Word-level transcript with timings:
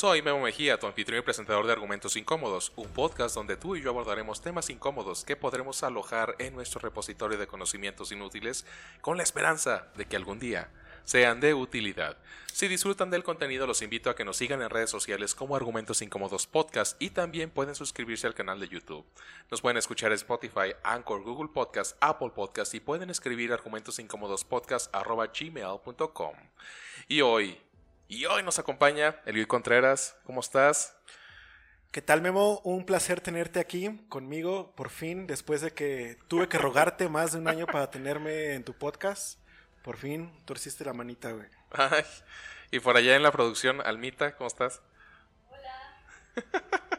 Soy 0.00 0.22
Memo 0.22 0.40
Mejía, 0.40 0.80
tu 0.80 0.86
anfitrión 0.86 1.20
y 1.20 1.22
presentador 1.22 1.66
de 1.66 1.72
Argumentos 1.72 2.16
Incómodos, 2.16 2.72
un 2.74 2.88
podcast 2.88 3.34
donde 3.34 3.58
tú 3.58 3.76
y 3.76 3.82
yo 3.82 3.90
abordaremos 3.90 4.40
temas 4.40 4.70
incómodos 4.70 5.26
que 5.26 5.36
podremos 5.36 5.82
alojar 5.82 6.36
en 6.38 6.54
nuestro 6.54 6.80
repositorio 6.80 7.36
de 7.36 7.46
conocimientos 7.46 8.10
inútiles 8.10 8.64
con 9.02 9.18
la 9.18 9.22
esperanza 9.22 9.88
de 9.98 10.06
que 10.06 10.16
algún 10.16 10.38
día 10.38 10.70
sean 11.04 11.40
de 11.40 11.52
utilidad. 11.52 12.16
Si 12.50 12.66
disfrutan 12.66 13.10
del 13.10 13.24
contenido, 13.24 13.66
los 13.66 13.82
invito 13.82 14.08
a 14.08 14.16
que 14.16 14.24
nos 14.24 14.38
sigan 14.38 14.62
en 14.62 14.70
redes 14.70 14.88
sociales 14.88 15.34
como 15.34 15.54
Argumentos 15.54 16.00
Incómodos 16.00 16.46
Podcast 16.46 16.96
y 16.98 17.10
también 17.10 17.50
pueden 17.50 17.74
suscribirse 17.74 18.26
al 18.26 18.32
canal 18.32 18.58
de 18.58 18.68
YouTube. 18.68 19.04
Nos 19.50 19.60
pueden 19.60 19.76
escuchar 19.76 20.12
en 20.12 20.16
Spotify, 20.16 20.72
Anchor, 20.82 21.22
Google 21.22 21.50
Podcast, 21.52 21.98
Apple 22.00 22.30
Podcast 22.34 22.74
y 22.74 22.80
pueden 22.80 23.10
escribir 23.10 23.52
argumentosincómodospodcast.gmail.com. 23.52 26.34
Y 27.06 27.20
hoy, 27.20 27.60
y 28.10 28.26
hoy 28.26 28.42
nos 28.42 28.58
acompaña 28.58 29.20
Eliud 29.24 29.46
Contreras. 29.46 30.16
¿Cómo 30.24 30.40
estás? 30.40 30.96
¿Qué 31.92 32.02
tal, 32.02 32.20
Memo? 32.20 32.60
Un 32.64 32.84
placer 32.84 33.20
tenerte 33.20 33.60
aquí 33.60 34.04
conmigo, 34.08 34.74
por 34.74 34.90
fin, 34.90 35.28
después 35.28 35.60
de 35.60 35.72
que 35.72 36.18
tuve 36.26 36.48
que 36.48 36.58
rogarte 36.58 37.08
más 37.08 37.32
de 37.32 37.38
un 37.38 37.46
año 37.46 37.66
para 37.66 37.88
tenerme 37.88 38.54
en 38.54 38.64
tu 38.64 38.74
podcast. 38.74 39.38
Por 39.84 39.96
fin 39.96 40.32
torciste 40.44 40.84
la 40.84 40.92
manita, 40.92 41.30
güey. 41.30 41.46
Ay, 41.70 42.04
y 42.72 42.80
por 42.80 42.96
allá 42.96 43.14
en 43.14 43.22
la 43.22 43.30
producción, 43.30 43.80
Almita, 43.80 44.34
¿cómo 44.36 44.48
estás? 44.48 44.82
Hola. 45.48 46.36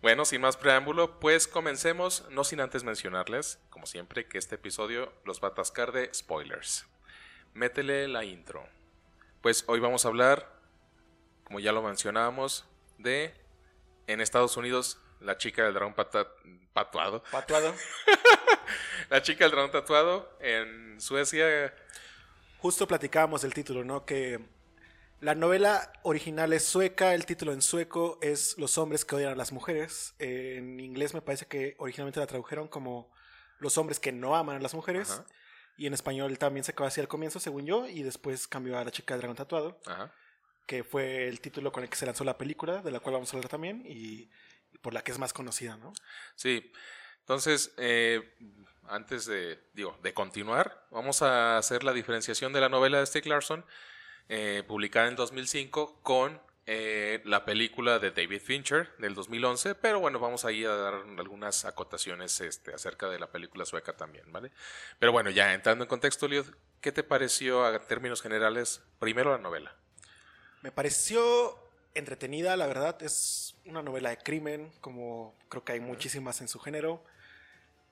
Bueno, 0.00 0.24
sin 0.24 0.40
más 0.40 0.56
preámbulo, 0.56 1.18
pues 1.18 1.48
comencemos, 1.48 2.24
no 2.30 2.44
sin 2.44 2.60
antes 2.60 2.84
mencionarles, 2.84 3.58
como 3.68 3.84
siempre, 3.84 4.28
que 4.28 4.38
este 4.38 4.54
episodio 4.54 5.12
los 5.24 5.42
va 5.42 5.48
a 5.48 5.50
atascar 5.50 5.90
de 5.90 6.14
spoilers. 6.14 6.86
Métele 7.52 8.06
la 8.06 8.24
intro. 8.24 8.64
Pues 9.42 9.64
hoy 9.68 9.80
vamos 9.80 10.04
a 10.04 10.08
hablar, 10.08 10.50
como 11.44 11.60
ya 11.60 11.72
lo 11.72 11.82
mencionábamos, 11.82 12.66
de 12.98 13.34
en 14.06 14.20
Estados 14.20 14.56
Unidos 14.56 14.98
la 15.20 15.36
chica 15.36 15.64
del 15.64 15.74
dragón 15.74 15.94
pata- 15.94 16.28
patuado. 16.72 17.22
Patuado. 17.30 17.74
La 19.10 19.22
chica 19.22 19.44
del 19.44 19.52
dragón 19.52 19.70
tatuado 19.70 20.36
en 20.40 21.00
Suecia. 21.00 21.74
Justo 22.58 22.86
platicábamos 22.86 23.40
del 23.40 23.54
título, 23.54 23.82
¿no? 23.82 24.04
Que 24.04 24.38
la 25.20 25.34
novela 25.34 25.90
original 26.02 26.52
es 26.52 26.64
sueca, 26.66 27.14
el 27.14 27.24
título 27.24 27.52
en 27.54 27.62
sueco 27.62 28.18
es 28.20 28.58
Los 28.58 28.76
hombres 28.76 29.06
que 29.06 29.14
odian 29.16 29.32
a 29.32 29.36
las 29.36 29.50
mujeres. 29.52 30.14
En 30.18 30.78
inglés 30.80 31.14
me 31.14 31.22
parece 31.22 31.46
que 31.46 31.74
originalmente 31.78 32.20
la 32.20 32.26
tradujeron 32.26 32.68
como 32.68 33.10
Los 33.60 33.78
hombres 33.78 33.98
que 33.98 34.12
no 34.12 34.36
aman 34.36 34.56
a 34.56 34.60
las 34.60 34.74
mujeres. 34.74 35.10
Ajá. 35.12 35.24
Y 35.78 35.86
en 35.86 35.94
español 35.94 36.36
también 36.38 36.64
se 36.64 36.74
quedó 36.74 36.86
así 36.86 37.00
al 37.00 37.08
comienzo, 37.08 37.40
según 37.40 37.64
yo, 37.64 37.88
y 37.88 38.02
después 38.02 38.46
cambió 38.46 38.76
a 38.76 38.84
La 38.84 38.90
chica 38.90 39.14
del 39.14 39.20
dragón 39.20 39.36
tatuado, 39.36 39.80
Ajá. 39.86 40.12
que 40.66 40.84
fue 40.84 41.28
el 41.28 41.40
título 41.40 41.72
con 41.72 41.84
el 41.84 41.88
que 41.88 41.96
se 41.96 42.04
lanzó 42.04 42.24
la 42.24 42.36
película, 42.36 42.82
de 42.82 42.90
la 42.90 43.00
cual 43.00 43.14
vamos 43.14 43.32
a 43.32 43.36
hablar 43.36 43.48
también, 43.48 43.84
y 43.86 44.28
por 44.82 44.92
la 44.92 45.02
que 45.02 45.12
es 45.12 45.18
más 45.18 45.32
conocida, 45.32 45.76
¿no? 45.76 45.92
Sí. 46.34 46.70
Entonces, 47.20 47.72
eh, 47.76 48.34
antes 48.88 49.26
de, 49.26 49.60
digo, 49.72 49.96
de 50.02 50.12
continuar, 50.12 50.86
vamos 50.90 51.22
a 51.22 51.58
hacer 51.58 51.84
la 51.84 51.92
diferenciación 51.92 52.52
de 52.52 52.60
la 52.60 52.68
novela 52.68 52.98
de 52.98 53.06
Stieg 53.06 53.26
Larsson, 53.26 53.64
eh, 54.28 54.62
publicada 54.66 55.08
en 55.08 55.16
2005, 55.16 56.00
con 56.02 56.40
eh, 56.70 57.22
la 57.24 57.46
película 57.46 57.98
de 57.98 58.10
David 58.10 58.42
Fincher 58.42 58.94
del 58.98 59.14
2011, 59.14 59.74
pero 59.76 60.00
bueno, 60.00 60.18
vamos 60.18 60.44
ahí 60.44 60.66
a 60.66 60.74
dar 60.74 60.94
algunas 61.16 61.64
acotaciones 61.64 62.42
este, 62.42 62.74
acerca 62.74 63.08
de 63.08 63.18
la 63.18 63.32
película 63.32 63.64
sueca 63.64 63.96
también, 63.96 64.30
¿vale? 64.30 64.52
Pero 64.98 65.10
bueno, 65.10 65.30
ya 65.30 65.54
entrando 65.54 65.84
en 65.84 65.88
contexto, 65.88 66.28
Liud, 66.28 66.44
¿qué 66.82 66.92
te 66.92 67.02
pareció 67.02 67.64
a 67.64 67.78
términos 67.86 68.20
generales 68.20 68.82
primero 68.98 69.30
la 69.30 69.38
novela? 69.38 69.74
Me 70.60 70.70
pareció 70.70 71.58
entretenida, 71.94 72.54
la 72.54 72.66
verdad. 72.66 73.02
Es 73.02 73.56
una 73.64 73.82
novela 73.82 74.10
de 74.10 74.18
crimen, 74.18 74.70
como 74.82 75.34
creo 75.48 75.64
que 75.64 75.72
hay 75.72 75.80
muchísimas 75.80 76.42
en 76.42 76.48
su 76.48 76.58
género. 76.58 77.02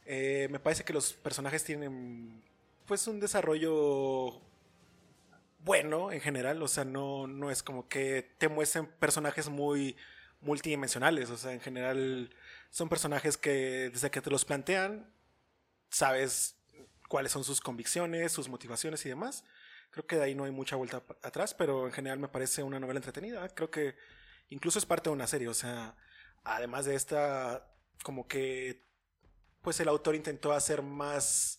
Eh, 0.05 0.49
me 0.51 0.61
parece 0.61 0.85
que 0.85 0.93
los 0.93 1.15
personajes 1.15 1.65
tienen 1.65 2.43
pues 2.85 3.07
un 3.07 3.21
desarrollo 3.21 4.39
bueno 5.67 6.13
en 6.13 6.21
general. 6.23 6.63
O 6.63 6.69
sea, 6.69 6.85
no, 6.87 7.27
no 7.27 7.51
es 7.51 7.63
como 7.63 7.89
que 7.89 8.23
te 8.39 8.49
muestren 8.49 8.87
personajes 8.87 9.51
muy 9.51 9.97
multidimensionales. 10.41 11.29
O 11.29 11.37
sea, 11.37 11.53
en 11.53 11.61
general 11.61 12.35
son 12.71 12.89
personajes 12.89 13.37
que 13.37 13.91
desde 13.93 14.11
que 14.11 14.23
te 14.23 14.31
los 14.31 14.47
plantean, 14.47 15.13
sabes 15.91 16.57
cuáles 17.09 17.33
son 17.33 17.45
sus 17.45 17.61
convicciones, 17.61 18.33
sus 18.33 18.49
motivaciones 18.49 19.05
y 19.05 19.11
demás. 19.11 19.45
Creo 19.91 20.07
que 20.07 20.17
de 20.17 20.25
ahí 20.25 20.35
no 20.35 20.45
hay 20.45 20.53
mucha 20.53 20.77
vuelta 20.77 21.03
atrás, 21.23 21.53
pero 21.53 21.87
en 21.87 21.93
general 21.93 22.19
me 22.19 22.29
parece 22.29 22.63
una 22.63 22.81
novela 22.81 22.99
entretenida. 22.99 23.49
Creo 23.55 23.71
que 23.71 23.97
incluso 24.49 24.79
es 24.79 24.87
parte 24.87 25.11
de 25.11 25.15
una 25.15 25.27
serie. 25.27 25.49
O 25.49 25.55
sea, 25.55 25.97
además 26.45 26.85
de 26.87 26.95
esta, 26.95 27.67
como 28.05 28.29
que, 28.29 28.87
pues 29.63 29.81
el 29.81 29.89
autor 29.89 30.15
intentó 30.15 30.53
hacer 30.53 30.83
más, 30.83 31.59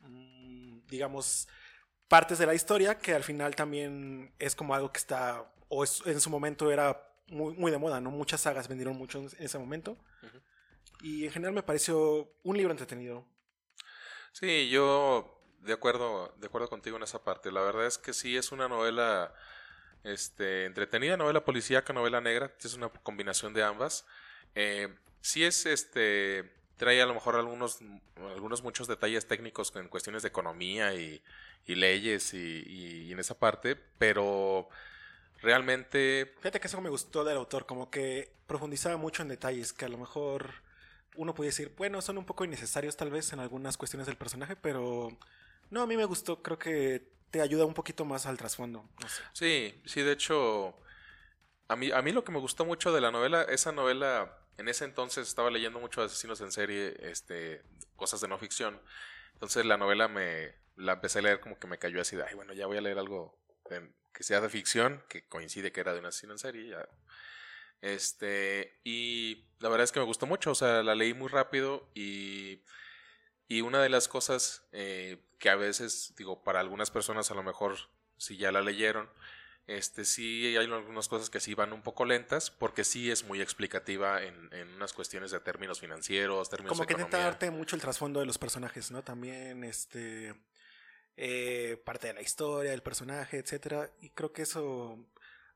mm, 0.00 0.86
digamos, 0.86 1.48
partes 2.12 2.36
de 2.38 2.44
la 2.44 2.52
historia 2.52 2.98
que 2.98 3.14
al 3.14 3.24
final 3.24 3.56
también 3.56 4.34
es 4.38 4.54
como 4.54 4.74
algo 4.74 4.92
que 4.92 4.98
está, 4.98 5.50
o 5.70 5.82
es- 5.82 6.02
en 6.04 6.20
su 6.20 6.28
momento 6.28 6.70
era 6.70 7.08
muy, 7.28 7.54
muy 7.54 7.70
de 7.70 7.78
moda, 7.78 8.02
¿no? 8.02 8.10
Muchas 8.10 8.42
sagas 8.42 8.68
vendieron 8.68 8.94
mucho 8.98 9.18
en 9.18 9.30
ese 9.38 9.58
momento. 9.58 9.96
Y 11.00 11.24
en 11.24 11.32
general 11.32 11.54
me 11.54 11.62
pareció 11.62 12.30
un 12.42 12.54
libro 12.58 12.70
entretenido. 12.70 13.24
Sí, 14.32 14.68
yo 14.68 15.40
de 15.60 15.72
acuerdo, 15.72 16.34
de 16.36 16.48
acuerdo 16.48 16.68
contigo 16.68 16.98
en 16.98 17.02
esa 17.02 17.24
parte. 17.24 17.50
La 17.50 17.62
verdad 17.62 17.86
es 17.86 17.96
que 17.96 18.12
sí 18.12 18.36
es 18.36 18.52
una 18.52 18.68
novela 18.68 19.32
este, 20.04 20.66
entretenida, 20.66 21.16
novela 21.16 21.46
policíaca, 21.46 21.94
novela 21.94 22.20
negra, 22.20 22.52
es 22.62 22.74
una 22.74 22.90
combinación 22.90 23.54
de 23.54 23.62
ambas. 23.62 24.04
Eh, 24.54 24.94
sí 25.22 25.44
es 25.44 25.64
este 25.64 26.52
trae 26.76 27.00
a 27.00 27.06
lo 27.06 27.14
mejor 27.14 27.36
algunos, 27.36 27.78
algunos 28.16 28.62
muchos 28.62 28.88
detalles 28.88 29.26
técnicos 29.26 29.74
en 29.76 29.88
cuestiones 29.88 30.22
de 30.22 30.28
economía 30.28 30.94
y, 30.94 31.22
y 31.66 31.74
leyes 31.74 32.34
y, 32.34 33.12
en 33.12 33.18
esa 33.18 33.38
parte, 33.38 33.76
pero 33.76 34.68
realmente 35.40 36.34
Fíjate 36.38 36.60
que 36.60 36.66
eso 36.66 36.80
me 36.80 36.90
gustó 36.90 37.24
del 37.24 37.36
autor, 37.36 37.66
como 37.66 37.90
que 37.90 38.32
profundizaba 38.46 38.96
mucho 38.96 39.22
en 39.22 39.28
detalles 39.28 39.72
que 39.72 39.84
a 39.84 39.88
lo 39.88 39.98
mejor 39.98 40.54
uno 41.16 41.34
puede 41.34 41.50
decir, 41.50 41.74
bueno, 41.76 42.00
son 42.00 42.18
un 42.18 42.24
poco 42.24 42.44
innecesarios 42.44 42.96
tal 42.96 43.10
vez 43.10 43.32
en 43.32 43.40
algunas 43.40 43.76
cuestiones 43.76 44.06
del 44.06 44.16
personaje, 44.16 44.56
pero 44.56 45.10
no, 45.70 45.82
a 45.82 45.86
mí 45.86 45.96
me 45.96 46.04
gustó, 46.04 46.42
creo 46.42 46.58
que 46.58 47.12
te 47.30 47.40
ayuda 47.40 47.64
un 47.64 47.74
poquito 47.74 48.04
más 48.04 48.26
al 48.26 48.36
trasfondo. 48.36 48.88
no 49.00 49.08
sé. 49.08 49.22
Sí, 49.32 49.82
sí, 49.84 50.02
de 50.02 50.12
hecho, 50.12 50.76
a 51.68 51.76
mí, 51.76 51.90
a 51.90 52.02
mí 52.02 52.12
lo 52.12 52.24
que 52.24 52.32
me 52.32 52.38
gustó 52.38 52.64
mucho 52.64 52.92
de 52.92 53.00
la 53.00 53.10
novela, 53.10 53.42
esa 53.42 53.72
novela, 53.72 54.38
en 54.58 54.68
ese 54.68 54.84
entonces 54.84 55.28
estaba 55.28 55.50
leyendo 55.50 55.80
mucho 55.80 56.02
asesinos 56.02 56.40
en 56.40 56.52
serie, 56.52 56.96
este, 57.00 57.62
cosas 57.96 58.20
de 58.20 58.28
no 58.28 58.38
ficción. 58.38 58.80
Entonces 59.34 59.64
la 59.66 59.76
novela 59.76 60.08
me, 60.08 60.54
la 60.76 60.94
empecé 60.94 61.18
a 61.18 61.22
leer 61.22 61.40
como 61.40 61.58
que 61.58 61.66
me 61.66 61.78
cayó 61.78 62.00
así 62.00 62.16
de, 62.16 62.24
ay, 62.24 62.34
bueno, 62.34 62.52
ya 62.52 62.66
voy 62.66 62.78
a 62.78 62.82
leer 62.82 62.98
algo 62.98 63.38
que 64.12 64.22
sea 64.22 64.40
de 64.40 64.50
ficción, 64.50 65.02
que 65.08 65.26
coincide 65.26 65.72
que 65.72 65.80
era 65.80 65.94
de 65.94 66.00
un 66.00 66.06
asesino 66.06 66.32
en 66.32 66.38
serie, 66.38 66.68
ya. 66.68 66.88
Este, 67.80 68.80
y 68.84 69.48
la 69.58 69.68
verdad 69.68 69.84
es 69.84 69.92
que 69.92 70.00
me 70.00 70.06
gustó 70.06 70.26
mucho, 70.26 70.52
o 70.52 70.54
sea, 70.54 70.82
la 70.82 70.94
leí 70.94 71.14
muy 71.14 71.28
rápido 71.28 71.90
y, 71.94 72.62
y 73.48 73.62
una 73.62 73.82
de 73.82 73.88
las 73.88 74.06
cosas 74.06 74.68
eh, 74.72 75.18
que 75.38 75.50
a 75.50 75.56
veces, 75.56 76.14
digo, 76.16 76.44
para 76.44 76.60
algunas 76.60 76.90
personas 76.90 77.30
a 77.30 77.34
lo 77.34 77.42
mejor 77.42 77.76
si 78.18 78.36
ya 78.36 78.52
la 78.52 78.60
leyeron, 78.60 79.10
este 79.66 80.04
sí 80.04 80.46
hay 80.46 80.56
algunas 80.56 81.08
cosas 81.08 81.30
que 81.30 81.40
sí 81.40 81.54
van 81.54 81.72
un 81.72 81.82
poco 81.82 82.04
lentas 82.04 82.50
porque 82.50 82.84
sí 82.84 83.10
es 83.10 83.24
muy 83.24 83.40
explicativa 83.40 84.22
en, 84.22 84.52
en 84.52 84.68
unas 84.74 84.92
cuestiones 84.92 85.30
de 85.30 85.40
términos 85.40 85.80
financieros, 85.80 86.50
términos 86.50 86.76
Como 86.76 86.86
que 86.86 86.94
intenta 86.94 87.18
darte 87.18 87.50
mucho 87.50 87.76
el 87.76 87.82
trasfondo 87.82 88.20
de 88.20 88.26
los 88.26 88.38
personajes, 88.38 88.90
¿no? 88.90 89.02
También, 89.02 89.64
este, 89.64 90.34
eh, 91.16 91.80
parte 91.84 92.08
de 92.08 92.14
la 92.14 92.22
historia, 92.22 92.70
del 92.72 92.82
personaje, 92.82 93.38
etcétera. 93.38 93.90
Y 94.00 94.10
creo 94.10 94.32
que 94.32 94.42
eso 94.42 94.98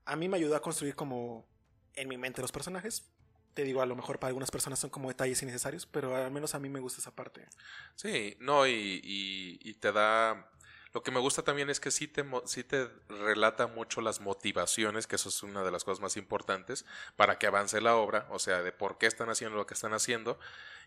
a 0.04 0.16
mí 0.16 0.28
me 0.28 0.36
ayudó 0.36 0.56
a 0.56 0.62
construir 0.62 0.94
como 0.94 1.46
en 1.94 2.08
mi 2.08 2.16
mente 2.16 2.42
los 2.42 2.52
personajes. 2.52 3.10
Te 3.54 3.64
digo, 3.64 3.80
a 3.80 3.86
lo 3.86 3.96
mejor 3.96 4.18
para 4.18 4.28
algunas 4.28 4.50
personas 4.50 4.78
son 4.78 4.90
como 4.90 5.08
detalles 5.08 5.42
innecesarios, 5.42 5.86
pero 5.86 6.14
al 6.14 6.30
menos 6.30 6.54
a 6.54 6.58
mí 6.60 6.68
me 6.68 6.78
gusta 6.80 7.00
esa 7.00 7.14
parte. 7.14 7.46
Sí, 7.94 8.36
no, 8.38 8.66
y, 8.66 9.00
y- 9.02 9.58
y 9.62 9.74
te 9.74 9.92
da... 9.92 10.50
Lo 10.96 11.02
que 11.02 11.10
me 11.10 11.20
gusta 11.20 11.42
también 11.42 11.68
es 11.68 11.78
que 11.78 11.90
sí 11.90 12.08
te, 12.08 12.24
sí 12.46 12.64
te 12.64 12.88
relata 13.10 13.66
mucho 13.66 14.00
las 14.00 14.22
motivaciones, 14.22 15.06
que 15.06 15.16
eso 15.16 15.28
es 15.28 15.42
una 15.42 15.62
de 15.62 15.70
las 15.70 15.84
cosas 15.84 16.00
más 16.00 16.16
importantes, 16.16 16.86
para 17.16 17.38
que 17.38 17.46
avance 17.46 17.82
la 17.82 17.96
obra, 17.96 18.26
o 18.30 18.38
sea, 18.38 18.62
de 18.62 18.72
por 18.72 18.96
qué 18.96 19.04
están 19.04 19.28
haciendo 19.28 19.58
lo 19.58 19.66
que 19.66 19.74
están 19.74 19.92
haciendo, 19.92 20.38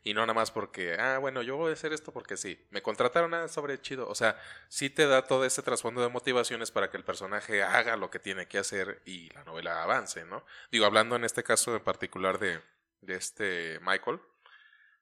y 0.04 0.16
no 0.16 0.22
nada 0.22 0.34
más 0.34 0.50
porque, 0.50 0.96
ah, 1.00 1.20
bueno, 1.20 1.44
yo 1.44 1.58
voy 1.58 1.70
a 1.70 1.74
hacer 1.74 1.94
esto 1.94 2.12
porque 2.12 2.38
sí, 2.38 2.60
me 2.72 2.82
contrataron 2.82 3.36
a 3.36 3.48
sobre 3.50 3.80
chido, 3.84 4.10
o 4.10 4.16
sea, 4.16 4.36
sí 4.68 4.90
te 4.90 5.06
da 5.06 5.28
todo 5.28 5.46
ese 5.46 5.62
trasfondo 5.62 6.02
de 6.02 6.10
motivaciones 6.10 6.72
para 6.72 6.90
que 6.90 6.98
el 6.98 7.04
personaje 7.04 7.62
haga 7.62 7.96
lo 7.96 8.10
que 8.10 8.18
tiene 8.18 8.48
que 8.48 8.58
hacer 8.58 9.04
y 9.06 9.30
la 9.36 9.44
novela 9.44 9.84
avance, 9.84 10.26
¿no? 10.26 10.44
Digo, 10.72 10.88
hablando 10.88 11.18
en 11.18 11.24
este 11.24 11.44
caso 11.44 11.76
en 11.76 11.84
particular 11.84 12.40
de, 12.40 12.64
de 13.02 13.16
este 13.16 13.80
Michael, 13.82 14.20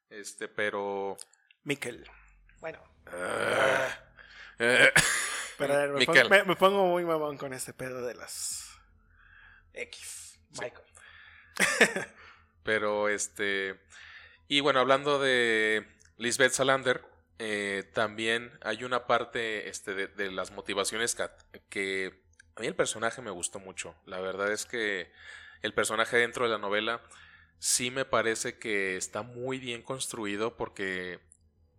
este, 0.09 0.49
pero... 0.49 1.15
Mikkel. 1.63 2.05
Bueno, 2.59 2.83
Ah, 3.13 3.87
pero 4.57 5.73
a 5.73 5.77
ver, 5.77 5.89
me, 5.91 6.05
pongo, 6.05 6.29
me- 6.29 6.43
me 6.43 6.55
pongo 6.55 6.85
muy 6.87 7.05
mamón 7.05 7.37
con 7.37 7.53
este 7.53 7.73
pedo 7.73 8.05
de 8.05 8.15
las 8.15 8.67
X. 9.73 10.39
Michael. 10.59 10.85
Pero 12.63 13.09
este. 13.09 13.79
Y 14.47 14.59
bueno, 14.61 14.79
hablando 14.79 15.19
de 15.19 15.87
Lisbeth 16.17 16.53
Salander, 16.53 17.03
eh, 17.39 17.89
también 17.93 18.51
hay 18.61 18.83
una 18.83 19.07
parte 19.07 19.69
este, 19.69 19.93
de, 19.93 20.31
las 20.31 20.51
motivaciones 20.51 21.15
que, 21.15 21.29
que, 21.69 22.23
a 22.55 22.61
mí 22.61 22.67
el 22.67 22.75
personaje 22.75 23.21
me 23.21 23.31
gustó 23.31 23.59
mucho. 23.59 23.95
La 24.05 24.19
verdad 24.19 24.51
es 24.51 24.65
que 24.65 25.11
el 25.61 25.73
personaje 25.73 26.17
dentro 26.17 26.45
de 26.45 26.51
la 26.51 26.57
novela 26.57 27.01
sí 27.59 27.91
me 27.91 28.05
parece 28.05 28.57
que 28.57 28.97
está 28.97 29.21
muy 29.21 29.59
bien 29.59 29.81
construido 29.81 30.55
porque 30.55 31.19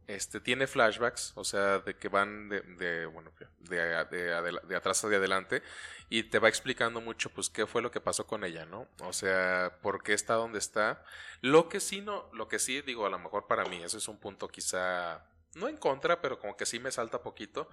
este, 0.08 0.40
tiene 0.40 0.66
flashbacks, 0.66 1.32
o 1.36 1.44
sea, 1.44 1.80
de 1.80 1.94
que 1.94 2.08
van 2.08 2.48
de, 2.48 2.62
de 2.62 3.04
bueno, 3.04 3.30
de, 3.60 3.76
de, 4.06 4.60
de, 4.66 4.76
atrás 4.76 5.04
hacia 5.04 5.18
adelante 5.18 5.62
y 6.08 6.22
te 6.24 6.38
va 6.38 6.48
explicando 6.48 7.02
mucho, 7.02 7.28
pues, 7.28 7.50
qué 7.50 7.66
fue 7.66 7.82
lo 7.82 7.90
que 7.90 8.00
pasó 8.00 8.26
con 8.26 8.42
ella, 8.42 8.64
¿no? 8.64 8.88
O 9.02 9.12
sea, 9.12 9.78
por 9.82 10.02
qué 10.02 10.14
está 10.14 10.34
donde 10.34 10.58
está. 10.58 11.04
Lo 11.42 11.68
que 11.68 11.78
sí, 11.78 12.00
no, 12.00 12.30
lo 12.32 12.48
que 12.48 12.58
sí, 12.58 12.80
digo, 12.80 13.04
a 13.04 13.10
lo 13.10 13.18
mejor 13.18 13.46
para 13.46 13.66
mí, 13.66 13.82
eso 13.84 13.98
es 13.98 14.08
un 14.08 14.18
punto 14.18 14.48
quizá, 14.48 15.26
no 15.54 15.68
en 15.68 15.76
contra, 15.76 16.22
pero 16.22 16.38
como 16.38 16.56
que 16.56 16.64
sí 16.64 16.80
me 16.80 16.90
salta 16.90 17.20
poquito, 17.20 17.68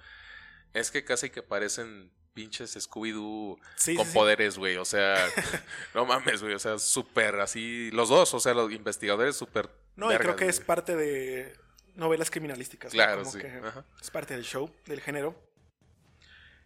es 0.74 0.92
que 0.92 1.06
casi 1.06 1.30
que 1.30 1.42
parecen 1.42 2.12
pinches 2.34 2.76
Scooby-Doo 2.76 3.58
con 3.96 4.14
poderes, 4.14 4.58
güey. 4.58 4.76
O 4.76 4.84
sea, 4.84 5.16
no 5.94 6.06
mames, 6.06 6.42
güey. 6.42 6.54
O 6.54 6.60
sea, 6.60 6.78
súper 6.80 7.40
así. 7.40 7.92
Los 7.92 8.10
dos, 8.10 8.34
o 8.34 8.42
sea, 8.42 8.54
los 8.54 8.74
investigadores 8.74 9.38
súper. 9.38 9.70
No, 9.96 10.14
y 10.14 10.18
creo 10.18 10.36
que 10.36 10.50
es 10.50 10.60
parte 10.60 10.98
de 10.98 11.56
novelas 11.96 12.30
criminalísticas. 12.30 12.92
Claro, 12.92 13.26
sí. 13.26 13.40
es 14.02 14.12
parte 14.12 14.34
del 14.34 14.44
show, 14.44 14.72
del 14.86 15.02
género. 15.02 15.36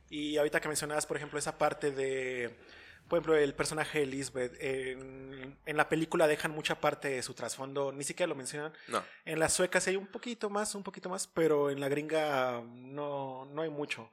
Y 0.09 0.37
ahorita 0.37 0.59
que 0.59 0.67
mencionabas, 0.67 1.05
por 1.05 1.17
ejemplo, 1.17 1.37
esa 1.37 1.57
parte 1.57 1.91
de, 1.91 2.57
por 3.07 3.17
ejemplo, 3.17 3.35
el 3.35 3.53
personaje 3.53 3.99
de 3.99 4.05
Lisbeth, 4.07 4.55
en, 4.59 5.57
en 5.65 5.77
la 5.77 5.87
película 5.87 6.27
dejan 6.27 6.51
mucha 6.51 6.81
parte 6.81 7.09
de 7.09 7.21
su 7.21 7.33
trasfondo, 7.35 7.91
ni 7.91 8.03
siquiera 8.03 8.27
lo 8.27 8.35
mencionan. 8.35 8.73
No. 8.87 9.03
En 9.25 9.39
la 9.39 9.49
sueca 9.49 9.79
sí 9.79 9.91
hay 9.91 9.95
un 9.95 10.07
poquito 10.07 10.49
más, 10.49 10.73
un 10.73 10.83
poquito 10.83 11.09
más, 11.09 11.27
pero 11.27 11.69
en 11.69 11.79
la 11.79 11.89
gringa 11.89 12.63
no, 12.65 13.45
no 13.45 13.61
hay 13.61 13.69
mucho. 13.69 14.11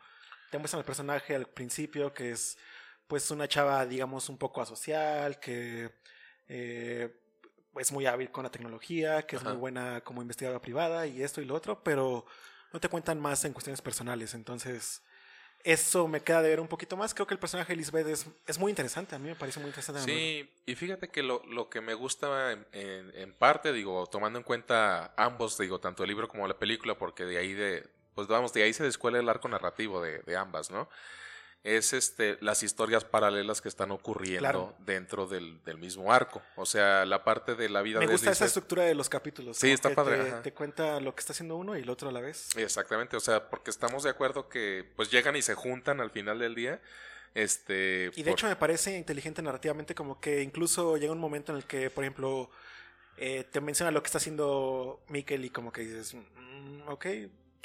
Te 0.51 0.59
muestran 0.59 0.81
el 0.81 0.87
personaje 0.87 1.35
al 1.35 1.47
principio, 1.47 2.13
que 2.13 2.31
es 2.31 2.59
pues 3.07 3.31
una 3.31 3.49
chava, 3.49 3.87
digamos, 3.87 4.29
un 4.29 4.37
poco 4.39 4.61
asocial, 4.61 5.41
que... 5.41 5.91
Eh, 6.49 7.23
es 7.79 7.93
muy 7.93 8.07
hábil 8.07 8.31
con 8.31 8.45
la 8.45 8.51
tecnología, 8.51 9.27
que 9.27 9.37
es 9.37 9.45
muy 9.45 9.55
buena 9.55 10.01
como 10.03 10.23
investigadora 10.23 10.61
privada 10.61 11.07
y 11.07 11.23
esto 11.23 11.41
y 11.41 11.45
lo 11.45 11.55
otro, 11.55 11.83
pero 11.83 12.27
no 12.73 12.81
te 12.81 12.89
cuentan 12.89 13.21
más 13.21 13.45
en 13.45 13.53
cuestiones 13.53 13.83
personales. 13.83 14.35
Entonces, 14.35 15.03
eso 15.65 16.07
me 16.07 16.21
queda 16.21 16.43
de 16.43 16.51
ver 16.51 16.61
un 16.61 16.69
poquito 16.69 16.97
más. 16.97 17.13
Creo 17.13 17.27
que 17.27 17.35
el 17.35 17.41
personaje 17.41 17.73
de 17.73 17.77
Lisbeth 17.77 18.07
es, 18.07 18.27
es 18.47 18.59
muy 18.59 18.71
interesante, 18.71 19.17
a 19.17 19.19
mí 19.19 19.29
me 19.29 19.35
parece 19.35 19.59
muy 19.59 19.69
interesante. 19.69 20.01
Sí, 20.03 20.49
y 20.65 20.75
fíjate 20.75 21.09
que 21.09 21.23
lo, 21.23 21.43
lo 21.47 21.69
que 21.69 21.81
me 21.81 21.95
gusta 21.95 22.53
en, 22.53 22.67
en, 22.73 23.33
parte, 23.33 23.73
digo, 23.73 24.07
tomando 24.07 24.39
en 24.39 24.45
cuenta 24.45 25.13
ambos, 25.17 25.59
digo, 25.59 25.81
tanto 25.81 26.05
el 26.05 26.09
libro 26.09 26.29
como 26.29 26.47
la 26.47 26.57
película, 26.59 26.97
porque 26.97 27.25
de 27.25 27.39
ahí 27.39 27.53
de, 27.53 27.89
pues 28.15 28.29
vamos, 28.29 28.53
de 28.53 28.63
ahí 28.63 28.73
se 28.73 28.85
descuela 28.85 29.19
el 29.19 29.29
arco 29.29 29.49
narrativo 29.49 30.01
de, 30.01 30.21
de 30.21 30.37
ambas, 30.37 30.71
¿no? 30.71 30.89
Es 31.65 31.93
este, 31.93 32.39
las 32.41 32.63
historias 32.63 33.05
paralelas 33.05 33.61
que 33.61 33.69
están 33.69 33.91
ocurriendo 33.91 34.77
dentro 34.79 35.27
del, 35.27 35.63
del, 35.65 35.79
mismo 35.79 36.13
arco. 36.13 36.41
O 36.55 36.65
sea, 36.65 37.05
la 37.05 37.25
parte 37.25 37.57
de 37.57 37.69
la 37.69 37.83
vida 37.83 37.99
Me 37.99 38.07
gusta 38.07 38.31
esa 38.31 38.45
estructura 38.45 38.85
de 38.85 38.95
los 38.95 39.09
capítulos. 39.09 39.57
Sí, 39.57 39.71
está 39.71 39.95
padre. 39.95 40.25
Te, 40.25 40.31
te, 40.43 40.53
cuenta 40.53 41.01
lo 41.01 41.15
que 41.15 41.21
está 41.21 41.33
haciendo 41.33 41.57
uno 41.57 41.77
y 41.77 41.83
el 41.83 41.91
otro 41.91 42.09
a 42.09 42.13
la 42.13 42.21
vez. 42.21 42.57
Exactamente, 42.57 43.17
o 43.17 43.21
sea, 43.21 43.51
porque 43.51 43.71
estamos 43.71 44.05
de 44.05 44.11
acuerdo 44.11 44.49
que 44.49 44.89
pues 44.95 45.11
llegan 45.11 45.35
y 45.35 45.43
se 45.43 45.55
juntan 45.55 46.01
al 46.01 46.11
final 46.11 46.39
del 46.39 46.55
día. 46.55 46.81
Este, 47.37 48.11
y 48.17 48.23
de 48.23 48.31
hecho 48.31 48.47
me 48.47 48.57
parece 48.57 48.97
inteligente 48.97 49.43
narrativamente 49.43 49.95
como 49.95 50.21
que 50.21 50.41
incluso 50.41 50.97
llega 50.97 51.13
un 51.13 51.19
momento 51.19 51.53
en 51.53 51.59
el 51.59 51.67
que, 51.67 51.91
por 51.91 52.03
ejemplo, 52.03 52.49
eh, 53.19 53.45
te 53.45 53.61
menciona 53.61 53.91
lo 53.91 54.03
que 54.03 54.07
está 54.07 54.17
haciendo 54.17 55.03
Mikkel 55.09 55.45
y 55.45 55.51
como 55.51 55.71
que 55.71 55.83
dices, 55.83 56.15
mm, 56.15 56.89
ok, 56.89 57.07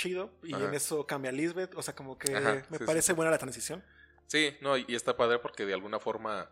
chido. 0.02 0.32
Y 0.44 0.54
en 0.54 0.74
eso 0.74 1.06
cambia 1.06 1.32
Lisbeth. 1.32 1.76
O 1.76 1.82
sea, 1.82 1.96
como 1.96 2.18
que 2.18 2.32
me 2.70 2.80
parece 2.80 3.14
buena 3.14 3.32
la 3.32 3.38
transición. 3.38 3.84
Sí, 4.28 4.56
no, 4.62 4.78
y 4.78 4.86
está 4.96 5.18
padre 5.18 5.40
porque 5.40 5.66
de 5.66 5.74
alguna 5.74 6.00
forma, 6.00 6.50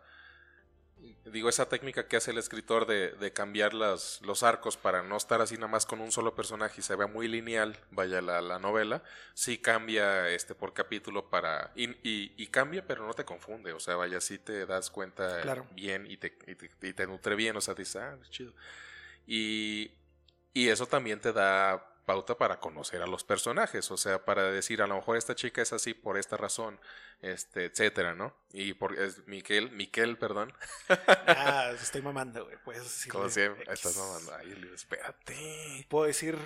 digo, 1.24 1.48
esa 1.48 1.70
técnica 1.70 2.08
que 2.08 2.18
hace 2.18 2.30
el 2.30 2.36
escritor 2.36 2.86
de, 2.86 3.12
de 3.12 3.32
cambiar 3.32 3.72
las, 3.72 4.20
los 4.20 4.42
arcos 4.42 4.76
para 4.76 5.02
no 5.02 5.16
estar 5.16 5.40
así 5.40 5.54
nada 5.54 5.68
más 5.68 5.86
con 5.86 6.02
un 6.02 6.12
solo 6.12 6.34
personaje 6.34 6.80
y 6.80 6.82
se 6.82 6.94
vea 6.94 7.06
muy 7.06 7.26
lineal, 7.26 7.78
vaya 7.90 8.20
la, 8.20 8.42
la 8.42 8.58
novela, 8.58 9.02
sí 9.32 9.56
cambia 9.56 10.28
este 10.28 10.54
por 10.54 10.74
capítulo 10.74 11.30
para... 11.30 11.72
Y, 11.74 11.88
y, 12.02 12.46
cambia, 12.48 12.86
pero 12.86 13.06
no 13.06 13.14
te 13.14 13.24
confunde, 13.24 13.72
o 13.72 13.80
sea, 13.80 13.96
vaya, 13.96 14.20
sí 14.20 14.38
te 14.38 14.66
das 14.66 14.90
cuenta 14.90 15.42
bien 15.74 16.06
y 16.06 16.18
te, 16.18 16.36
y 16.46 16.56
te, 16.56 16.92
te 16.92 17.06
nutre 17.06 17.34
bien, 17.34 17.56
o 17.56 17.62
sea, 17.62 17.72
dices, 17.72 17.96
ah, 17.96 18.18
es 18.20 18.28
chido. 18.28 18.52
Y, 19.26 19.90
y 20.52 20.68
eso 20.68 20.84
también 20.84 21.18
te 21.18 21.32
da 21.32 21.89
pauta 22.10 22.36
para 22.36 22.58
conocer 22.58 23.02
a 23.02 23.06
los 23.06 23.22
personajes, 23.22 23.88
o 23.92 23.96
sea, 23.96 24.24
para 24.24 24.50
decir 24.50 24.82
a 24.82 24.88
lo 24.88 24.96
mejor 24.96 25.16
esta 25.16 25.36
chica 25.36 25.62
es 25.62 25.72
así 25.72 25.94
por 25.94 26.18
esta 26.18 26.36
razón, 26.36 26.80
este, 27.22 27.66
etcétera, 27.66 28.16
¿no? 28.16 28.34
Y 28.52 28.72
por 28.72 28.98
es 28.98 29.24
Miquel, 29.28 29.70
Miquel, 29.70 30.18
perdón. 30.18 30.52
Ah, 31.28 31.70
estoy 31.80 32.02
mamando, 32.02 32.44
güey, 32.44 32.56
puedes 32.64 32.82
decir. 32.82 33.12
Como 33.12 33.28
siempre, 33.28 33.62
estás 33.72 33.96
mamando. 33.96 34.34
Ay, 34.34 34.70
espérate. 34.74 35.86
¿Puedo 35.88 36.06
decir, 36.06 36.36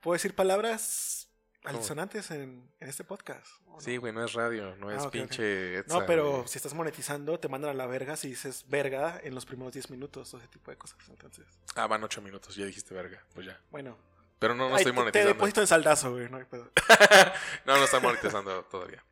puedo 0.00 0.12
decir 0.12 0.36
palabras 0.36 1.28
alisonantes 1.64 2.30
en, 2.30 2.70
en, 2.78 2.88
este 2.88 3.02
podcast? 3.02 3.48
Sí, 3.80 3.96
güey, 3.96 4.12
no 4.12 4.24
es 4.24 4.32
radio, 4.34 4.76
no 4.76 4.92
es 4.92 5.02
ah, 5.02 5.10
pinche. 5.10 5.82
no, 5.88 6.06
pero 6.06 6.46
si 6.46 6.58
estás 6.58 6.72
monetizando, 6.72 7.40
te 7.40 7.48
mandan 7.48 7.72
a 7.72 7.74
la 7.74 7.86
verga 7.86 8.16
si 8.16 8.28
dices 8.28 8.64
verga 8.68 9.20
en 9.24 9.34
los 9.34 9.44
primeros 9.44 9.72
10 9.72 9.90
minutos 9.90 10.32
o 10.34 10.38
ese 10.38 10.46
tipo 10.46 10.70
de 10.70 10.76
cosas, 10.76 11.00
entonces. 11.08 11.46
Ah, 11.74 11.88
van 11.88 12.04
8 12.04 12.22
minutos, 12.22 12.54
ya 12.54 12.64
dijiste 12.64 12.94
verga, 12.94 13.24
pues 13.34 13.46
ya. 13.46 13.60
Bueno, 13.72 13.98
pero 14.40 14.54
no, 14.54 14.70
no 14.70 14.76
estoy 14.78 14.92
monetizando. 14.92 15.28
Te 15.28 15.34
deposito 15.34 15.60
en 15.60 15.66
saldazo, 15.66 16.12
güey. 16.12 16.30
No, 16.30 16.38
no, 17.66 17.76
no 17.76 17.84
estoy 17.84 18.00
monetizando 18.00 18.64
todavía. 18.64 19.04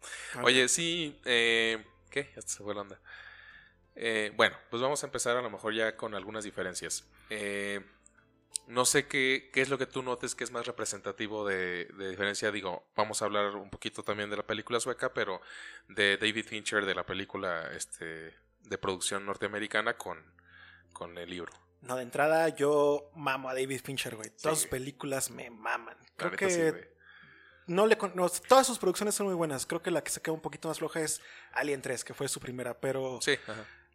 Oye, 0.43 0.69
sí. 0.69 1.21
Eh, 1.27 1.85
¿Qué? 2.11 2.33
Ya 2.35 2.41
se 2.41 2.65
fue 2.65 2.75
la 2.75 2.81
onda. 2.81 2.99
Eh, 3.95 4.33
bueno, 4.37 4.57
pues 4.71 4.81
vamos 4.81 5.03
a 5.03 5.07
empezar 5.07 5.37
a 5.37 5.43
lo 5.43 5.51
mejor 5.51 5.75
ya 5.75 5.97
con 5.97 6.15
algunas 6.15 6.45
diferencias. 6.45 7.07
Eh, 7.29 7.85
no 8.69 8.87
sé 8.87 9.07
qué, 9.07 9.51
qué 9.53 9.61
es 9.61 9.69
lo 9.69 9.77
que 9.77 9.85
tú 9.85 10.03
notes 10.03 10.35
que 10.35 10.45
es 10.45 10.51
más 10.51 10.67
representativo 10.67 11.47
de, 11.47 11.85
de, 11.99 12.09
diferencia. 12.09 12.51
Digo, 12.51 12.89
vamos 12.97 13.21
a 13.21 13.27
hablar 13.27 13.55
un 13.55 13.69
poquito 13.69 14.03
también 14.03 14.31
de 14.31 14.39
la 14.39 14.47
película 14.47 14.81
sueca, 14.81 15.13
pero 15.13 15.43
de 15.89 16.17
David 16.17 16.47
Fincher, 16.47 16.87
de 16.87 16.95
la 16.95 17.05
película 17.05 17.71
este, 17.75 18.35
de 18.61 18.79
producción 18.79 19.27
norteamericana 19.27 19.99
con, 19.99 20.25
con 20.95 21.19
el 21.19 21.29
libro. 21.29 21.53
No, 21.81 21.97
de 21.97 22.03
entrada 22.03 22.49
yo 22.49 23.11
mamo 23.15 23.49
a 23.49 23.55
David 23.55 23.81
Fincher, 23.85 24.17
güey. 24.17 24.31
Todas 24.31 24.59
sus 24.59 24.69
películas 24.69 25.31
me 25.31 25.51
maman. 25.51 25.97
Creo 26.17 26.33
que 26.33 26.91
no 27.67 27.87
le 27.87 27.97
todas 27.97 28.67
sus 28.67 28.79
producciones 28.79 29.15
son 29.15 29.27
muy 29.27 29.37
buenas. 29.37 29.67
Creo 29.67 29.83
que 29.83 29.91
la 29.91 30.03
que 30.03 30.11
se 30.11 30.21
queda 30.21 30.33
un 30.33 30.41
poquito 30.41 30.69
más 30.69 30.79
floja 30.79 31.01
es 31.01 31.21
Alien 31.53 31.83
3, 31.83 32.03
que 32.03 32.15
fue 32.15 32.27
su 32.29 32.41
primera, 32.41 32.81
pero 32.81 33.21
sí, 33.21 33.39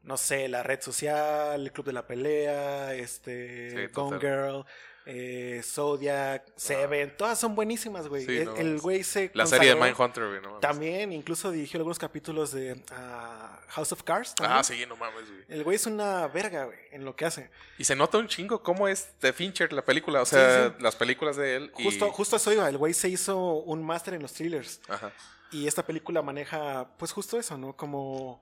no 0.04 0.16
sé, 0.18 0.48
la 0.48 0.64
red 0.64 0.82
social, 0.82 1.62
el 1.62 1.72
club 1.72 1.88
de 1.88 1.94
la 1.94 2.06
pelea, 2.06 2.94
este 2.94 3.90
Gone 3.94 4.20
Girl, 4.20 4.66
eh, 5.06 5.62
Zodiac, 5.64 6.46
Seven, 6.56 7.16
todas 7.18 7.40
son 7.40 7.56
buenísimas, 7.56 8.08
güey. 8.08 8.26
el 8.26 8.80
güey 8.80 9.04
se. 9.04 9.32
La 9.34 9.46
serie 9.46 9.76
de 9.76 9.82
Mindhunter, 9.82 10.28
güey, 10.28 10.42
no 10.42 10.60
También, 10.60 11.12
incluso 11.12 11.52
dirigió 11.52 11.78
algunos 11.80 12.00
capítulos 12.00 12.52
de 12.54 12.82
ah, 12.92 13.60
House 13.70 13.92
of 13.92 14.04
Cards. 14.04 14.34
Ah, 14.40 14.64
sí, 14.64 14.86
no 14.88 14.96
mames, 14.96 15.30
güey. 15.30 15.44
El 15.50 15.64
güey 15.64 15.76
es 15.76 15.86
una 15.86 16.28
verga, 16.28 16.66
güey, 16.66 16.78
en 16.92 17.04
lo 17.04 17.16
que 17.16 17.26
hace. 17.26 17.50
Y 17.78 17.84
se 17.84 17.96
nota 17.96 18.18
un 18.18 18.28
chingo 18.28 18.64
cómo 18.64 18.88
es 18.88 19.10
de 19.20 19.34
Fincher 19.34 19.74
la 19.74 19.84
película, 19.84 20.22
o 20.22 20.26
sea, 20.26 20.76
las 20.80 20.96
películas 20.96 21.36
de 21.36 21.56
él. 21.58 21.72
Justo, 21.74 22.10
justo 22.12 22.38
eso 22.38 22.54
iba, 22.54 22.70
el 22.70 22.78
güey 22.78 22.94
se 22.94 23.10
hizo 23.10 23.56
un 23.56 23.84
máster 23.84 24.14
en 24.14 24.22
los 24.22 24.34
thrillers. 24.34 24.80
Ajá. 24.88 25.12
Y 25.52 25.68
esta 25.68 25.86
película 25.86 26.22
maneja, 26.22 26.90
pues 26.98 27.12
justo 27.12 27.38
eso, 27.38 27.58
¿no? 27.58 27.76
Como 27.76 28.42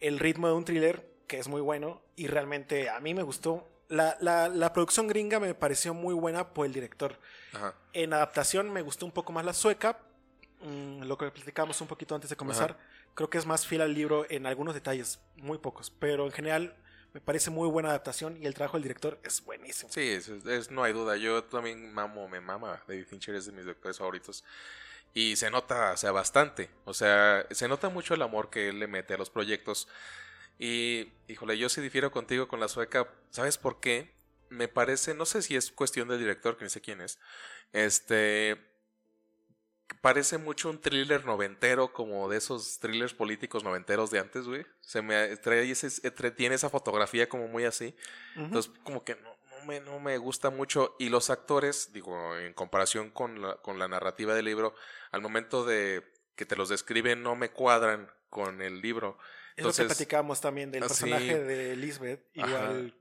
el 0.00 0.18
ritmo 0.18 0.48
de 0.48 0.54
un 0.54 0.64
thriller, 0.64 1.08
que 1.26 1.38
es 1.38 1.48
muy 1.48 1.60
bueno, 1.60 2.02
y 2.14 2.26
realmente 2.26 2.90
a 2.90 3.00
mí 3.00 3.14
me 3.14 3.22
gustó 3.22 3.66
la, 3.88 4.16
la, 4.20 4.48
la, 4.48 4.72
producción 4.72 5.06
gringa 5.08 5.40
me 5.40 5.54
pareció 5.54 5.94
muy 5.94 6.14
buena 6.14 6.52
por 6.52 6.66
el 6.66 6.72
director. 6.72 7.18
En 7.92 8.12
adaptación 8.12 8.72
me 8.72 8.82
gustó 8.82 9.06
un 9.06 9.12
poco 9.12 9.32
más 9.32 9.44
la 9.44 9.52
sueca, 9.52 9.98
mm, 10.60 11.02
lo 11.02 11.16
que 11.16 11.30
platicábamos 11.30 11.80
un 11.80 11.88
poquito 11.88 12.14
antes 12.14 12.30
de 12.30 12.36
comenzar. 12.36 12.78
Creo 13.14 13.30
que 13.30 13.38
es 13.38 13.46
más 13.46 13.66
fiel 13.66 13.80
al 13.80 13.94
libro 13.94 14.26
en 14.28 14.46
algunos 14.46 14.74
detalles, 14.74 15.20
muy 15.36 15.58
pocos, 15.58 15.90
pero 15.90 16.26
en 16.26 16.32
general 16.32 16.76
me 17.16 17.20
parece 17.22 17.48
muy 17.48 17.66
buena 17.66 17.88
adaptación 17.88 18.36
y 18.42 18.44
el 18.44 18.52
trabajo 18.52 18.76
del 18.76 18.82
director 18.82 19.18
es 19.24 19.42
buenísimo. 19.42 19.90
Sí, 19.90 20.02
es, 20.02 20.70
no 20.70 20.84
hay 20.84 20.92
duda. 20.92 21.16
Yo 21.16 21.44
también 21.44 21.94
mamo, 21.94 22.28
me 22.28 22.42
mama. 22.42 22.82
David 22.86 23.06
Fincher 23.06 23.34
es 23.34 23.46
de 23.46 23.52
mis 23.52 23.62
directores 23.62 23.96
favoritos. 23.96 24.44
Y 25.14 25.36
se 25.36 25.50
nota, 25.50 25.92
o 25.92 25.96
sea, 25.96 26.12
bastante. 26.12 26.68
O 26.84 26.92
sea, 26.92 27.46
se 27.50 27.68
nota 27.68 27.88
mucho 27.88 28.12
el 28.12 28.20
amor 28.20 28.50
que 28.50 28.68
él 28.68 28.80
le 28.80 28.86
mete 28.86 29.14
a 29.14 29.16
los 29.16 29.30
proyectos. 29.30 29.88
Y, 30.58 31.12
híjole, 31.28 31.58
yo 31.58 31.68
sí 31.68 31.80
difiero 31.80 32.10
contigo 32.10 32.48
con 32.48 32.60
la 32.60 32.68
sueca. 32.68 33.08
¿Sabes 33.30 33.58
por 33.58 33.80
qué? 33.80 34.14
Me 34.48 34.68
parece, 34.68 35.14
no 35.14 35.26
sé 35.26 35.42
si 35.42 35.56
es 35.56 35.70
cuestión 35.70 36.08
del 36.08 36.18
director, 36.18 36.56
que 36.56 36.64
no 36.64 36.70
sé 36.70 36.80
quién 36.80 37.00
es. 37.00 37.18
Este. 37.72 38.56
parece 40.00 40.38
mucho 40.38 40.70
un 40.70 40.80
thriller 40.80 41.24
noventero, 41.24 41.92
como 41.92 42.28
de 42.28 42.38
esos 42.38 42.78
thrillers 42.78 43.12
políticos 43.12 43.64
noventeros 43.64 44.10
de 44.10 44.20
antes, 44.20 44.46
güey. 44.46 44.64
Se 44.80 45.02
me 45.02 45.36
trae 45.36 45.70
ese, 45.70 46.10
tiene 46.32 46.54
esa 46.54 46.70
fotografía 46.70 47.28
como 47.28 47.48
muy 47.48 47.64
así. 47.64 47.94
Entonces, 48.36 48.72
como 48.84 49.04
que 49.04 49.16
no, 49.16 49.36
no, 49.50 49.64
me, 49.66 49.80
no 49.80 50.00
me 50.00 50.16
gusta 50.18 50.50
mucho. 50.50 50.96
Y 50.98 51.10
los 51.10 51.28
actores, 51.28 51.92
digo, 51.92 52.36
en 52.38 52.54
comparación 52.54 53.10
con 53.10 53.42
la, 53.42 53.56
con 53.56 53.78
la 53.78 53.88
narrativa 53.88 54.34
del 54.34 54.46
libro, 54.46 54.74
al 55.10 55.20
momento 55.20 55.64
de 55.64 56.02
que 56.36 56.46
te 56.46 56.56
los 56.56 56.68
describen, 56.68 57.22
no 57.22 57.34
me 57.34 57.50
cuadran 57.50 58.10
con 58.30 58.62
el 58.62 58.80
libro. 58.80 59.18
Entonces, 59.56 59.80
es 59.80 59.84
lo 59.84 59.88
que 59.88 59.96
platicábamos 59.96 60.40
también 60.40 60.70
del 60.70 60.80
personaje 60.80 61.42
de 61.42 61.76
Lisbeth. 61.76 62.20
Igual 62.34 62.94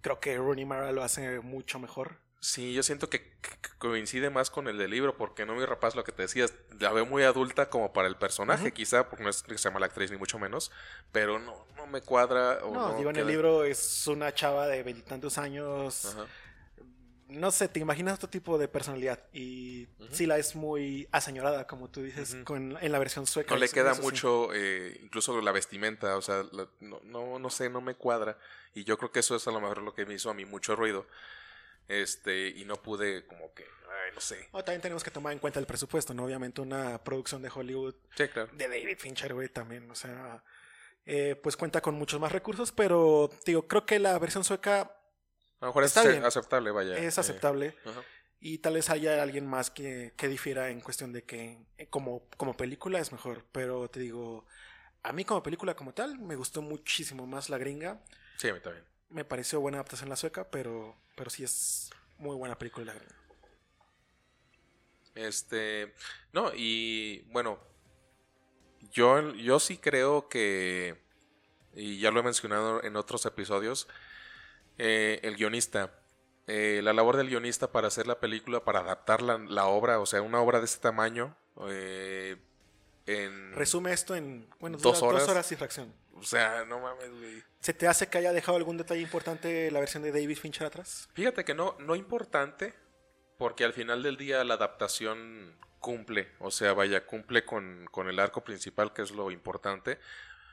creo 0.00 0.20
que 0.20 0.36
Rooney 0.36 0.64
Mara 0.64 0.92
lo 0.92 1.02
hace 1.02 1.40
mucho 1.40 1.78
mejor. 1.78 2.16
Sí, 2.40 2.72
yo 2.72 2.84
siento 2.84 3.10
que, 3.10 3.32
coincide 3.78 4.30
más 4.30 4.48
con 4.48 4.68
el 4.68 4.78
del 4.78 4.92
libro, 4.92 5.16
porque 5.16 5.44
no 5.44 5.56
mi 5.56 5.64
rapaz 5.64 5.96
lo 5.96 6.04
que 6.04 6.12
te 6.12 6.22
decías, 6.22 6.54
la 6.78 6.92
veo 6.92 7.04
muy 7.04 7.24
adulta 7.24 7.68
como 7.68 7.92
para 7.92 8.06
el 8.06 8.16
personaje, 8.16 8.72
quizá, 8.72 9.08
porque 9.08 9.24
no 9.24 9.30
es 9.30 9.42
que 9.42 9.58
se 9.58 9.68
llama 9.68 9.80
la 9.80 9.86
actriz 9.86 10.12
ni 10.12 10.16
mucho 10.16 10.38
menos, 10.38 10.70
pero 11.10 11.40
no, 11.40 11.66
no 11.76 11.86
me 11.88 12.00
cuadra. 12.00 12.60
no, 12.60 12.96
digo, 12.96 13.10
en 13.10 13.16
el 13.16 13.26
libro 13.26 13.64
es 13.64 14.06
una 14.06 14.32
chava 14.32 14.68
de 14.68 14.84
veintitantos 14.84 15.36
años. 15.36 16.16
No 17.28 17.50
sé, 17.50 17.68
te 17.68 17.78
imaginas 17.80 18.14
otro 18.14 18.30
tipo 18.30 18.58
de 18.58 18.68
personalidad 18.68 19.22
y 19.32 19.86
sí 20.10 20.26
la 20.26 20.38
es 20.38 20.56
muy 20.56 21.08
aseñorada, 21.12 21.66
como 21.66 21.90
tú 21.90 22.02
dices, 22.02 22.36
con, 22.44 22.76
en 22.80 22.92
la 22.92 22.98
versión 22.98 23.26
sueca. 23.26 23.54
No 23.54 23.60
le 23.60 23.68
queda 23.68 23.94
mucho, 23.94 24.48
eh, 24.54 24.98
incluso 25.02 25.40
la 25.42 25.52
vestimenta, 25.52 26.16
o 26.16 26.22
sea, 26.22 26.44
no, 26.80 27.00
no, 27.04 27.38
no 27.38 27.50
sé, 27.50 27.68
no 27.68 27.80
me 27.80 27.94
cuadra. 27.94 28.38
Y 28.74 28.84
yo 28.84 28.96
creo 28.96 29.12
que 29.12 29.20
eso 29.20 29.36
es 29.36 29.46
a 29.46 29.50
lo 29.50 29.60
mejor 29.60 29.82
lo 29.82 29.94
que 29.94 30.06
me 30.06 30.14
hizo 30.14 30.30
a 30.30 30.34
mí 30.34 30.44
mucho 30.44 30.74
ruido 30.74 31.06
este, 31.88 32.48
y 32.48 32.64
no 32.64 32.80
pude 32.82 33.26
como 33.26 33.52
que, 33.54 33.64
ay, 33.64 34.12
no 34.14 34.20
sé. 34.20 34.48
también 34.52 34.80
tenemos 34.80 35.02
que 35.02 35.10
tomar 35.10 35.32
en 35.32 35.38
cuenta 35.38 35.58
el 35.58 35.66
presupuesto, 35.66 36.14
¿no? 36.14 36.24
Obviamente 36.24 36.60
una 36.60 37.02
producción 37.02 37.42
de 37.42 37.50
Hollywood 37.52 37.94
de 38.16 38.68
David 38.68 38.98
Fincher, 38.98 39.34
güey, 39.34 39.48
también, 39.48 39.90
o 39.90 39.94
sea, 39.94 40.42
eh, 41.06 41.34
pues 41.42 41.56
cuenta 41.56 41.80
con 41.80 41.94
muchos 41.94 42.20
más 42.20 42.30
recursos, 42.30 42.72
pero, 42.72 43.30
digo, 43.46 43.66
creo 43.66 43.86
que 43.86 43.98
la 43.98 44.18
versión 44.18 44.44
sueca... 44.44 44.94
A 45.60 45.66
lo 45.66 45.68
mejor 45.68 45.84
es 45.84 45.96
aceptable, 45.96 46.70
vaya. 46.70 46.96
Es 46.96 47.16
eh, 47.16 47.20
aceptable. 47.20 47.76
y 48.40 48.58
tal 48.58 48.74
vez 48.74 48.90
haya 48.90 49.22
alguien 49.22 49.46
más 49.46 49.70
que, 49.70 50.12
que 50.16 50.28
difiera 50.28 50.70
en 50.70 50.80
cuestión 50.80 51.12
de 51.12 51.24
que 51.24 51.58
eh, 51.76 51.88
como, 51.88 52.28
como 52.36 52.56
película 52.56 53.00
es 53.00 53.12
mejor, 53.12 53.44
pero 53.52 53.88
te 53.88 54.00
digo, 54.00 54.46
a 55.02 55.12
mí 55.12 55.24
como 55.24 55.42
película 55.42 55.74
como 55.74 55.94
tal 55.94 56.18
me 56.18 56.36
gustó 56.36 56.62
muchísimo 56.62 57.26
más 57.26 57.48
la 57.48 57.58
gringa. 57.58 58.00
Sí, 58.36 58.48
a 58.48 58.54
mí 58.54 58.60
también 58.60 58.84
me 59.10 59.24
pareció 59.24 59.60
buena 59.60 59.78
adaptación 59.78 60.08
la 60.08 60.16
sueca, 60.16 60.50
pero, 60.50 60.96
pero 61.16 61.30
sí 61.30 61.44
es 61.44 61.90
muy 62.18 62.36
buena 62.36 62.58
película. 62.58 62.94
Este, 65.14 65.94
no, 66.32 66.52
y 66.54 67.22
bueno, 67.30 67.58
yo, 68.92 69.32
yo 69.34 69.58
sí 69.58 69.78
creo 69.78 70.28
que, 70.28 71.00
y 71.74 71.98
ya 71.98 72.10
lo 72.10 72.20
he 72.20 72.22
mencionado 72.22 72.82
en 72.84 72.96
otros 72.96 73.26
episodios, 73.26 73.88
eh, 74.78 75.20
el 75.22 75.36
guionista, 75.36 75.92
eh, 76.46 76.80
la 76.82 76.92
labor 76.92 77.16
del 77.16 77.28
guionista 77.28 77.70
para 77.72 77.88
hacer 77.88 78.06
la 78.06 78.20
película, 78.20 78.64
para 78.64 78.80
adaptar 78.80 79.20
la, 79.20 79.38
la 79.38 79.66
obra, 79.66 80.00
o 80.00 80.06
sea, 80.06 80.22
una 80.22 80.40
obra 80.40 80.60
de 80.60 80.64
este 80.64 80.80
tamaño, 80.80 81.36
eh, 81.68 82.36
en... 83.06 83.52
Resume 83.52 83.92
esto 83.92 84.14
en, 84.14 84.48
bueno, 84.60 84.78
dos, 84.78 85.02
horas, 85.02 85.22
dos 85.22 85.30
horas 85.30 85.52
y 85.52 85.56
fracción. 85.56 85.92
O 86.14 86.22
sea, 86.22 86.64
no 86.64 86.80
mames, 86.80 87.10
güey. 87.10 87.42
¿Se 87.60 87.72
te 87.72 87.86
hace 87.86 88.08
que 88.08 88.18
haya 88.18 88.32
dejado 88.32 88.56
algún 88.56 88.76
detalle 88.76 89.00
importante 89.00 89.70
la 89.70 89.80
versión 89.80 90.02
de 90.02 90.12
David 90.12 90.36
Fincher 90.36 90.66
atrás? 90.66 91.08
Fíjate 91.12 91.44
que 91.44 91.54
no, 91.54 91.76
no 91.80 91.96
importante, 91.96 92.74
porque 93.36 93.64
al 93.64 93.72
final 93.72 94.02
del 94.02 94.16
día 94.16 94.44
la 94.44 94.54
adaptación 94.54 95.56
cumple, 95.80 96.28
o 96.40 96.50
sea, 96.50 96.72
vaya, 96.72 97.06
cumple 97.06 97.44
con, 97.44 97.86
con 97.90 98.08
el 98.08 98.18
arco 98.18 98.42
principal, 98.42 98.92
que 98.92 99.02
es 99.02 99.10
lo 99.10 99.30
importante. 99.30 99.98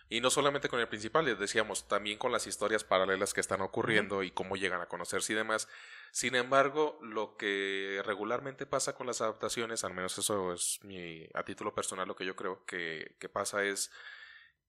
Y 0.08 0.22
no 0.22 0.30
solamente 0.30 0.70
con 0.70 0.80
el 0.80 0.88
principal, 0.88 1.26
les 1.26 1.40
decíamos, 1.40 1.88
también 1.88 2.20
con 2.20 2.32
las 2.32 2.46
historias 2.46 2.84
paralelas 2.84 3.34
que 3.34 3.42
están 3.42 3.62
ocurriendo 3.62 4.22
y 4.22 4.30
cómo 4.30 4.56
llegan 4.56 4.82
a 4.82 4.88
conocerse 4.88 5.34
y 5.34 5.36
demás. 5.36 5.68
Sin 6.12 6.36
embargo, 6.36 7.00
lo 7.02 7.38
que 7.38 8.02
regularmente 8.06 8.68
pasa 8.68 8.94
con 8.94 9.08
las 9.08 9.22
adaptaciones, 9.22 9.84
al 9.84 9.96
menos 9.96 10.18
eso 10.18 10.54
es 10.54 10.80
mi, 10.84 11.28
a 11.34 11.44
título 11.44 11.74
personal, 11.74 12.08
lo 12.08 12.16
que 12.16 12.26
yo 12.26 12.36
creo 12.36 12.66
que, 12.66 13.16
que 13.20 13.30
pasa 13.30 13.64
es 13.64 13.92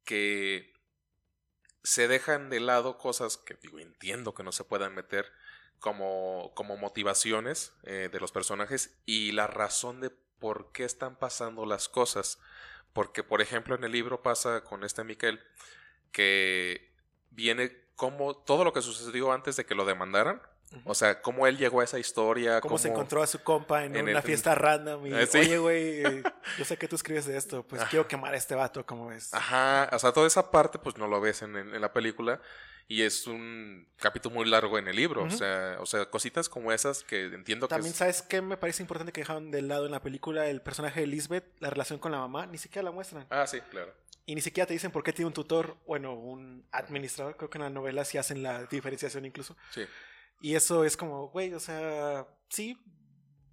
que 0.04 0.72
se 1.82 2.08
dejan 2.08 2.50
de 2.50 2.60
lado 2.60 2.96
cosas 2.96 3.36
que 3.36 3.54
digo, 3.54 3.78
entiendo 3.78 4.34
que 4.34 4.42
no 4.42 4.52
se 4.52 4.64
puedan 4.64 4.94
meter 4.94 5.30
como, 5.78 6.52
como 6.54 6.76
motivaciones 6.76 7.74
eh, 7.84 8.08
de 8.10 8.20
los 8.20 8.32
personajes 8.32 8.98
y 9.04 9.32
la 9.32 9.46
razón 9.46 10.00
de 10.00 10.10
por 10.10 10.72
qué 10.72 10.84
están 10.84 11.16
pasando 11.16 11.66
las 11.66 11.88
cosas. 11.88 12.40
Porque, 12.96 13.22
por 13.22 13.40
ejemplo, 13.40 13.76
en 13.76 13.84
el 13.84 13.92
libro 13.92 14.22
pasa 14.22 14.64
con 14.64 14.82
este 14.82 15.04
Miquel 15.04 15.38
que 16.10 16.92
viene 17.30 17.70
como 17.94 18.34
todo 18.34 18.64
lo 18.64 18.72
que 18.72 18.82
sucedió 18.82 19.32
antes 19.32 19.54
de 19.56 19.66
que 19.66 19.76
lo 19.76 19.84
demandaran 19.84 20.40
o 20.84 20.94
sea, 20.94 21.22
cómo 21.22 21.46
él 21.46 21.56
llegó 21.58 21.80
a 21.80 21.84
esa 21.84 21.98
historia. 21.98 22.60
Cómo, 22.60 22.76
se 22.76 22.88
encontró 22.88 23.22
a 23.22 23.26
su 23.26 23.42
compa 23.42 23.84
en, 23.84 23.96
una 23.96 24.20
fiesta 24.20 24.54
random. 24.54 25.06
Y, 25.06 25.14
eh, 25.14 25.28
Oye, 25.34 25.58
güey, 25.58 25.78
eh, 26.04 26.22
yo 26.58 26.64
sé 26.64 26.76
que 26.76 26.88
tú 26.88 26.96
escribes 26.96 27.26
de 27.26 27.36
esto, 27.36 27.62
pues 27.62 27.82
quiero 27.84 28.08
quemar 28.08 28.34
a 28.34 28.36
este 28.36 28.54
vato, 28.54 28.84
¿cómo 28.84 29.08
ves? 29.08 29.32
Ajá, 29.32 29.88
o 29.92 29.98
sea, 29.98 30.12
toda 30.12 30.26
esa 30.26 30.50
parte, 30.50 30.78
pues 30.78 30.98
no 30.98 31.06
lo 31.06 31.20
ves 31.20 31.42
en, 31.42 31.80
la 31.80 31.92
película. 31.92 32.40
Y 32.88 33.02
es 33.02 33.26
un 33.26 33.88
capítulo 33.96 34.36
muy 34.36 34.48
largo 34.48 34.78
en 34.78 34.86
el 34.86 34.94
libro. 34.94 35.24
o, 35.24 35.30
sea, 35.30 35.76
o 35.80 35.86
sea, 35.86 36.06
cositas 36.06 36.48
como 36.48 36.70
esas 36.70 37.02
que 37.02 37.24
entiendo 37.24 37.66
que. 37.66 37.74
También, 37.74 37.94
¿sabes 37.94 38.22
qué 38.22 38.40
me 38.40 38.56
parece 38.56 38.82
importante 38.82 39.12
que 39.12 39.22
dejaron 39.22 39.50
de 39.50 39.62
lado 39.62 39.86
en 39.86 39.92
la 39.92 40.02
película? 40.02 40.46
El 40.46 40.62
personaje 40.62 41.00
de 41.00 41.06
Lisbeth, 41.08 41.44
la 41.58 41.70
relación 41.70 41.98
con 41.98 42.12
la 42.12 42.18
mamá, 42.18 42.46
ni 42.46 42.58
siquiera 42.58 42.84
la 42.84 42.92
muestran. 42.92 43.26
Ah, 43.30 43.46
sí, 43.46 43.60
claro. 43.70 43.92
Y 44.24 44.34
ni 44.34 44.40
siquiera 44.40 44.66
te 44.66 44.72
dicen 44.72 44.90
por 44.90 45.02
qué 45.02 45.12
tiene 45.12 45.26
un 45.26 45.34
tutor, 45.34 45.76
bueno, 45.86 46.14
un 46.14 46.64
administrador. 46.70 47.36
Creo 47.36 47.50
que 47.50 47.58
en 47.58 47.64
la 47.64 47.70
novela 47.70 48.04
sí 48.04 48.18
hacen 48.18 48.42
la 48.42 48.64
diferenciación 48.64 49.24
incluso. 49.24 49.56
Sí. 49.70 49.84
Y 50.40 50.54
eso 50.54 50.84
es 50.84 50.96
como, 50.96 51.28
güey, 51.28 51.54
o 51.54 51.60
sea, 51.60 52.26
sí, 52.48 52.78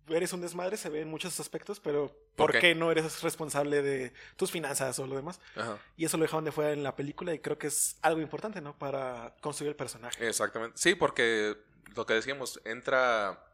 eres 0.09 0.33
un 0.33 0.41
desmadre, 0.41 0.77
se 0.77 0.89
ve 0.89 1.01
en 1.01 1.09
muchos 1.09 1.39
aspectos, 1.39 1.79
pero 1.79 2.15
¿por, 2.35 2.57
qué? 2.57 2.75
no 2.75 2.91
eres 2.91 3.21
responsable 3.21 3.81
de 3.81 4.13
tus 4.35 4.51
finanzas 4.51 4.97
o 4.99 5.07
lo 5.07 5.15
demás? 5.15 5.39
Y 5.95 6.05
eso 6.05 6.17
lo 6.17 6.23
dejaron 6.23 6.45
de 6.45 6.51
fuera 6.51 6.71
en 6.71 6.83
la 6.83 6.95
película 6.95 7.33
y 7.33 7.39
creo 7.39 7.57
que 7.57 7.67
es 7.67 7.97
algo 8.01 8.21
importante, 8.21 8.61
¿no? 8.61 8.77
Para 8.77 9.35
construir 9.41 9.69
el 9.69 9.75
personaje. 9.75 10.27
Exactamente. 10.27 10.77
Sí, 10.77 10.95
porque 10.95 11.57
lo 11.95 12.05
que 12.05 12.13
decíamos, 12.13 12.59
entra... 12.65 13.47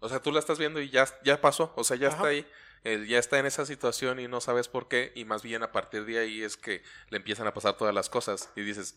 O 0.00 0.08
sea, 0.08 0.20
tú 0.20 0.30
la 0.30 0.38
estás 0.38 0.58
viendo 0.58 0.80
y 0.80 0.90
ya, 0.90 1.06
ya 1.24 1.40
pasó, 1.40 1.72
o 1.74 1.82
sea, 1.82 1.96
ya 1.96 2.08
está 2.08 2.26
ahí. 2.26 2.46
ya 2.84 3.18
está 3.18 3.38
en 3.38 3.46
esa 3.46 3.66
situación 3.66 4.20
y 4.20 4.28
no 4.28 4.40
sabes 4.40 4.68
por 4.68 4.88
qué, 4.88 5.12
y 5.16 5.24
más 5.24 5.42
bien 5.42 5.62
a 5.62 5.72
partir 5.72 6.04
de 6.04 6.18
ahí 6.18 6.42
es 6.42 6.56
que 6.56 6.82
le 7.10 7.16
empiezan 7.16 7.46
a 7.46 7.54
pasar 7.54 7.76
todas 7.76 7.94
las 7.94 8.08
cosas 8.08 8.50
y 8.54 8.62
dices, 8.62 8.96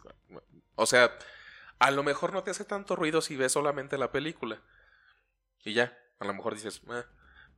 o 0.75 0.85
sea, 0.85 1.17
a 1.79 1.89
lo 1.89 2.03
mejor 2.03 2.33
no 2.33 2.43
te 2.43 2.51
hace 2.51 2.65
tanto 2.65 2.95
ruido 2.95 3.21
si 3.21 3.35
ves 3.35 3.53
solamente 3.53 3.97
la 3.97 4.11
película. 4.11 4.61
Y 5.63 5.73
ya, 5.73 5.97
a 6.21 6.25
lo 6.25 6.33
mejor 6.33 6.53
dices, 6.53 6.81
eh", 6.89 7.03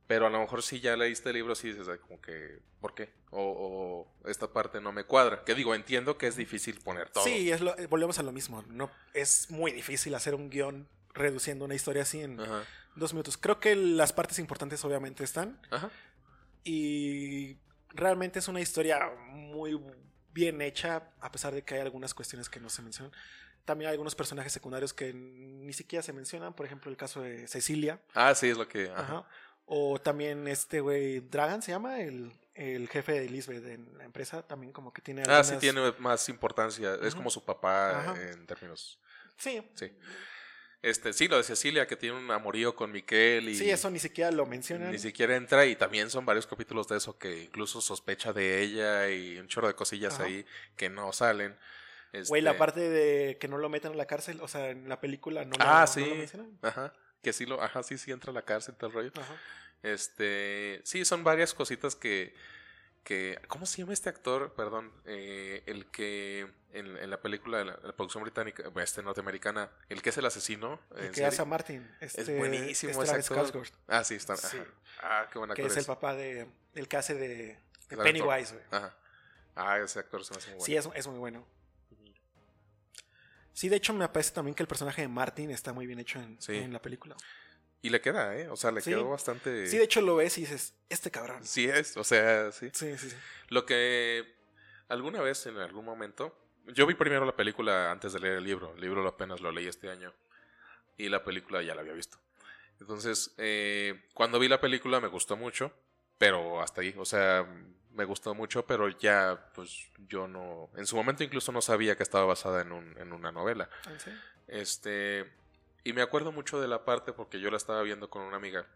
pero 0.06 0.26
a 0.26 0.30
lo 0.30 0.40
mejor 0.40 0.62
si 0.62 0.80
ya 0.80 0.96
leíste 0.96 1.30
el 1.30 1.36
libro, 1.36 1.54
sí 1.54 1.68
dices, 1.72 1.86
como 2.00 2.20
que, 2.20 2.58
¿por 2.80 2.94
qué? 2.94 3.12
O, 3.30 4.06
esta 4.26 4.52
parte 4.52 4.80
no 4.80 4.92
me 4.92 5.04
cuadra. 5.04 5.44
Que 5.44 5.54
digo, 5.54 5.74
entiendo 5.74 6.18
que 6.18 6.26
es 6.26 6.36
difícil 6.36 6.80
poner 6.80 7.10
todo. 7.10 7.24
Sí, 7.24 7.50
es 7.50 7.60
lo, 7.60 7.74
volvemos 7.88 8.18
a 8.18 8.22
lo 8.22 8.32
mismo. 8.32 8.62
No, 8.68 8.90
es 9.12 9.50
muy 9.50 9.70
difícil 9.72 10.14
hacer 10.14 10.34
un 10.34 10.50
guion 10.50 10.88
reduciendo 11.12 11.64
una 11.64 11.74
historia 11.74 12.02
así 12.02 12.20
en 12.20 12.38
dos 12.96 13.12
minutos. 13.12 13.36
Creo 13.36 13.60
que 13.60 13.76
las 13.76 14.12
partes 14.12 14.38
importantes 14.38 14.84
obviamente 14.84 15.24
están. 15.24 15.60
Ajá. 15.70 15.90
Y 16.64 17.58
realmente 17.90 18.38
es 18.38 18.48
una 18.48 18.60
historia 18.60 19.10
muy 19.28 19.78
bien 20.32 20.60
hecha, 20.60 21.10
a 21.20 21.30
pesar 21.30 21.54
de 21.54 21.62
que 21.62 21.76
hay 21.76 21.80
algunas 21.80 22.12
cuestiones 22.12 22.48
que 22.48 22.60
no 22.60 22.68
se 22.68 22.82
mencionan. 22.82 23.12
También 23.64 23.88
hay 23.88 23.92
algunos 23.94 24.14
personajes 24.14 24.52
secundarios 24.52 24.92
que 24.92 25.12
ni 25.14 25.72
siquiera 25.72 26.02
se 26.02 26.12
mencionan, 26.12 26.54
por 26.54 26.66
ejemplo 26.66 26.90
el 26.90 26.96
caso 26.96 27.22
de 27.22 27.48
Cecilia. 27.48 28.00
Ah, 28.14 28.34
sí, 28.34 28.48
es 28.48 28.58
lo 28.58 28.68
que... 28.68 28.90
Ajá. 28.90 29.26
O 29.66 29.98
también 29.98 30.46
este 30.46 30.80
güey, 30.80 31.20
Dragan 31.20 31.62
se 31.62 31.72
llama, 31.72 32.00
el, 32.00 32.32
el 32.54 32.86
jefe 32.88 33.12
de 33.12 33.30
Lisbeth 33.30 33.64
en 33.66 33.96
la 33.96 34.04
empresa, 34.04 34.42
también 34.42 34.72
como 34.72 34.92
que 34.92 35.00
tiene... 35.00 35.22
Ah, 35.26 35.42
sí, 35.42 35.56
tiene 35.58 35.80
más 35.98 36.28
importancia, 36.28 36.98
es 37.02 37.14
como 37.14 37.30
su 37.30 37.42
papá 37.44 38.14
en 38.32 38.46
términos... 38.46 39.00
Sí. 39.38 39.62
Sí. 39.74 39.90
Este, 40.82 41.14
sí, 41.14 41.28
lo 41.28 41.38
de 41.38 41.44
Cecilia, 41.44 41.86
que 41.86 41.96
tiene 41.96 42.18
un 42.18 42.30
amorío 42.30 42.76
con 42.76 42.92
Miquel. 42.92 43.48
Y 43.48 43.56
sí, 43.56 43.70
eso 43.70 43.90
ni 43.90 43.98
siquiera 43.98 44.30
lo 44.30 44.44
mencionan. 44.44 44.92
Ni 44.92 44.98
siquiera 44.98 45.34
entra, 45.34 45.64
y 45.64 45.76
también 45.76 46.10
son 46.10 46.26
varios 46.26 46.46
capítulos 46.46 46.86
de 46.88 46.98
eso 46.98 47.16
que 47.16 47.44
incluso 47.44 47.80
sospecha 47.80 48.34
de 48.34 48.60
ella 48.60 49.08
y 49.08 49.38
un 49.38 49.48
chorro 49.48 49.68
de 49.68 49.74
cosillas 49.74 50.20
ahí 50.20 50.44
que 50.76 50.90
no 50.90 51.10
salen. 51.14 51.56
Güey, 52.28 52.42
la 52.42 52.50
este 52.50 52.58
parte 52.58 52.80
de 52.80 53.38
que 53.38 53.48
no 53.48 53.58
lo 53.58 53.68
metan 53.68 53.92
a 53.92 53.96
la 53.96 54.06
cárcel, 54.06 54.40
o 54.40 54.48
sea, 54.48 54.70
en 54.70 54.88
la 54.88 55.00
película 55.00 55.44
no, 55.44 55.56
ah, 55.58 55.82
lo, 55.82 55.86
sí. 55.86 56.04
mencionan. 56.16 56.58
Ajá, 56.62 56.92
que 57.22 57.32
sí 57.32 57.46
lo, 57.46 57.62
ajá, 57.62 57.82
sí, 57.82 57.98
sí 57.98 58.12
entra 58.12 58.30
a 58.30 58.34
la 58.34 58.42
cárcel, 58.42 58.76
tal 58.76 58.92
rollo. 58.92 59.10
Ajá. 59.16 59.36
Este, 59.82 60.80
sí, 60.84 61.04
son 61.04 61.24
varias 61.24 61.52
cositas 61.52 61.94
que, 61.94 62.34
que, 63.02 63.38
¿cómo 63.48 63.66
se 63.66 63.78
llama 63.78 63.92
este 63.92 64.08
actor? 64.08 64.54
Perdón, 64.54 64.92
eh, 65.04 65.62
el 65.66 65.90
que 65.90 66.50
en, 66.72 66.96
en 66.96 67.10
la 67.10 67.20
película, 67.20 67.62
la, 67.64 67.78
la, 67.82 67.92
producción 67.94 68.22
británica, 68.22 68.64
este 68.76 69.02
norteamericana, 69.02 69.70
el 69.88 70.02
que 70.02 70.10
es 70.10 70.18
el 70.18 70.26
asesino. 70.26 70.80
El 70.96 71.10
que 71.10 71.24
hace 71.24 71.42
a 71.42 71.44
Martin. 71.44 71.88
Este, 72.00 72.22
es 72.22 72.38
buenísimo 72.38 73.02
ese 73.02 73.14
actor. 73.14 73.62
Ah, 73.86 74.04
sí, 74.04 74.14
está. 74.14 74.36
Sí. 74.36 74.58
Ah, 75.02 75.28
qué 75.32 75.38
buena 75.38 75.54
Que 75.54 75.66
es 75.66 75.76
el 75.76 75.84
papá 75.84 76.14
de, 76.14 76.48
el 76.74 76.88
que 76.88 76.96
hace 76.96 77.14
de, 77.14 77.58
de. 77.88 77.96
Pennywise, 77.96 78.54
güey. 78.54 78.64
Ajá. 78.70 78.96
Ah, 79.54 79.78
ese 79.78 80.00
actor 80.00 80.24
se 80.24 80.32
me 80.32 80.38
hace 80.38 80.48
muy 80.48 80.58
bueno. 80.58 80.66
Sí, 80.66 80.76
es, 80.76 80.88
es 80.96 81.06
muy 81.06 81.18
bueno. 81.18 81.46
Sí, 83.54 83.68
de 83.70 83.76
hecho 83.76 83.94
me 83.94 84.06
parece 84.08 84.32
también 84.32 84.54
que 84.54 84.62
el 84.62 84.66
personaje 84.66 85.00
de 85.02 85.08
Martin 85.08 85.50
está 85.50 85.72
muy 85.72 85.86
bien 85.86 85.98
hecho 86.00 86.18
en, 86.18 86.40
Sí. 86.42 86.56
en 86.56 86.72
la 86.72 86.82
película. 86.82 87.16
Y 87.80 87.90
le 87.90 88.00
queda, 88.00 88.36
¿eh? 88.36 88.48
O 88.48 88.56
sea, 88.56 88.70
le 88.72 88.80
Sí. 88.80 88.90
quedó 88.90 89.08
bastante... 89.10 89.66
Sí, 89.68 89.78
de 89.78 89.84
hecho 89.84 90.00
lo 90.00 90.16
ves 90.16 90.36
y 90.38 90.42
dices, 90.42 90.74
este 90.88 91.10
cabrón. 91.10 91.44
Sí 91.46 91.66
es, 91.66 91.96
o 91.96 92.04
sea, 92.04 92.50
sí. 92.52 92.68
Sí, 92.72 92.96
sí, 92.98 93.10
sí. 93.10 93.16
Lo 93.48 93.64
que 93.64 94.34
alguna 94.88 95.20
vez, 95.22 95.46
en 95.46 95.56
algún 95.58 95.84
momento, 95.84 96.36
yo 96.66 96.86
vi 96.86 96.94
primero 96.94 97.24
la 97.24 97.36
película 97.36 97.90
antes 97.90 98.12
de 98.12 98.20
leer 98.20 98.38
el 98.38 98.44
libro. 98.44 98.74
El 98.74 98.80
libro 98.80 99.06
apenas 99.06 99.40
lo 99.40 99.52
leí 99.52 99.66
este 99.66 99.88
año 99.90 100.12
y 100.96 101.08
la 101.08 101.22
película 101.24 101.62
ya 101.62 101.74
la 101.74 101.82
había 101.82 101.92
visto. 101.92 102.18
Entonces, 102.80 103.34
eh, 103.38 104.08
cuando 104.14 104.38
vi 104.38 104.48
la 104.48 104.60
película 104.60 104.98
me 105.00 105.08
gustó 105.08 105.36
mucho, 105.36 105.72
pero 106.18 106.60
hasta 106.60 106.80
ahí, 106.80 106.94
o 106.98 107.04
sea, 107.04 107.46
me 107.92 108.04
gustó 108.04 108.34
mucho, 108.34 108.66
pero 108.66 108.88
ya, 108.88 109.50
pues 109.54 109.90
yo 110.08 110.26
no, 110.26 110.70
en 110.76 110.86
su 110.86 110.96
momento 110.96 111.22
incluso 111.24 111.52
no 111.52 111.62
sabía 111.62 111.96
que 111.96 112.02
estaba 112.02 112.24
basada 112.24 112.62
en, 112.62 112.72
un, 112.72 112.96
en 112.98 113.12
una 113.12 113.30
novela. 113.32 113.68
Este, 114.48 115.30
y 115.84 115.92
me 115.92 116.02
acuerdo 116.02 116.32
mucho 116.32 116.60
de 116.60 116.68
la 116.68 116.84
parte 116.84 117.12
porque 117.12 117.40
yo 117.40 117.50
la 117.50 117.56
estaba 117.56 117.82
viendo 117.82 118.10
con 118.10 118.22
una 118.22 118.36
amiga. 118.36 118.66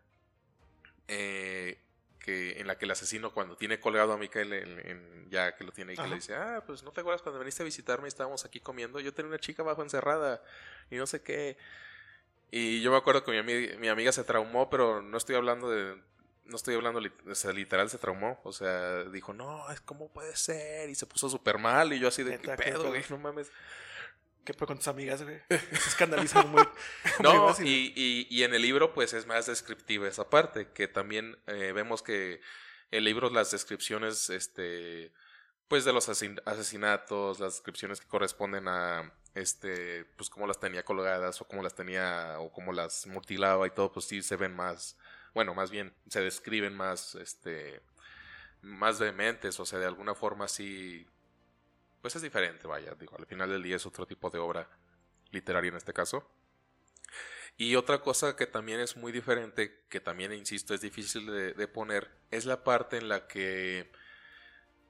eh, 1.09 1.79
que 2.19 2.61
en 2.61 2.67
la 2.67 2.77
que 2.77 2.85
el 2.85 2.91
asesino 2.91 3.33
cuando 3.33 3.57
tiene 3.57 3.81
colgado 3.81 4.13
a 4.13 4.19
Michael 4.19 4.53
en, 4.53 4.79
en- 4.87 5.31
ya 5.31 5.55
que 5.57 5.65
lo 5.65 5.73
tiene 5.73 5.93
y 5.93 5.97
que 5.97 6.03
Ajá. 6.03 6.11
le 6.11 6.17
dice, 6.17 6.35
ah, 6.35 6.63
pues 6.67 6.83
no 6.83 6.91
te 6.93 7.01
acuerdas 7.01 7.23
cuando 7.23 7.39
viniste 7.39 7.63
a 7.63 7.65
visitarme 7.65 8.07
y 8.07 8.09
estábamos 8.09 8.45
aquí 8.45 8.61
comiendo, 8.61 9.01
yo 9.01 9.15
tenía 9.15 9.29
una 9.31 9.39
chica 9.39 9.63
abajo 9.63 9.83
encerrada 9.83 10.43
y 10.91 10.97
no 10.97 11.07
sé 11.07 11.23
qué. 11.23 11.57
Y 12.51 12.81
yo 12.83 12.91
me 12.91 12.97
acuerdo 12.99 13.25
que 13.25 13.43
mi, 13.43 13.79
mi 13.79 13.89
amiga 13.89 14.11
se 14.13 14.25
traumó, 14.25 14.69
pero 14.69 15.01
no 15.01 15.17
estoy 15.17 15.37
hablando 15.37 15.71
de... 15.71 16.03
No 16.49 16.57
estoy 16.57 16.75
hablando, 16.75 17.01
o 17.31 17.35
sea, 17.35 17.53
literal 17.53 17.89
se 17.91 17.99
traumó. 17.99 18.41
O 18.45 18.53
sea, 18.53 19.05
dijo, 19.05 19.33
no, 19.33 19.71
es 19.71 19.81
como 19.81 20.09
puede 20.09 20.35
ser. 20.37 20.91
Y 20.91 20.95
se 20.95 21.07
puso 21.07 21.29
súper 21.29 21.59
mal. 21.59 21.93
Y 21.93 21.99
yo 21.99 22.09
así 22.09 22.23
de, 22.23 22.39
¿qué 22.39 22.49
qué 22.51 22.57
pedo, 22.57 22.81
pedo. 22.81 22.89
güey? 22.89 23.05
No 23.11 23.19
mames. 23.19 23.51
¿Qué 24.45 24.55
fue 24.55 24.67
con 24.67 24.79
tus 24.79 24.89
amigas, 24.89 25.23
güey? 25.23 25.41
Se 25.49 25.89
escandalizan 25.89 26.51
muy. 26.51 26.67
No, 27.23 27.55
y, 27.61 27.93
y, 27.95 28.27
y 28.31 28.43
en 28.45 28.55
el 28.55 28.63
libro 28.63 28.95
pues 28.95 29.13
es 29.13 29.27
más 29.27 29.47
descriptiva 29.47 30.09
esa 30.09 30.31
parte, 30.31 30.69
que 30.73 30.89
también 30.89 31.39
eh, 31.47 31.73
vemos 31.73 32.03
que 32.03 32.41
el 32.91 33.05
libro 33.05 33.29
las 33.29 33.51
descripciones, 33.51 34.31
este, 34.31 35.13
pues 35.69 35.85
de 35.85 35.93
los 35.93 36.09
asesinatos, 36.09 37.41
las 37.41 37.55
descripciones 37.55 38.01
que 38.01 38.09
corresponden 38.09 38.69
a, 38.69 39.13
este, 39.35 40.05
pues 40.17 40.31
cómo 40.31 40.47
las 40.47 40.59
tenía 40.59 40.85
colgadas 40.85 41.41
o 41.41 41.47
cómo 41.47 41.63
las 41.63 41.75
tenía 41.75 42.37
o 42.39 42.51
cómo 42.51 42.73
las 42.73 43.07
mutilaba 43.07 43.67
y 43.67 43.71
todo, 43.71 43.93
pues 43.93 44.07
sí 44.07 44.23
se 44.23 44.37
ven 44.37 44.55
más, 44.55 44.97
bueno, 45.39 45.55
más 45.55 45.71
bien 45.71 45.95
se 46.09 46.21
describen 46.21 46.75
más, 46.75 47.15
este, 47.15 47.81
más 48.61 48.99
vehementes, 48.99 49.61
o 49.61 49.65
sea, 49.65 49.79
de 49.79 49.87
alguna 49.87 50.17
forma 50.17 50.49
sí, 50.49 51.07
pues 52.03 52.17
es 52.17 52.23
diferente, 52.23 52.67
vaya, 52.67 52.97
digo, 52.97 53.17
al 53.17 53.25
final 53.25 53.49
del 53.49 53.63
día 53.63 53.77
es 53.77 53.87
otro 53.87 54.05
tipo 54.05 54.31
de 54.31 54.41
obra 54.41 54.69
literaria 55.31 55.69
en 55.69 55.77
este 55.77 55.93
caso. 55.93 56.29
Y 57.57 57.77
otra 57.77 58.01
cosa 58.01 58.35
que 58.35 58.49
también 58.49 58.81
es 58.81 58.97
muy 58.97 59.13
diferente, 59.13 59.85
que 59.89 60.01
también, 60.01 60.33
insisto, 60.33 60.75
es 60.75 60.81
difícil 60.81 61.27
de, 61.27 61.53
de 61.53 61.69
poner, 61.69 62.11
es 62.33 62.45
la 62.45 62.65
parte 62.65 62.97
en 62.97 63.09
la 63.09 63.29
que 63.29 63.93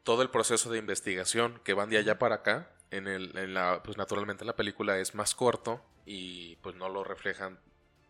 todo 0.02 0.22
el 0.22 0.30
proceso 0.30 0.70
de 0.70 0.78
investigación 0.78 1.60
que 1.62 1.74
van 1.74 1.90
de 1.90 1.98
allá 1.98 2.18
para 2.18 2.36
acá, 2.36 2.74
en, 2.90 3.06
el, 3.06 3.36
en 3.36 3.52
la, 3.52 3.82
pues 3.82 3.98
naturalmente 3.98 4.46
la 4.46 4.56
película 4.56 4.98
es 4.98 5.14
más 5.14 5.34
corto 5.34 5.84
y 6.06 6.56
pues 6.62 6.74
no 6.74 6.88
lo 6.88 7.04
reflejan, 7.04 7.60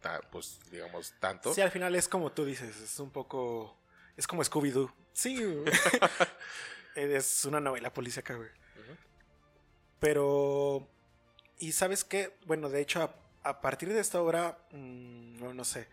ta- 0.00 0.20
pues 0.30 0.58
digamos, 0.70 1.14
tanto. 1.20 1.52
Sí, 1.54 1.60
al 1.60 1.70
final 1.70 1.94
es 1.94 2.08
como 2.08 2.32
tú 2.32 2.44
dices, 2.44 2.76
es 2.80 2.98
un 3.00 3.10
poco. 3.10 3.76
Es 4.16 4.26
como 4.26 4.42
Scooby-Doo. 4.42 4.92
Sí, 5.12 5.36
es 6.94 7.44
una 7.44 7.60
novela 7.60 7.92
policíaca, 7.92 8.34
güey. 8.34 8.48
Pero. 10.00 10.86
¿Y 11.58 11.72
sabes 11.72 12.04
qué? 12.04 12.36
Bueno, 12.46 12.68
de 12.68 12.80
hecho, 12.80 13.02
a, 13.02 13.14
a 13.48 13.60
partir 13.60 13.92
de 13.92 14.00
esta 14.00 14.20
obra, 14.20 14.58
mm, 14.70 15.40
no, 15.40 15.54
no 15.54 15.64
sé. 15.64 15.88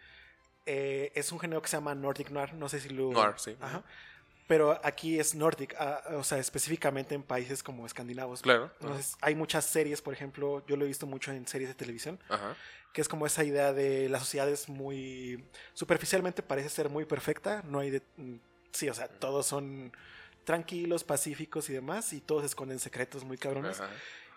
eh, 0.68 1.12
es 1.16 1.32
un 1.32 1.40
género 1.40 1.62
que 1.62 1.70
se 1.70 1.78
llama 1.78 1.96
Nordic 1.96 2.30
Noir. 2.30 2.54
No 2.54 2.70
sé 2.70 2.80
si 2.80 2.90
lo. 2.90 3.12
Noir, 3.12 3.34
sí. 3.38 3.58
Ajá. 3.60 3.84
Pero 4.48 4.80
aquí 4.84 5.20
es 5.20 5.34
Nordic, 5.34 5.76
ah, 5.80 6.04
o 6.12 6.24
sea, 6.24 6.38
específicamente 6.38 7.16
en 7.16 7.24
países 7.24 7.64
como 7.64 7.86
escandinavos. 7.86 8.42
Claro. 8.42 8.72
Entonces, 8.80 9.16
hay 9.22 9.34
muchas 9.34 9.66
series, 9.66 10.02
por 10.02 10.14
ejemplo, 10.14 10.64
yo 10.68 10.76
lo 10.78 10.86
he 10.86 10.88
visto 10.88 11.08
mucho 11.08 11.32
en 11.32 11.48
series 11.48 11.70
de 11.70 11.76
televisión, 11.76 12.20
Ajá. 12.30 12.56
que 12.94 13.02
es 13.02 13.08
como 13.08 13.26
esa 13.26 13.44
idea 13.44 13.74
de 13.74 14.08
la 14.08 14.20
sociedad 14.20 14.48
es 14.48 14.70
muy 14.70 15.44
superficialmente 15.74 16.44
parece 16.44 16.70
ser 16.70 16.90
muy 16.90 17.06
perfecta, 17.06 17.64
no 17.66 17.80
hay 17.80 17.90
de 17.90 18.02
mm, 18.18 18.36
sí, 18.72 18.90
o 18.90 18.94
sea, 18.94 19.08
todos 19.08 19.48
son 19.48 19.92
tranquilos, 20.44 21.04
pacíficos 21.04 21.70
y 21.70 21.74
demás 21.74 22.14
y 22.14 22.22
todos 22.22 22.46
esconden 22.46 22.80
secretos 22.80 23.24
muy 23.24 23.38
cabrones. 23.38 23.82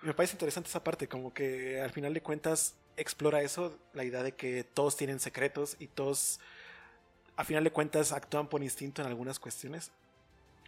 Y 0.02 0.06
me 0.06 0.14
parece 0.14 0.34
interesante 0.34 0.68
esa 0.68 0.82
parte, 0.82 1.08
como 1.08 1.34
que 1.34 1.80
al 1.80 1.90
final 1.90 2.14
de 2.14 2.22
cuentas 2.22 2.74
explora 2.96 3.42
eso, 3.42 3.78
la 3.92 4.04
idea 4.04 4.22
de 4.22 4.32
que 4.32 4.64
todos 4.64 4.96
tienen 4.96 5.20
secretos 5.20 5.76
y 5.78 5.88
todos 5.88 6.40
a 7.38 7.44
final 7.44 7.62
de 7.62 7.70
cuentas 7.70 8.10
actúan 8.10 8.48
por 8.48 8.62
instinto 8.64 9.00
en 9.00 9.06
algunas 9.08 9.38
cuestiones. 9.38 9.92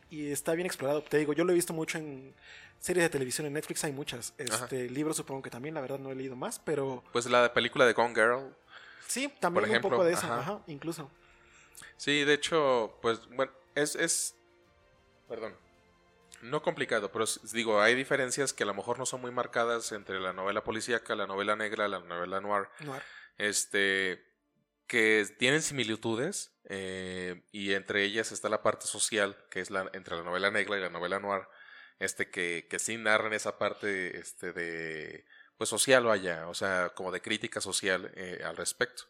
Y 0.09 0.31
está 0.31 0.55
bien 0.55 0.67
explorado. 0.67 1.03
Te 1.03 1.19
digo, 1.19 1.33
yo 1.33 1.45
lo 1.45 1.51
he 1.51 1.55
visto 1.55 1.73
mucho 1.73 1.99
en 1.99 2.33
series 2.79 3.05
de 3.05 3.11
televisión, 3.11 3.47
en 3.49 3.53
Netflix 3.55 3.83
hay 3.83 3.93
muchas. 3.93 4.33
Ajá. 4.39 4.65
Este, 4.65 4.89
libros 4.89 5.17
supongo 5.17 5.43
que 5.43 5.51
también, 5.51 5.75
la 5.75 5.81
verdad 5.81 5.99
no 5.99 6.13
he 6.13 6.15
leído 6.15 6.37
más, 6.37 6.61
pero 6.61 7.03
Pues 7.13 7.27
la 7.27 7.53
película 7.53 7.85
de 7.87 7.93
Gone 7.93 8.15
Girl, 8.15 8.55
sí, 9.09 9.29
también 9.41 9.63
Por 9.63 9.69
ejemplo, 9.69 9.89
un 9.89 9.95
poco 9.95 10.05
de 10.05 10.13
eso, 10.13 10.27
ajá. 10.27 10.39
ajá, 10.39 10.61
incluso. 10.69 11.11
Sí, 11.97 12.25
de 12.25 12.35
hecho, 12.35 12.97
pues 13.03 13.27
bueno, 13.31 13.51
es, 13.75 13.97
es, 13.97 14.37
perdón, 15.29 15.55
no 16.43 16.63
complicado, 16.63 17.11
pero 17.11 17.25
digo, 17.53 17.81
hay 17.83 17.97
diferencias 17.97 18.53
que 18.53 18.63
a 18.63 18.67
lo 18.67 18.75
mejor 18.75 18.97
no 18.97 19.07
son 19.07 19.21
muy 19.21 19.33
marcadas 19.33 19.91
entre 19.91 20.21
la 20.21 20.33
novela 20.33 20.63
policíaca, 20.63 21.17
la 21.17 21.27
novela 21.27 21.57
negra, 21.57 21.89
la 21.89 21.99
novela 21.99 22.41
noir, 22.41 22.69
Noir. 22.81 23.03
este, 23.39 24.25
que 24.91 25.25
tienen 25.39 25.63
similitudes 25.63 26.53
eh, 26.65 27.45
y 27.53 27.75
entre 27.75 28.03
ellas 28.03 28.33
está 28.33 28.49
la 28.49 28.61
parte 28.65 28.87
social, 28.87 29.37
que 29.49 29.61
es 29.61 29.71
la 29.71 29.89
entre 29.93 30.17
la 30.17 30.25
novela 30.25 30.51
negra 30.51 30.77
y 30.77 30.81
la 30.81 30.91
novela 30.91 31.21
noir, 31.21 31.43
este 32.01 32.29
que, 32.29 32.67
que 32.69 32.81
sí 32.81 32.97
narran 32.97 33.33
esa 33.33 33.57
parte 33.57 34.19
este 34.19 34.53
de 34.53 35.25
pues 35.57 35.71
social 35.71 36.03
vaya, 36.05 36.49
o 36.49 36.55
sea, 36.55 36.91
como 36.97 37.13
de 37.13 37.21
crítica 37.23 37.61
social 37.61 38.11
eh, 38.17 38.43
al 38.45 38.57
respecto. 38.57 39.05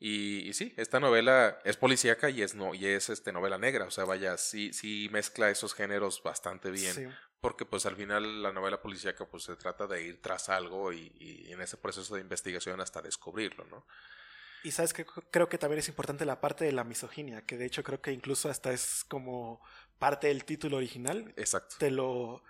Y, 0.00 0.48
y 0.48 0.52
sí, 0.54 0.74
esta 0.76 0.98
novela 0.98 1.60
es 1.64 1.76
policíaca 1.76 2.28
y 2.28 2.42
es 2.42 2.56
no 2.56 2.74
y 2.74 2.84
es 2.86 3.08
este 3.08 3.30
novela 3.32 3.56
negra, 3.58 3.84
o 3.84 3.92
sea, 3.92 4.04
vaya, 4.04 4.36
sí 4.36 4.72
sí 4.72 5.08
mezcla 5.12 5.48
esos 5.48 5.74
géneros 5.74 6.22
bastante 6.24 6.72
bien, 6.72 6.92
Sí. 6.94 7.06
porque 7.40 7.64
pues 7.66 7.86
al 7.86 7.94
final 7.94 8.42
la 8.42 8.52
novela 8.52 8.82
policíaca 8.82 9.26
pues 9.26 9.44
se 9.44 9.54
trata 9.54 9.86
de 9.86 10.02
ir 10.02 10.20
tras 10.20 10.48
algo 10.48 10.92
y, 10.92 11.12
y 11.20 11.52
en 11.52 11.60
ese 11.60 11.76
proceso 11.76 12.16
de 12.16 12.20
investigación 12.22 12.80
hasta 12.80 13.00
descubrirlo, 13.00 13.64
¿no? 13.66 13.86
Y 14.64 14.72
sabes 14.72 14.92
que 14.92 15.04
creo 15.30 15.48
que 15.48 15.58
también 15.58 15.78
es 15.78 15.88
importante 15.88 16.24
la 16.24 16.40
parte 16.40 16.64
de 16.64 16.72
la 16.72 16.82
misoginia, 16.84 17.42
que 17.42 17.56
de 17.56 17.66
hecho 17.66 17.84
creo 17.84 18.00
que 18.00 18.12
incluso 18.12 18.48
hasta 18.48 18.72
es 18.72 19.04
como 19.08 19.60
parte 19.98 20.28
del 20.28 20.44
título 20.44 20.78
original. 20.78 21.32
Exacto. 21.36 21.76
Te 21.78 21.90
lo, 21.90 22.42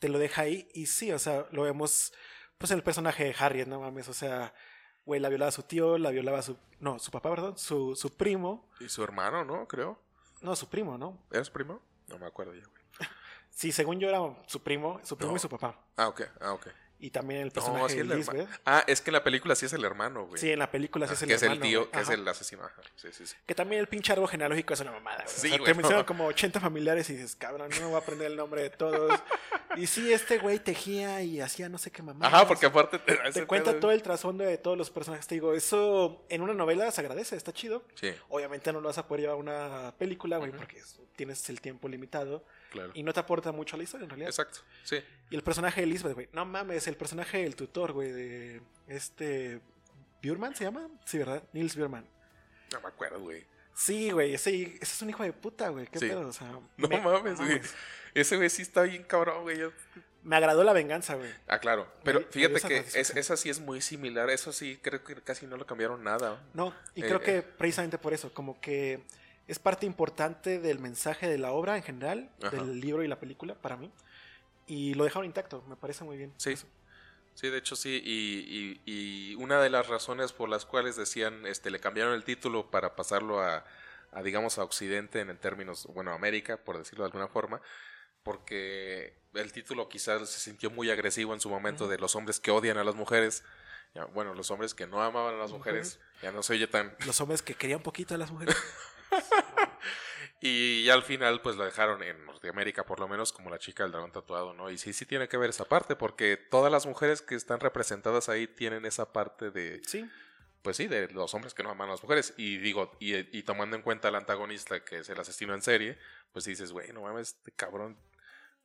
te 0.00 0.08
lo 0.08 0.18
deja 0.18 0.42
ahí. 0.42 0.68
Y 0.74 0.86
sí, 0.86 1.12
o 1.12 1.18
sea, 1.18 1.46
lo 1.52 1.62
vemos 1.62 2.12
pues 2.58 2.70
en 2.72 2.76
el 2.78 2.82
personaje 2.82 3.24
de 3.24 3.34
Harriet, 3.38 3.66
no 3.68 3.80
mames. 3.80 4.08
O 4.08 4.12
sea, 4.12 4.52
güey, 5.06 5.20
la 5.20 5.28
violaba 5.28 5.50
su 5.52 5.62
tío, 5.62 5.96
la 5.96 6.10
violaba 6.10 6.42
su. 6.42 6.58
No, 6.80 6.98
su 6.98 7.10
papá, 7.10 7.30
perdón, 7.30 7.56
su, 7.56 7.94
su 7.96 8.16
primo. 8.16 8.68
Y 8.80 8.88
su 8.88 9.02
hermano, 9.04 9.44
¿no? 9.44 9.66
Creo. 9.68 9.98
No, 10.42 10.56
su 10.56 10.68
primo, 10.68 10.98
¿no? 10.98 11.24
¿Eres 11.30 11.50
primo? 11.50 11.80
No 12.08 12.18
me 12.18 12.26
acuerdo 12.26 12.52
ya, 12.54 12.66
güey. 12.66 12.82
Sí, 13.50 13.72
según 13.72 14.00
yo 14.00 14.08
era 14.08 14.18
su 14.46 14.62
primo, 14.62 15.00
su 15.04 15.16
primo 15.16 15.32
No. 15.32 15.36
y 15.36 15.40
su 15.40 15.48
papá. 15.48 15.78
Ah, 15.96 16.08
ok, 16.08 16.22
ah, 16.40 16.52
ok. 16.54 16.68
Y 17.02 17.10
también 17.10 17.40
el 17.40 17.46
No, 17.48 17.52
personaje 17.54 17.88
sí, 17.88 17.94
de 17.94 18.00
hermano. 18.02 18.18
Lisbeth. 18.18 18.48
Ah, 18.66 18.84
es 18.86 19.00
que 19.00 19.08
en 19.10 19.14
la 19.14 19.24
película 19.24 19.54
sí 19.54 19.64
es 19.64 19.72
el 19.72 19.82
hermano, 19.84 20.26
güey. 20.26 20.38
Sí, 20.38 20.50
en 20.52 20.58
la 20.58 20.70
película 20.70 21.06
sí 21.06 21.12
Ah, 21.12 21.14
es 21.14 21.22
el 21.22 21.28
que 21.28 21.34
hermano. 21.34 21.52
es 21.54 21.56
el 21.56 21.62
tío, 21.70 21.78
güey. 21.80 21.90
que 21.92 22.00
es 22.00 22.08
el 22.10 22.28
asesino. 22.28 22.62
Ajá. 22.64 22.82
Sí, 22.96 23.08
sí, 23.12 23.26
sí. 23.26 23.36
Que 23.46 23.54
también 23.54 23.80
el 23.80 23.86
pinche 23.86 24.12
árbol 24.12 24.28
genealógico 24.28 24.74
es 24.74 24.80
una 24.80 24.92
mamada, 24.92 25.24
güey. 25.24 25.28
Sí, 25.28 25.46
o 25.46 25.50
sea, 25.50 25.58
güey, 25.58 25.64
te 25.64 25.74
mencionan 25.74 26.00
no. 26.02 26.06
como 26.06 26.26
80 26.26 26.60
familiares 26.60 27.08
y 27.08 27.14
dices, 27.14 27.36
cabrón, 27.36 27.70
no 27.70 27.76
me 27.80 27.86
voy 27.86 27.94
a 27.94 27.98
aprender 27.98 28.26
el 28.30 28.36
nombre 28.36 28.62
de 28.62 28.68
todos. 28.70 29.18
y 29.76 29.86
sí, 29.86 30.12
este 30.12 30.36
güey 30.38 30.58
tejía 30.58 31.22
y 31.22 31.40
hacía 31.40 31.70
no 31.70 31.78
sé 31.78 31.90
qué 31.90 32.02
mamada. 32.02 32.26
Ajá, 32.36 32.46
porque 32.46 32.66
aparte 32.66 32.98
te, 32.98 33.46
cuenta 33.46 33.70
pedo. 33.70 33.80
todo 33.80 33.92
el 33.92 34.02
trasfondo 34.02 34.44
de 34.44 34.58
todos 34.58 34.76
los 34.76 34.90
personajes. 34.90 35.26
Te 35.26 35.36
digo, 35.36 35.54
eso 35.54 36.26
en 36.28 36.42
una 36.42 36.52
novela 36.52 36.90
se 36.90 37.00
agradece, 37.00 37.34
está 37.34 37.52
chido. 37.54 37.82
Sí, 37.94 38.10
Obviamente 38.28 38.72
no 38.74 38.80
lo 38.82 38.88
vas 38.88 38.98
a 38.98 39.06
poder 39.08 39.22
llevar 39.22 39.36
a 39.36 39.38
una 39.38 39.94
película, 39.96 40.36
güey, 40.36 40.52
porque 40.52 40.78
es- 40.78 40.98
tienes 41.16 41.46
el 41.50 41.60
tiempo 41.60 41.86
limitado 41.86 42.42
claro. 42.70 42.92
y 42.94 43.02
no 43.02 43.12
te 43.12 43.20
aporta 43.20 43.52
mucho 43.52 43.76
a 43.76 43.78
la 43.78 43.82
historia 43.84 44.04
en 44.04 44.08
realidad. 44.10 44.30
Exacto, 44.30 44.60
sí. 44.84 44.96
Y 45.28 45.36
el 45.36 45.42
personaje 45.42 45.82
de 45.82 45.86
Elizabeth, 45.86 46.14
güey, 46.14 46.28
no 46.32 46.46
mames, 46.46 46.86
el 46.90 46.96
personaje 46.96 47.38
del 47.38 47.56
tutor, 47.56 47.92
güey, 47.92 48.12
de 48.12 48.60
este. 48.88 49.60
¿Bjurman 50.22 50.54
se 50.54 50.64
llama? 50.64 50.88
Sí, 51.06 51.18
¿verdad? 51.18 51.42
Nils 51.52 51.74
Bjurman. 51.76 52.04
No 52.72 52.80
me 52.80 52.88
acuerdo, 52.88 53.20
güey. 53.20 53.44
Sí, 53.74 54.10
güey, 54.10 54.34
ese, 54.34 54.62
ese 54.62 54.78
es 54.82 55.02
un 55.02 55.08
hijo 55.10 55.22
de 55.22 55.32
puta, 55.32 55.68
güey. 55.70 55.86
¿Qué 55.86 55.98
Sí. 55.98 56.08
pedo? 56.08 56.28
O 56.28 56.32
sea, 56.32 56.50
No 56.76 56.88
me, 56.88 57.00
mames, 57.00 57.38
güey. 57.38 57.60
Ese 58.12 58.36
güey 58.36 58.50
sí 58.50 58.60
está 58.62 58.82
bien 58.82 59.02
cabrón, 59.04 59.42
güey. 59.42 59.58
Yo- 59.58 59.72
me 60.22 60.36
agradó 60.36 60.62
la 60.64 60.74
venganza, 60.74 61.14
güey. 61.14 61.30
Ah, 61.48 61.58
claro. 61.58 61.86
Pero 62.04 62.20
Me- 62.20 62.26
fíjate 62.26 62.60
que 62.68 62.76
es, 63.00 63.16
esa 63.16 63.36
sí 63.38 63.48
es 63.48 63.58
muy 63.60 63.80
similar. 63.80 64.28
Eso 64.28 64.52
sí, 64.52 64.78
creo 64.82 65.02
que 65.02 65.14
casi 65.22 65.46
no 65.46 65.56
lo 65.56 65.64
cambiaron 65.66 66.04
nada. 66.04 66.42
No, 66.52 66.74
y 66.94 67.02
Eh, 67.02 67.06
creo 67.06 67.20
que 67.22 67.38
eh. 67.38 67.42
precisamente 67.42 67.96
por 67.96 68.12
eso, 68.12 68.34
como 68.34 68.60
que 68.60 69.02
es 69.48 69.58
parte 69.58 69.86
importante 69.86 70.58
del 70.60 70.78
mensaje 70.78 71.26
de 71.28 71.38
la 71.38 71.52
obra 71.52 71.76
en 71.78 71.82
general, 71.82 72.30
Ajá. 72.42 72.54
del 72.56 72.80
libro 72.80 73.02
y 73.02 73.08
la 73.08 73.18
película, 73.18 73.54
para 73.54 73.78
mí. 73.78 73.90
Y 74.66 74.92
lo 74.94 75.04
dejaron 75.04 75.24
intacto, 75.24 75.62
me 75.68 75.76
parece 75.76 76.04
muy 76.04 76.18
bien. 76.18 76.34
Sí. 76.36 76.50
Eso. 76.52 76.66
Sí, 77.40 77.48
de 77.48 77.56
hecho 77.56 77.74
sí, 77.74 78.02
y, 78.04 78.80
y- 78.84 79.30
y 79.30 79.34
una 79.36 79.62
de 79.62 79.70
las 79.70 79.86
razones 79.88 80.34
por 80.34 80.50
las 80.50 80.66
cuales 80.66 80.96
decían, 80.96 81.46
este, 81.46 81.70
le 81.70 81.80
cambiaron 81.80 82.12
el 82.12 82.22
título 82.22 82.70
para 82.70 82.94
pasarlo 82.96 83.40
a, 83.40 83.64
a, 84.12 84.22
digamos, 84.22 84.58
a 84.58 84.62
Occidente 84.64 85.20
en 85.20 85.34
términos, 85.38 85.86
bueno, 85.94 86.12
América, 86.12 86.58
por 86.58 86.76
decirlo 86.76 87.04
de 87.04 87.06
alguna 87.06 87.28
forma, 87.28 87.62
porque 88.22 89.16
el 89.32 89.52
título 89.52 89.88
quizás 89.88 90.28
se 90.28 90.38
sintió 90.38 90.70
muy 90.70 90.90
agresivo 90.90 91.32
en 91.32 91.40
su 91.40 91.48
momento 91.48 91.88
de 91.88 91.96
los 91.96 92.14
hombres 92.14 92.40
que 92.40 92.50
odian 92.50 92.76
a 92.76 92.84
las 92.84 92.94
mujeres, 92.94 93.42
ya, 93.94 94.04
bueno, 94.04 94.34
los 94.34 94.50
hombres 94.50 94.74
que 94.74 94.86
no 94.86 95.02
amaban 95.02 95.36
a 95.36 95.38
las 95.38 95.50
mujeres, 95.52 95.98
ya 96.20 96.32
no 96.32 96.42
se 96.42 96.52
oye 96.52 96.66
tan... 96.66 96.94
Los 97.06 97.22
hombres 97.22 97.40
que 97.40 97.54
querían 97.54 97.82
poquito 97.82 98.14
a 98.14 98.18
las 98.18 98.30
mujeres. 98.30 98.54
Y 100.42 100.84
ya 100.84 100.94
al 100.94 101.02
final, 101.02 101.42
pues 101.42 101.56
lo 101.56 101.64
dejaron 101.64 102.02
en 102.02 102.24
Norteamérica, 102.40 102.84
por 102.84 103.00
lo 103.00 103.06
menos, 103.06 103.32
como 103.32 103.50
la 103.50 103.58
chica 103.58 103.82
del 103.82 103.92
dragón 103.92 104.12
tatuado, 104.12 104.54
¿no? 104.54 104.70
Y 104.70 104.78
sí, 104.78 104.94
sí 104.94 105.04
tiene 105.04 105.28
que 105.28 105.36
ver 105.36 105.50
esa 105.50 105.66
parte, 105.66 105.94
porque 105.94 106.38
todas 106.38 106.72
las 106.72 106.86
mujeres 106.86 107.20
que 107.20 107.34
están 107.34 107.60
representadas 107.60 108.30
ahí 108.30 108.46
tienen 108.46 108.86
esa 108.86 109.12
parte 109.12 109.50
de, 109.50 109.82
sí, 109.86 110.08
pues 110.62 110.78
sí, 110.78 110.86
de 110.86 111.08
los 111.08 111.34
hombres 111.34 111.52
que 111.52 111.62
no 111.62 111.70
aman 111.70 111.88
a 111.88 111.92
las 111.92 112.02
mujeres. 112.02 112.32
Y 112.38 112.56
digo, 112.56 112.96
y, 112.98 113.14
y 113.38 113.42
tomando 113.42 113.76
en 113.76 113.82
cuenta 113.82 114.08
al 114.08 114.14
antagonista, 114.14 114.82
que 114.82 115.00
es 115.00 115.08
el 115.10 115.20
asesino 115.20 115.54
en 115.54 115.60
serie, 115.60 115.98
pues 116.32 116.46
dices, 116.46 116.72
güey, 116.72 116.90
no 116.92 117.02
mames, 117.02 117.28
este 117.28 117.52
cabrón, 117.52 117.98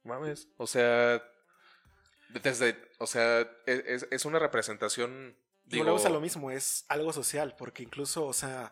mames. 0.03 0.47
O 0.55 0.67
sea, 0.67 1.21
desde, 2.29 2.81
o 2.99 3.07
sea, 3.07 3.41
e, 3.65 3.83
es, 3.87 4.07
es 4.09 4.23
una 4.23 4.39
representación, 4.39 5.37
digo, 5.65 5.83
volvemos 5.83 6.05
a 6.05 6.09
lo 6.09 6.21
mismo, 6.21 6.49
es 6.49 6.85
algo 6.87 7.11
social, 7.11 7.55
porque 7.57 7.83
incluso, 7.83 8.25
o 8.25 8.33
sea, 8.33 8.71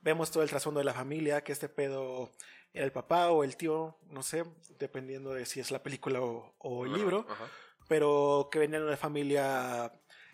vemos 0.00 0.30
todo 0.30 0.44
el 0.44 0.48
trasfondo 0.48 0.78
de 0.78 0.84
la 0.84 0.94
familia, 0.94 1.42
que 1.42 1.50
este 1.50 1.68
pedo 1.68 2.30
era 2.74 2.84
el 2.84 2.92
papá 2.92 3.30
o 3.30 3.44
el 3.44 3.56
tío, 3.56 3.96
no 4.10 4.22
sé, 4.22 4.44
dependiendo 4.78 5.32
de 5.32 5.46
si 5.46 5.60
es 5.60 5.70
la 5.70 5.82
película 5.82 6.20
o, 6.20 6.54
o 6.58 6.84
el 6.84 6.90
ajá, 6.90 6.98
libro, 6.98 7.26
ajá. 7.28 7.48
pero 7.88 8.48
que 8.52 8.58
venía 8.58 8.80
de 8.80 8.86
una 8.86 8.96
familia 8.96 9.92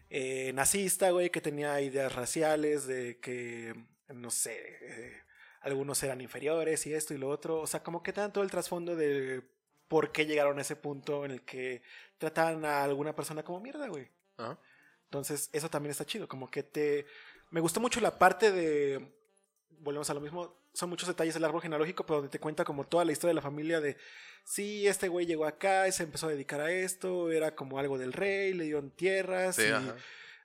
eh, 0.08 0.52
nazista, 0.54 1.10
güey, 1.10 1.30
que 1.30 1.40
tenía 1.40 1.80
ideas 1.80 2.14
raciales, 2.14 2.86
de 2.86 3.20
que, 3.20 3.74
no 4.08 4.30
sé, 4.30 4.78
eh, 4.80 5.22
algunos 5.60 6.02
eran 6.02 6.20
inferiores 6.20 6.86
y 6.86 6.94
esto 6.94 7.14
y 7.14 7.18
lo 7.18 7.28
otro, 7.28 7.60
o 7.60 7.66
sea, 7.68 7.82
como 7.82 8.02
que 8.02 8.12
tanto 8.12 8.42
el 8.42 8.50
trasfondo 8.50 8.96
de 8.96 9.42
por 9.86 10.10
qué 10.10 10.26
llegaron 10.26 10.58
a 10.58 10.62
ese 10.62 10.76
punto 10.76 11.24
en 11.24 11.32
el 11.32 11.42
que 11.42 11.82
tratan 12.18 12.64
a 12.64 12.82
alguna 12.82 13.14
persona 13.14 13.42
como 13.42 13.60
mierda, 13.60 13.86
güey. 13.88 14.08
Ajá. 14.36 14.58
Entonces, 15.10 15.50
eso 15.52 15.68
también 15.68 15.90
está 15.90 16.06
chido. 16.06 16.28
Como 16.28 16.48
que 16.48 16.62
te. 16.62 17.04
Me 17.50 17.60
gustó 17.60 17.80
mucho 17.80 18.00
la 18.00 18.16
parte 18.16 18.52
de. 18.52 19.19
Volvemos 19.80 20.08
a 20.10 20.14
lo 20.14 20.20
mismo. 20.20 20.56
Son 20.72 20.88
muchos 20.88 21.08
detalles 21.08 21.34
del 21.34 21.44
árbol 21.44 21.62
genealógico, 21.62 22.04
pero 22.06 22.16
donde 22.18 22.30
te 22.30 22.38
cuenta 22.38 22.64
como 22.64 22.84
toda 22.86 23.04
la 23.04 23.12
historia 23.12 23.30
de 23.30 23.34
la 23.34 23.42
familia 23.42 23.80
de. 23.80 23.96
Sí, 24.44 24.86
este 24.86 25.08
güey 25.08 25.26
llegó 25.26 25.44
acá 25.46 25.86
y 25.88 25.92
se 25.92 26.02
empezó 26.04 26.26
a 26.26 26.30
dedicar 26.30 26.60
a 26.60 26.70
esto. 26.70 27.30
Era 27.30 27.54
como 27.54 27.78
algo 27.78 27.98
del 27.98 28.12
rey, 28.12 28.52
le 28.54 28.64
dieron 28.64 28.90
tierras. 28.90 29.56
Sí, 29.56 29.62
y- 29.64 29.92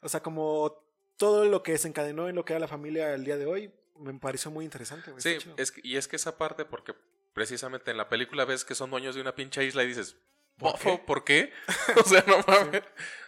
o 0.02 0.10
sea, 0.10 0.22
como 0.22 0.82
todo 1.18 1.46
lo 1.46 1.64
que 1.64 1.72
desencadenó 1.74 2.28
en 2.30 2.36
lo 2.36 2.44
que 2.46 2.54
era 2.54 2.60
la 2.60 2.68
familia 2.68 3.14
el 3.14 3.24
día 3.24 3.38
de 3.38 3.46
hoy. 3.46 3.72
Me 3.98 4.14
pareció 4.20 4.52
muy 4.52 4.66
interesante, 4.66 5.12
güey. 5.12 5.22
Sí, 5.22 5.38
es 5.58 5.72
que- 5.72 5.82
y 5.84 5.96
es 5.96 6.08
que 6.08 6.18
esa 6.18 6.38
parte, 6.38 6.66
porque 6.66 6.94
precisamente 7.34 7.92
en 7.92 7.98
la 7.98 8.10
película 8.10 8.46
ves 8.46 8.66
que 8.66 8.76
son 8.76 8.90
dueños 8.92 9.16
de 9.16 9.22
una 9.22 9.36
pinche 9.36 9.64
isla 9.64 9.84
y 9.84 9.88
dices, 9.88 10.16
¿Por 10.58 10.72
¿por 10.74 10.80
qué? 10.80 10.98
¿Por 11.06 11.24
qué? 11.26 11.54
o 12.06 12.08
sea, 12.08 12.24
no 12.28 12.38
mames. 12.48 12.84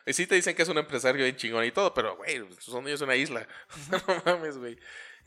Y 0.06 0.14
sí 0.14 0.28
te 0.28 0.36
dicen 0.36 0.56
que 0.56 0.62
es 0.64 0.70
un 0.70 0.78
empresario 0.78 1.24
bien 1.24 1.36
chingón 1.36 1.66
y 1.66 1.72
todo, 1.72 1.94
pero, 1.94 2.16
güey, 2.18 2.46
son 2.60 2.84
dueños 2.84 3.00
de 3.00 3.06
una 3.06 3.16
isla. 3.16 3.48
No 3.92 4.22
mames, 4.26 4.58
güey. 4.58 4.78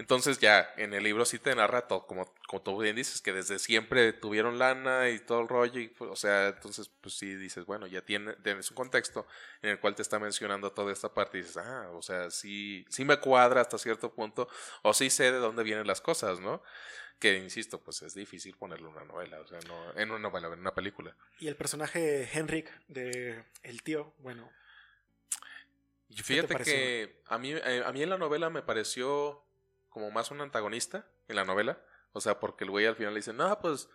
Entonces 0.00 0.38
ya, 0.38 0.72
en 0.78 0.94
el 0.94 1.04
libro 1.04 1.26
sí 1.26 1.38
te 1.38 1.54
narra 1.54 1.86
todo, 1.86 2.06
como, 2.06 2.24
como 2.46 2.62
tú 2.62 2.80
bien 2.80 2.96
dices, 2.96 3.20
que 3.20 3.34
desde 3.34 3.58
siempre 3.58 4.14
tuvieron 4.14 4.58
lana 4.58 5.10
y 5.10 5.18
todo 5.18 5.42
el 5.42 5.48
rollo, 5.48 5.78
y, 5.78 5.88
pues, 5.88 6.10
o 6.10 6.16
sea, 6.16 6.48
entonces, 6.48 6.90
pues 7.02 7.18
sí 7.18 7.34
dices, 7.34 7.66
bueno, 7.66 7.86
ya 7.86 8.00
tiene, 8.00 8.32
tienes 8.36 8.70
un 8.70 8.76
contexto 8.76 9.26
en 9.60 9.68
el 9.68 9.78
cual 9.78 9.94
te 9.94 10.00
está 10.00 10.18
mencionando 10.18 10.72
toda 10.72 10.90
esta 10.90 11.12
parte 11.12 11.36
y 11.36 11.42
dices, 11.42 11.58
ah, 11.58 11.90
o 11.92 12.00
sea, 12.00 12.30
sí, 12.30 12.86
sí 12.88 13.04
me 13.04 13.18
cuadra 13.18 13.60
hasta 13.60 13.76
cierto 13.76 14.14
punto, 14.14 14.48
o 14.80 14.94
sí 14.94 15.10
sé 15.10 15.32
de 15.32 15.38
dónde 15.38 15.64
vienen 15.64 15.86
las 15.86 16.00
cosas, 16.00 16.40
¿no? 16.40 16.62
Que, 17.18 17.36
insisto, 17.36 17.78
pues 17.78 18.00
es 18.00 18.14
difícil 18.14 18.56
ponerlo 18.56 18.88
en 18.88 18.96
una 18.96 19.04
novela, 19.04 19.38
o 19.40 19.46
sea, 19.46 19.58
no, 19.68 19.98
en 19.98 20.10
una 20.12 20.20
novela, 20.20 20.46
en 20.46 20.60
una 20.60 20.72
película. 20.72 21.14
Y 21.40 21.48
el 21.48 21.56
personaje 21.56 22.26
Henrik 22.32 22.70
de 22.88 23.44
el 23.62 23.82
tío, 23.82 24.14
bueno. 24.20 24.50
Fíjate 26.08 26.56
que 26.56 27.20
a 27.26 27.36
mí, 27.36 27.52
eh, 27.52 27.82
a 27.84 27.92
mí 27.92 28.02
en 28.02 28.08
la 28.08 28.16
novela 28.16 28.48
me 28.48 28.62
pareció 28.62 29.44
como 29.90 30.10
más 30.10 30.30
un 30.30 30.40
antagonista 30.40 31.06
en 31.28 31.36
la 31.36 31.44
novela. 31.44 31.78
O 32.12 32.20
sea, 32.20 32.40
porque 32.40 32.64
el 32.64 32.70
güey 32.70 32.86
al 32.86 32.96
final 32.96 33.12
le 33.14 33.20
dice, 33.20 33.32
no, 33.32 33.60
pues, 33.60 33.88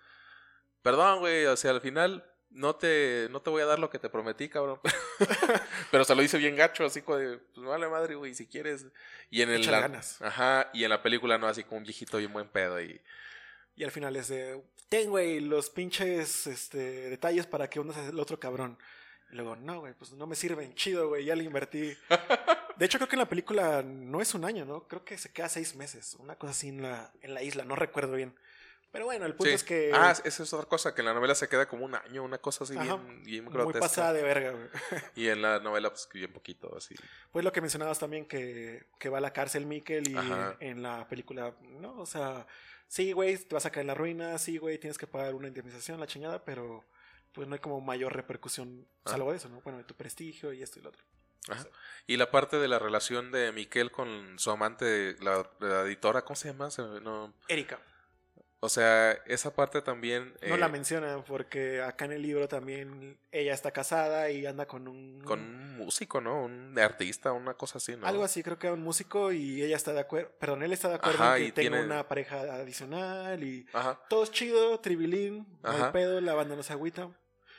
perdón, 0.82 1.20
güey, 1.20 1.46
o 1.46 1.58
sea, 1.58 1.72
al 1.72 1.82
final 1.82 2.24
no 2.50 2.76
te, 2.76 3.28
no 3.32 3.42
te 3.42 3.50
voy 3.50 3.62
a 3.62 3.66
dar 3.66 3.80
lo 3.80 3.90
que 3.90 4.00
te 4.00 4.10
prometí, 4.10 4.48
cabrón. 4.48 4.80
Pero 5.92 6.06
se 6.06 6.16
lo 6.16 6.22
dice 6.22 6.38
bien 6.38 6.56
gacho, 6.56 6.86
así 6.86 7.02
como 7.02 7.18
de, 7.18 7.38
pues 7.38 7.66
vale 7.68 7.88
madre, 7.90 8.16
güey, 8.16 8.34
si 8.34 8.48
quieres. 8.48 8.86
Y 9.30 9.42
en 9.42 9.50
el... 9.50 9.62
Échale 9.62 9.78
la- 9.78 9.82
ganas. 9.82 10.22
Ajá, 10.22 10.70
y 10.74 10.84
en 10.84 10.90
la 10.90 11.02
película 11.02 11.38
no, 11.38 11.48
así 11.48 11.64
como 11.64 11.78
un 11.78 11.84
viejito 11.84 12.18
bien 12.18 12.32
buen 12.32 12.48
pedo 12.48 12.82
y... 12.82 13.02
Y 13.78 13.84
al 13.84 13.92
final 13.92 14.16
es 14.16 14.30
de, 14.30 14.64
ten, 14.88 15.10
güey, 15.10 15.42
los 15.42 15.70
pinches 15.70 16.48
este, 16.48 17.10
detalles 17.10 17.46
para 17.46 17.70
que 17.70 17.82
uno 17.82 17.92
sea 17.92 18.08
el 18.08 18.20
otro 18.20 18.40
cabrón. 18.40 18.78
Luego, 19.36 19.56
no, 19.58 19.82
güey, 19.82 19.94
pues 19.94 20.12
no 20.14 20.26
me 20.28 20.36
sirven. 20.36 20.74
Chido, 20.76 21.10
güey, 21.10 21.26
ya 21.26 21.36
le 21.36 21.44
invertí. 21.44 21.96
De 22.78 22.86
hecho, 22.86 22.98
creo 22.98 23.08
que 23.10 23.16
en 23.16 23.20
la 23.20 23.30
película 23.30 23.84
no 23.84 24.22
es 24.22 24.34
un 24.34 24.46
año, 24.46 24.66
¿no? 24.66 24.88
Creo 24.88 25.04
que 25.06 25.18
se 25.18 25.32
queda 25.32 25.50
seis 25.50 25.76
meses. 25.76 26.16
Una 26.20 26.36
cosa 26.36 26.52
así 26.52 26.70
en 26.70 26.82
la, 26.82 27.12
en 27.22 27.34
la 27.34 27.42
isla, 27.44 27.64
no 27.66 27.76
recuerdo 27.76 28.14
bien. 28.14 28.34
Pero 28.92 29.06
bueno, 29.06 29.26
el 29.26 29.34
punto 29.34 29.50
Sí. 29.50 29.56
es 29.56 29.64
que... 29.66 29.92
Ah, 29.94 30.16
esa 30.24 30.44
es 30.44 30.54
otra 30.54 30.70
cosa, 30.70 30.96
que 30.96 31.02
en 31.02 31.08
la 31.08 31.14
novela 31.14 31.36
se 31.36 31.50
queda 31.50 31.68
como 31.68 31.84
un 31.84 31.96
año, 31.96 32.24
una 32.24 32.38
cosa 32.38 32.64
así 32.64 32.78
Ajá, 32.78 32.96
bien, 32.96 33.24
bien 33.24 33.44
muy 33.44 33.54
grotesca. 33.54 33.80
pasada 33.82 34.14
de 34.14 34.24
verga, 34.24 34.52
güey. 34.52 34.68
Y 35.16 35.28
en 35.28 35.42
la 35.42 35.60
novela, 35.60 35.90
pues, 35.90 36.08
bien 36.14 36.32
poquito, 36.32 36.74
así. 36.78 36.96
Pues 37.34 37.44
lo 37.44 37.52
que 37.52 37.60
mencionabas 37.60 38.00
también, 38.00 38.26
que, 38.26 38.86
que 38.98 39.10
va 39.10 39.18
a 39.18 39.22
la 39.22 39.34
cárcel 39.34 39.66
Mikkel 39.66 40.08
y 40.10 40.16
Ajá. 40.16 40.56
en 40.62 40.82
la 40.82 41.08
película, 41.10 41.54
¿no? 41.82 42.00
O 42.00 42.06
sea, 42.06 42.48
sí, 42.88 43.12
güey, 43.12 43.38
te 43.38 43.54
vas 43.54 43.66
a 43.66 43.70
caer 43.70 43.82
en 43.84 43.88
la 43.88 43.96
ruina, 43.96 44.38
sí, 44.38 44.58
güey, 44.60 44.78
tienes 44.78 44.98
que 44.98 45.08
pagar 45.08 45.36
una 45.36 45.50
indemnización, 45.50 46.00
la 46.00 46.08
chingada, 46.08 46.46
pero 46.46 46.86
pues 47.36 47.48
no 47.48 47.54
hay 47.54 47.60
como 47.60 47.82
mayor 47.82 48.16
repercusión, 48.16 48.88
Ah. 49.04 49.12
salvo 49.12 49.32
de 49.32 49.38
eso, 49.38 49.50
¿no? 49.50 49.62
Bueno, 49.62 49.78
de 49.78 49.84
tu 49.84 49.94
prestigio 49.94 50.52
y 50.54 50.64
esto 50.64 50.80
y 50.80 50.82
lo 50.84 50.90
otro. 50.90 51.04
Ajá. 51.50 51.66
Y 52.08 52.18
la 52.18 52.32
parte 52.32 52.58
de 52.58 52.68
la 52.68 52.80
relación 52.80 53.32
de 53.32 53.52
Miquel 53.52 53.92
con 53.92 54.40
su 54.40 54.50
amante, 54.50 55.16
la, 55.22 55.48
la 55.60 55.82
editora, 55.82 56.24
¿cómo 56.24 56.36
se 56.36 56.48
llama? 56.48 56.70
No, 57.04 57.34
Erika. 57.48 57.80
o 58.62 58.70
sea, 58.70 59.12
esa 59.28 59.54
parte 59.54 59.84
también... 59.84 60.34
No 60.48 60.56
eh, 60.56 60.58
la 60.58 60.70
mencionan 60.70 61.24
porque 61.24 61.84
acá 61.84 62.06
en 62.06 62.14
el 62.14 62.24
libro 62.24 62.48
también 62.48 63.20
ella 63.32 63.54
está 63.54 63.70
casada 63.70 64.32
y 64.32 64.48
anda 64.48 64.66
con 64.66 64.88
un... 64.88 65.22
Con 65.24 65.40
un 65.40 65.78
músico, 65.78 66.20
¿no? 66.20 66.46
Un 66.46 66.80
artista, 66.80 67.32
una 67.32 67.54
cosa 67.54 67.78
así, 67.78 67.96
¿no? 67.96 68.08
Algo 68.08 68.24
así, 68.24 68.42
creo 68.42 68.58
que 68.58 68.66
era 68.66 68.74
un 68.74 68.82
músico 68.82 69.32
y 69.32 69.62
ella 69.62 69.76
está 69.76 69.94
de 69.94 70.00
acuerdo, 70.00 70.32
perdón, 70.40 70.64
él 70.64 70.74
está 70.74 70.90
de 70.90 70.96
acuerdo 70.96 71.22
Ajá, 71.24 71.38
en 71.38 71.44
que 71.44 71.48
y 71.50 71.52
tenga 71.52 71.70
tiene- 71.78 71.86
una 71.86 72.08
pareja 72.08 72.40
adicional 72.56 73.44
y 73.44 73.68
Ajá. 73.72 74.00
todo 74.10 74.24
es 74.24 74.32
chido, 74.32 74.80
tribilín, 74.80 75.46
Ajá. 75.62 75.92
pedo, 75.92 76.20
la 76.22 76.34
banda 76.34 76.56
no 76.56 76.64
se 76.64 76.74
agüita. 76.74 77.10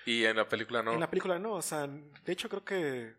Y 0.07 0.25
en 0.25 0.37
la 0.37 0.49
película 0.49 0.83
no. 0.83 0.93
En 0.95 1.01
la 1.01 1.11
película 1.11 1.39
no, 1.39 1.55
o 1.55 1.63
sea, 1.63 1.87
de 1.87 2.33
hecho 2.33 2.49
creo 2.49 2.65
que 2.65 3.15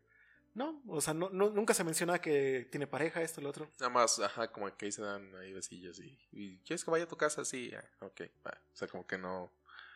no, 0.55 0.81
o 0.87 0.99
sea, 1.01 1.13
no, 1.13 1.29
no- 1.29 1.51
nunca 1.51 1.73
se 1.75 1.83
menciona 1.83 2.19
que 2.19 2.67
tiene 2.71 2.87
pareja, 2.87 3.21
esto, 3.21 3.41
lo 3.41 3.49
otro. 3.49 3.69
Nada 3.79 3.91
más, 3.91 4.19
ajá, 4.19 4.51
como 4.51 4.75
que 4.75 4.85
ahí 4.85 4.91
se 4.91 5.03
dan 5.03 5.35
ahí 5.35 5.53
besillos 5.53 5.99
y, 5.99 6.17
y 6.31 6.57
¿quieres 6.59 6.83
que 6.83 6.89
vaya 6.89 7.03
a 7.03 7.07
tu 7.07 7.15
casa? 7.17 7.45
Sí, 7.45 7.71
ah, 7.75 8.05
ok, 8.05 8.21
va. 8.45 8.51
O 8.73 8.75
sea, 8.75 8.87
como 8.87 9.05
que 9.05 9.17
no... 9.19 9.51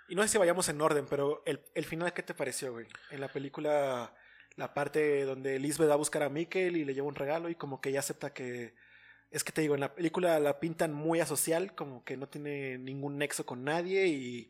Y 0.07 0.13
no 0.15 0.21
sé 0.23 0.27
si 0.29 0.37
vayamos 0.37 0.67
en 0.69 0.81
orden, 0.81 1.05
pero 1.09 1.41
el, 1.45 1.61
el 1.73 1.85
final, 1.85 2.13
¿qué 2.13 2.21
te 2.21 2.33
pareció, 2.33 2.73
güey? 2.73 2.85
En 3.09 3.21
la 3.21 3.29
película, 3.29 4.13
la 4.57 4.73
parte 4.73 5.23
donde 5.23 5.57
Lisbeth 5.57 5.89
va 5.89 5.93
a 5.93 5.97
buscar 5.97 6.21
a 6.23 6.29
Mikkel 6.29 6.75
y 6.75 6.83
le 6.85 6.93
lleva 6.93 7.07
un 7.07 7.15
regalo 7.15 7.49
y 7.49 7.55
como 7.55 7.79
que 7.81 7.89
ella 7.89 8.01
acepta 8.01 8.33
que... 8.33 8.75
Es 9.31 9.45
que 9.45 9.53
te 9.53 9.61
digo, 9.61 9.75
en 9.75 9.79
la 9.79 9.95
película 9.95 10.37
la 10.41 10.59
pintan 10.59 10.93
muy 10.93 11.21
asocial, 11.21 11.73
como 11.73 12.03
que 12.03 12.17
no 12.17 12.27
tiene 12.27 12.77
ningún 12.77 13.17
nexo 13.17 13.45
con 13.45 13.63
nadie 13.63 14.07
y 14.07 14.49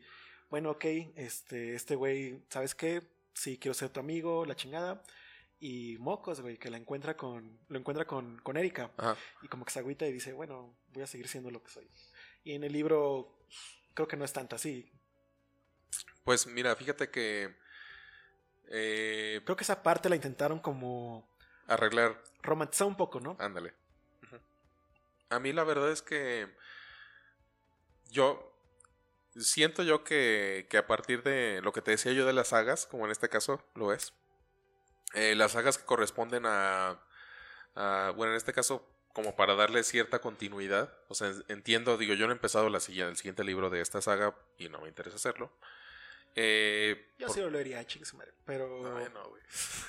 bueno, 0.52 0.72
ok, 0.72 0.84
este, 1.16 1.74
este 1.74 1.96
güey, 1.96 2.44
¿sabes 2.50 2.74
qué? 2.74 3.02
Sí, 3.32 3.56
quiero 3.56 3.72
ser 3.72 3.88
tu 3.88 4.00
amigo, 4.00 4.44
la 4.44 4.54
chingada. 4.54 5.02
Y 5.58 5.96
Mocos, 5.98 6.42
güey, 6.42 6.58
que 6.58 6.68
la 6.68 6.76
encuentra 6.76 7.16
con, 7.16 7.58
lo 7.68 7.78
encuentra 7.78 8.04
con, 8.04 8.38
con 8.40 8.58
Erika. 8.58 8.90
Ajá. 8.98 9.16
Y 9.40 9.48
como 9.48 9.64
que 9.64 9.70
se 9.72 9.78
agüita 9.78 10.06
y 10.06 10.12
dice, 10.12 10.34
bueno, 10.34 10.76
voy 10.92 11.04
a 11.04 11.06
seguir 11.06 11.26
siendo 11.26 11.50
lo 11.50 11.62
que 11.62 11.70
soy. 11.70 11.88
Y 12.44 12.52
en 12.52 12.64
el 12.64 12.72
libro 12.74 13.34
creo 13.94 14.06
que 14.06 14.18
no 14.18 14.26
es 14.26 14.32
tanto 14.34 14.54
así. 14.56 14.92
Pues 16.22 16.46
mira, 16.46 16.76
fíjate 16.76 17.08
que... 17.10 17.56
eh, 18.68 19.40
Creo 19.44 19.56
que 19.56 19.64
esa 19.64 19.82
parte 19.82 20.10
la 20.10 20.16
intentaron 20.16 20.58
como 20.58 21.26
arreglar 21.66 22.22
romantizar 22.42 22.86
un 22.86 22.96
poco, 22.98 23.20
¿no? 23.20 23.38
Ándale. 23.40 23.72
A 25.30 25.38
mí 25.38 25.50
la 25.54 25.64
verdad 25.64 25.90
es 25.90 26.02
que 26.02 26.46
yo 28.10 28.51
siento 29.36 29.82
yo 29.82 30.04
que, 30.04 30.66
que 30.70 30.78
a 30.78 30.86
partir 30.86 31.22
de 31.22 31.60
lo 31.62 31.72
que 31.72 31.82
te 31.82 31.92
decía 31.92 32.12
yo 32.12 32.26
de 32.26 32.32
las 32.32 32.48
sagas, 32.48 32.86
como 32.86 33.04
en 33.06 33.12
este 33.12 33.28
caso 33.28 33.62
lo 33.74 33.92
es, 33.92 34.12
eh, 35.14 35.34
las 35.34 35.52
sagas 35.52 35.78
que 35.78 35.84
corresponden 35.84 36.44
a, 36.46 37.00
a- 37.76 38.12
bueno, 38.16 38.32
en 38.32 38.36
este 38.38 38.52
caso 38.52 38.88
como 39.14 39.36
para 39.36 39.54
darle 39.56 39.82
cierta 39.84 40.20
continuidad. 40.20 40.92
O 41.08 41.14
sea, 41.14 41.32
entiendo, 41.48 41.98
digo, 41.98 42.14
yo 42.14 42.26
no 42.26 42.32
he 42.32 42.36
empezado 42.36 42.68
la 42.70 42.78
el 42.78 43.16
siguiente 43.16 43.44
libro 43.44 43.70
de 43.70 43.80
esta 43.82 44.00
saga 44.02 44.36
y 44.58 44.68
no 44.70 44.80
me 44.82 44.88
interesa 44.88 45.16
hacerlo. 45.16 45.52
Eh, 46.34 47.12
Yo 47.18 47.26
por- 47.26 47.34
sí 47.34 47.40
lo 47.42 47.50
leería, 47.50 47.84
chingue 47.86 48.06
su 48.06 48.16
madre. 48.16 48.32
Pero. 48.44 48.96
Ay, 48.96 49.06
no, 49.12 49.28
güey. 49.28 49.42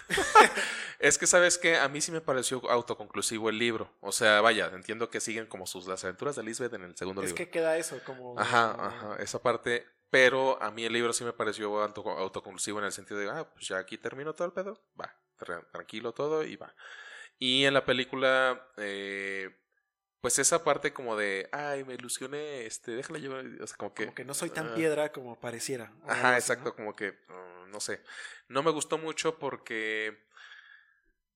es 0.99 1.17
que, 1.17 1.25
¿sabes 1.27 1.57
que 1.57 1.77
A 1.77 1.87
mí 1.87 2.01
sí 2.01 2.11
me 2.11 2.21
pareció 2.21 2.61
autoconclusivo 2.69 3.49
el 3.49 3.57
libro. 3.57 3.89
O 4.01 4.11
sea, 4.11 4.41
vaya, 4.41 4.67
entiendo 4.73 5.09
que 5.09 5.19
siguen 5.21 5.47
como 5.47 5.65
sus 5.65 5.87
las 5.87 6.03
aventuras 6.03 6.35
de 6.35 6.43
Lisbeth 6.43 6.73
en 6.73 6.83
el 6.83 6.95
segundo 6.97 7.21
es 7.21 7.29
libro. 7.29 7.37
que 7.45 7.49
queda 7.49 7.77
eso, 7.77 7.99
como. 8.05 8.37
Ajá, 8.39 8.71
ajá, 8.77 9.15
esa 9.19 9.41
parte. 9.41 9.85
Pero 10.09 10.61
a 10.61 10.69
mí 10.69 10.85
el 10.85 10.93
libro 10.93 11.11
sí 11.11 11.23
me 11.23 11.33
pareció 11.33 11.81
auto- 11.81 12.07
autoconclusivo 12.17 12.77
en 12.79 12.85
el 12.85 12.91
sentido 12.91 13.19
de, 13.19 13.29
ah, 13.31 13.49
pues 13.51 13.67
ya 13.67 13.77
aquí 13.79 13.97
terminó 13.97 14.33
todo 14.35 14.45
el 14.45 14.53
pedo, 14.53 14.79
va, 14.99 15.11
tra- 15.39 15.65
tranquilo 15.71 16.11
todo 16.13 16.43
y 16.43 16.55
va. 16.55 16.75
Y 17.39 17.65
en 17.65 17.73
la 17.73 17.83
película, 17.83 18.67
eh, 18.77 19.49
pues 20.23 20.39
esa 20.39 20.63
parte 20.63 20.93
como 20.93 21.17
de, 21.17 21.49
ay, 21.51 21.83
me 21.83 21.95
ilusioné, 21.95 22.65
este, 22.65 22.91
déjala 22.91 23.19
llevar, 23.19 23.45
o 23.61 23.67
sea, 23.67 23.75
como 23.75 23.93
que... 23.93 24.05
Como 24.05 24.15
que 24.15 24.23
no 24.23 24.33
soy 24.33 24.49
tan 24.51 24.69
ah, 24.69 24.73
piedra 24.73 25.11
como 25.11 25.37
pareciera. 25.37 25.91
Ajá, 26.07 26.29
así, 26.37 26.39
exacto, 26.53 26.69
¿no? 26.69 26.75
como 26.77 26.95
que, 26.95 27.11
mm, 27.11 27.71
no 27.71 27.81
sé. 27.81 28.01
No 28.47 28.63
me 28.63 28.71
gustó 28.71 28.97
mucho 28.97 29.37
porque 29.37 30.17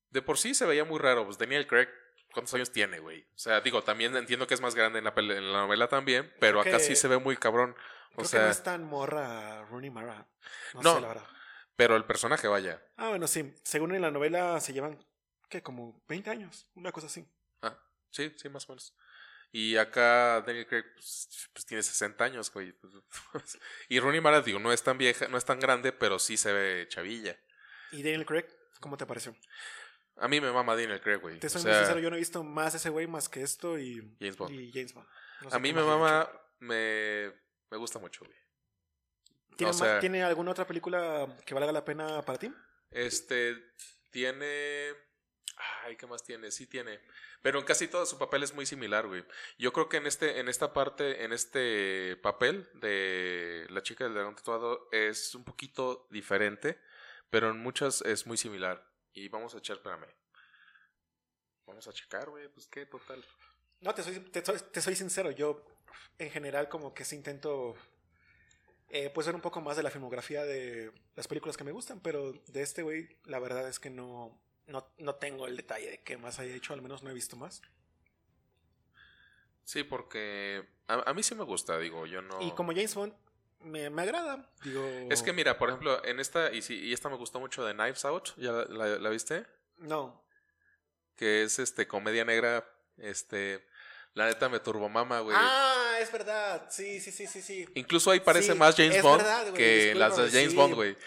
de 0.10 0.22
por 0.22 0.38
sí 0.38 0.56
se 0.56 0.66
veía 0.66 0.86
muy 0.86 1.00
raro. 1.00 1.26
Pues 1.26 1.38
Daniel 1.38 1.68
Craig, 1.68 1.90
¿cuántos 2.32 2.54
años 2.54 2.72
tiene, 2.72 3.00
güey? 3.00 3.24
O 3.36 3.38
sea, 3.38 3.60
digo, 3.60 3.84
también 3.84 4.16
entiendo 4.16 4.48
que 4.48 4.54
es 4.54 4.62
más 4.62 4.74
grande 4.74 5.00
en 5.00 5.04
la, 5.04 5.14
en 5.18 5.52
la 5.52 5.60
novela 5.60 5.90
también, 5.90 6.34
pero 6.40 6.62
Creo 6.62 6.74
acá 6.74 6.78
que- 6.82 6.88
sí 6.88 6.96
se 6.96 7.10
ve 7.10 7.18
muy 7.18 7.36
cabrón. 7.36 7.76
O 8.14 8.16
Creo 8.20 8.28
sea, 8.30 8.40
que 8.40 8.46
no 8.46 8.52
es 8.52 8.64
tan 8.64 8.84
morra 8.86 9.66
Rooney 9.66 9.90
Mara. 9.90 10.26
No, 10.76 10.82
No. 10.82 10.96
sé, 10.96 11.02
la 11.02 11.08
verdad. 11.10 11.28
pero 11.76 11.98
el 11.98 12.06
personaje, 12.06 12.48
vaya. 12.48 12.82
Ah, 12.96 13.10
bueno, 13.10 13.28
sí. 13.28 13.54
Según 13.64 13.94
en 13.94 14.02
la 14.02 14.12
novela 14.12 14.60
se 14.62 14.72
llevan, 14.72 14.98
¿qué? 15.50 15.62
Como 15.62 16.02
20 16.08 16.30
años. 16.30 16.70
Una 16.74 16.92
cosa 16.94 17.08
así. 17.08 17.28
Ah, 17.62 17.78
sí, 18.12 18.34
sí, 18.38 18.50
más 18.50 18.68
o 18.70 18.74
menos. 18.74 18.96
Y 19.52 19.78
acá 19.78 20.42
Daniel 20.42 20.68
Craig 20.68 20.84
pues, 20.94 21.50
pues, 21.54 21.66
tiene 21.66 21.82
60 21.82 22.24
años, 22.24 22.52
güey. 22.52 22.74
Pues, 23.32 23.58
y 23.90 24.00
Rooney 24.00 24.20
Mara, 24.22 24.42
digo, 24.42 24.60
no 24.60 24.72
es 24.74 24.84
tan 24.84 24.98
vieja, 24.98 25.28
no 25.30 25.38
es 25.38 25.46
tan 25.46 25.60
grande, 25.60 25.92
pero 25.94 26.20
sí 26.20 26.36
se 26.38 26.52
ve 26.52 26.86
chavilla. 26.90 27.38
¿Y 27.92 28.04
Daniel 28.04 28.26
Craig? 28.26 28.46
¿Cómo 28.82 28.98
te 28.98 29.06
pareció? 29.06 29.36
A 30.18 30.28
mí 30.28 30.42
me 30.42 30.52
mama 30.52 30.76
Daniel 30.76 31.00
Craig, 31.02 31.20
güey. 31.20 31.40
Te 31.40 31.48
O 31.48 31.50
soy 31.50 31.62
sea, 31.62 31.72
muy 31.72 31.80
sincero, 31.80 32.00
yo 32.00 32.10
no 32.10 32.16
he 32.16 32.20
visto 32.20 32.44
más 32.44 32.76
ese 32.76 32.90
güey 32.90 33.08
más 33.08 33.30
que 33.30 33.42
esto 33.42 33.78
y 33.80 34.16
James 34.20 34.36
Bond. 34.38 34.54
y 34.60 34.72
James 34.74 34.94
Bond. 34.94 35.08
No 35.42 35.50
sé 35.50 35.56
A 35.56 35.60
mí 35.60 35.72
me 35.74 35.82
mama, 35.84 36.30
me, 36.60 37.32
me 37.70 37.78
gusta 37.78 38.00
mucho, 38.00 38.26
güey. 38.26 38.38
¿Tiene, 39.56 39.72
o 39.72 39.74
ma- 39.74 39.86
sea- 39.86 40.00
¿Tiene 40.00 40.24
alguna 40.24 40.52
otra 40.52 40.68
película 40.68 41.28
que 41.46 41.54
valga 41.54 41.72
la 41.72 41.86
pena 41.86 42.22
para 42.24 42.38
ti? 42.40 42.52
Este 42.92 43.56
tiene. 44.12 44.94
Ay, 45.84 45.96
¿qué 45.96 46.06
más 46.06 46.24
tiene? 46.24 46.52
Sí 46.52 46.68
tiene. 46.68 47.00
Pero 47.42 47.60
en 47.60 47.66
casi 47.66 47.88
todo 47.88 48.06
su 48.06 48.18
papel 48.18 48.44
es 48.44 48.54
muy 48.54 48.66
similar, 48.66 49.08
güey. 49.08 49.26
Yo 49.58 49.74
creo 49.74 49.90
que 49.90 49.98
en 49.98 50.06
este, 50.06 50.40
en 50.40 50.50
esta 50.50 50.72
parte, 50.72 51.24
en 51.24 51.34
este 51.34 52.16
papel 52.18 52.70
de 52.76 53.66
la 53.70 53.82
chica 53.82 54.04
del 54.04 54.14
dragón 54.14 54.36
tatuado 54.36 54.88
es 54.92 55.34
un 55.34 55.44
poquito 55.44 56.08
diferente, 56.12 56.80
pero 57.30 57.50
en 57.50 57.58
muchas 57.58 58.02
es 58.02 58.28
muy 58.28 58.38
similar. 58.38 58.88
Y 59.14 59.30
vamos 59.30 59.56
a 59.56 59.58
echar, 59.58 59.78
espérame. 59.78 60.08
Vamos 61.66 61.88
a 61.88 61.94
checar, 61.94 62.30
güey. 62.30 62.48
Pues 62.50 62.68
qué, 62.68 62.86
total. 62.86 63.24
No, 63.82 63.94
te 63.94 64.04
soy, 64.04 64.20
te, 64.20 64.42
te 64.42 64.82
soy 64.82 64.96
sincero. 64.96 65.32
Yo, 65.32 65.66
en 66.20 66.30
general, 66.30 66.70
como 66.70 66.94
que 66.94 67.04
sí 67.04 67.16
intento 67.16 67.76
eh, 68.90 69.10
pues 69.14 69.28
ver 69.28 69.36
un 69.36 69.42
poco 69.42 69.60
más 69.60 69.76
de 69.76 69.84
la 69.84 69.92
filmografía 69.92 70.46
de 70.46 70.92
las 71.16 71.28
películas 71.28 71.58
que 71.58 71.66
me 71.66 71.72
gustan, 71.72 72.00
pero 72.00 72.32
de 72.32 72.62
este 72.62 72.84
güey, 72.84 73.10
la 73.26 73.40
verdad 73.40 73.68
es 73.68 73.80
que 73.80 73.90
no, 73.90 74.40
no, 74.68 74.88
no 75.00 75.16
tengo 75.16 75.48
el 75.48 75.58
detalle 75.58 75.90
de 75.90 76.02
qué 76.04 76.18
más 76.18 76.40
haya 76.40 76.54
hecho, 76.56 76.74
al 76.74 76.82
menos 76.82 77.04
no 77.04 77.10
he 77.10 77.14
visto 77.14 77.36
más. 77.36 77.62
Sí, 79.64 79.84
porque 79.84 80.66
a, 80.88 81.10
a 81.10 81.14
mí 81.14 81.24
sí 81.24 81.36
me 81.36 81.44
gusta, 81.44 81.78
digo, 81.80 82.06
yo 82.06 82.22
no. 82.22 82.42
Y 82.42 82.52
como 82.52 82.72
James 82.72 82.96
Bond, 82.96 83.14
me, 83.62 83.90
me 83.90 84.02
agrada. 84.04 84.50
Digo, 84.62 85.08
Es 85.10 85.22
que 85.22 85.34
mira, 85.34 85.58
por 85.58 85.70
ejemplo, 85.70 86.04
en 86.06 86.20
esta, 86.20 86.54
y, 86.54 86.62
sí, 86.62 86.76
y 86.80 86.94
esta 86.94 87.10
me 87.10 87.18
gustó 87.18 87.40
mucho 87.40 87.66
de 87.66 87.74
Knives 87.74 88.06
Out, 88.06 88.30
¿ya 88.38 88.52
la- 88.52 88.66
la- 88.66 89.00
la 89.00 89.10
viste? 89.10 89.46
No, 89.80 90.24
que 91.16 91.44
es 91.44 91.60
este 91.60 91.88
comedia 91.88 92.24
negra, 92.24 92.70
este, 92.98 93.66
la 94.14 94.28
neta 94.28 94.50
me 94.50 94.60
turbomama, 94.60 95.20
güey. 95.20 95.36
Ah, 95.38 95.98
es 96.00 96.12
verdad. 96.12 96.68
Sí, 96.70 97.00
sí, 97.00 97.12
sí, 97.12 97.28
sí, 97.28 97.42
sí. 97.42 97.68
Incluso 97.76 98.12
ahí 98.12 98.20
parece 98.20 98.54
Sí, 98.54 98.60
de 98.60 98.74
James 98.74 98.96
es 98.98 99.02
Bond 99.04 99.18
verdad, 99.24 99.54
que 99.54 99.94
las 99.96 100.16
de 100.16 100.30
James 100.30 100.52
sí. 100.52 100.56
Bond, 100.56 100.76
güey. 100.76 100.98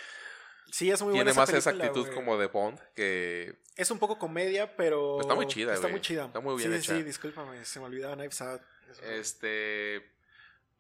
Sí, 0.72 0.90
es 0.90 1.02
muy 1.02 1.12
Tiene 1.12 1.33
buena 1.33 1.40
más 1.40 1.52
esa 1.52 1.70
actitud 1.70 2.09
como 2.14 2.38
de 2.38 2.46
Bond 2.46 2.78
que 2.94 3.59
Es 3.76 3.90
un 3.90 3.98
poco 3.98 4.18
comedia, 4.18 4.76
pero. 4.76 5.20
Está 5.20 5.35
muy 5.35 5.46
chida, 5.46 5.74
Está 5.74 5.88
muy 5.88 6.00
chida. 6.00 6.26
Está 6.26 6.40
muy 6.40 6.56
bien 6.56 6.72
sí, 6.72 6.78
hecha. 6.78 6.96
Sí, 6.96 7.02
discúlpame, 7.02 7.64
se 7.64 7.80
me 7.80 7.87
olvidaba 7.87 8.14
Knives 8.14 8.40
Out. 8.40 8.62
Eso. 8.90 9.02
este 9.04 10.20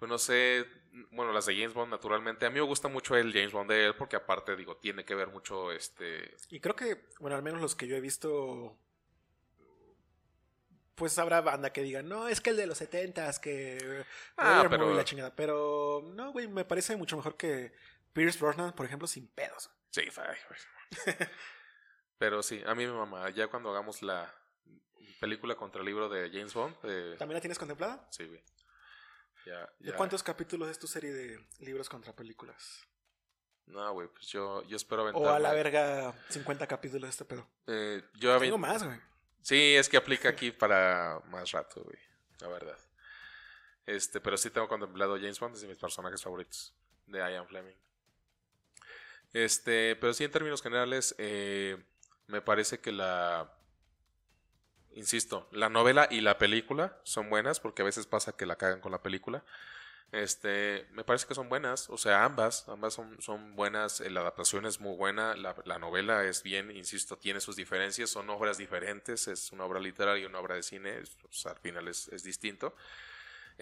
pues 0.00 0.08
no 0.08 0.16
sé, 0.18 0.66
bueno, 1.10 1.30
las 1.30 1.44
de 1.44 1.54
James 1.54 1.74
Bond 1.74 1.90
naturalmente. 1.90 2.46
A 2.46 2.50
mí 2.50 2.54
me 2.54 2.62
gusta 2.62 2.88
mucho 2.88 3.16
el 3.16 3.34
James 3.34 3.52
Bond 3.52 3.70
de 3.70 3.84
él 3.86 3.94
porque 3.94 4.16
aparte 4.16 4.56
digo, 4.56 4.78
tiene 4.78 5.04
que 5.04 5.14
ver 5.14 5.28
mucho 5.28 5.70
este 5.70 6.34
Y 6.48 6.58
creo 6.58 6.74
que, 6.74 7.04
bueno, 7.20 7.36
al 7.36 7.42
menos 7.42 7.60
los 7.60 7.76
que 7.76 7.86
yo 7.86 7.96
he 7.96 8.00
visto. 8.00 8.76
Pues 10.94 11.18
habrá 11.18 11.42
banda 11.42 11.72
que 11.72 11.82
diga, 11.82 12.02
no, 12.02 12.28
es 12.28 12.40
que 12.40 12.50
el 12.50 12.56
de 12.56 12.66
los 12.66 12.80
70s, 12.80 13.40
que. 13.40 14.04
Ah, 14.38 14.66
pero- 14.70 14.94
la 14.94 15.04
chingada. 15.04 15.36
Pero, 15.36 16.10
no, 16.14 16.32
güey, 16.32 16.48
me 16.48 16.64
parece 16.64 16.96
mucho 16.96 17.16
mejor 17.18 17.36
que 17.36 17.72
Pierce 18.14 18.38
Brosnan, 18.38 18.74
por 18.74 18.86
ejemplo, 18.86 19.06
sin 19.06 19.26
pedos. 19.28 19.70
Sí. 19.90 20.02
Pero 22.18 22.42
sí, 22.42 22.62
a 22.66 22.74
mí 22.74 22.86
me 22.86 22.92
mama. 22.92 23.30
Ya 23.30 23.48
cuando 23.48 23.70
hagamos 23.70 24.02
la 24.02 24.32
película 25.20 25.54
contra 25.56 25.80
el 25.80 25.86
libro 25.86 26.08
de 26.08 26.30
James 26.30 26.52
Bond, 26.54 26.76
eh, 26.82 27.16
¿También 27.18 27.34
la 27.36 27.40
tienes 27.40 27.58
contemplada? 27.58 28.06
sí, 28.10 28.26
güey. 28.26 28.42
Ya, 29.46 29.68
¿De 29.78 29.94
cuántos 29.94 30.22
capítulos 30.22 30.68
es 30.68 30.78
tu 30.78 30.86
serie 30.86 31.12
de 31.12 31.48
libros 31.60 31.88
contra 31.88 32.14
películas? 32.14 32.86
No, 33.64 33.90
güey, 33.94 34.08
pues 34.08 34.26
yo, 34.26 34.62
yo 34.64 34.76
espero 34.76 35.02
O 35.02 35.08
aventarme. 35.08 35.36
a 35.36 35.38
la 35.38 35.52
verga 35.54 36.12
50 36.28 36.66
capítulos 36.66 37.02
de 37.04 37.08
este 37.08 37.24
pedo. 37.24 37.48
Eh, 37.66 38.02
yo 38.14 38.38
Tengo 38.38 38.58
más, 38.58 38.82
güey. 38.82 39.00
Sí, 39.40 39.76
es 39.76 39.88
que 39.88 39.96
aplica 39.96 40.28
aquí 40.28 40.50
para 40.50 41.20
más 41.28 41.50
rato, 41.52 41.82
güey. 41.82 41.96
La 42.40 42.48
verdad. 42.48 42.76
Este, 43.86 44.20
pero 44.20 44.36
sí 44.36 44.50
tengo 44.50 44.68
contemplado 44.68 45.16
James 45.16 45.40
Bond, 45.40 45.54
es 45.54 45.62
de 45.62 45.68
mis 45.68 45.78
personajes 45.78 46.22
favoritos 46.22 46.74
de 47.06 47.18
Ian 47.18 47.46
Fleming. 47.48 47.76
Este, 49.32 49.96
pero 49.96 50.12
sí 50.12 50.24
en 50.24 50.30
términos 50.32 50.62
generales, 50.62 51.14
eh, 51.18 51.82
me 52.26 52.42
parece 52.42 52.80
que 52.80 52.92
la... 52.92 53.52
Insisto, 54.92 55.48
la 55.52 55.68
novela 55.68 56.08
y 56.10 56.20
la 56.20 56.36
película 56.36 56.98
son 57.04 57.30
buenas, 57.30 57.60
porque 57.60 57.82
a 57.82 57.84
veces 57.84 58.06
pasa 58.06 58.36
que 58.36 58.44
la 58.44 58.56
cagan 58.56 58.80
con 58.80 58.90
la 58.90 59.02
película. 59.02 59.44
Este, 60.12 60.88
me 60.92 61.04
parece 61.04 61.26
que 61.28 61.34
son 61.34 61.48
buenas, 61.48 61.90
o 61.90 61.98
sea, 61.98 62.24
ambas, 62.24 62.68
ambas 62.68 62.94
son, 62.94 63.20
son 63.22 63.56
buenas, 63.56 64.00
eh, 64.00 64.10
la 64.10 64.20
adaptación 64.20 64.66
es 64.66 64.80
muy 64.80 64.96
buena, 64.96 65.36
la, 65.36 65.56
la 65.66 65.78
novela 65.78 66.24
es 66.24 66.42
bien, 66.42 66.70
insisto, 66.72 67.18
tiene 67.18 67.40
sus 67.40 67.56
diferencias, 67.56 68.10
son 68.10 68.30
obras 68.30 68.58
diferentes, 68.58 69.28
es 69.28 69.52
una 69.52 69.64
obra 69.66 69.80
literaria 69.80 70.24
y 70.24 70.26
una 70.26 70.40
obra 70.40 70.56
de 70.56 70.62
cine, 70.64 70.98
es- 71.00 71.16
pues, 71.22 71.46
al 71.46 71.58
final 71.58 71.88
es, 71.88 72.08
es 72.08 72.24
distinto. 72.24 72.74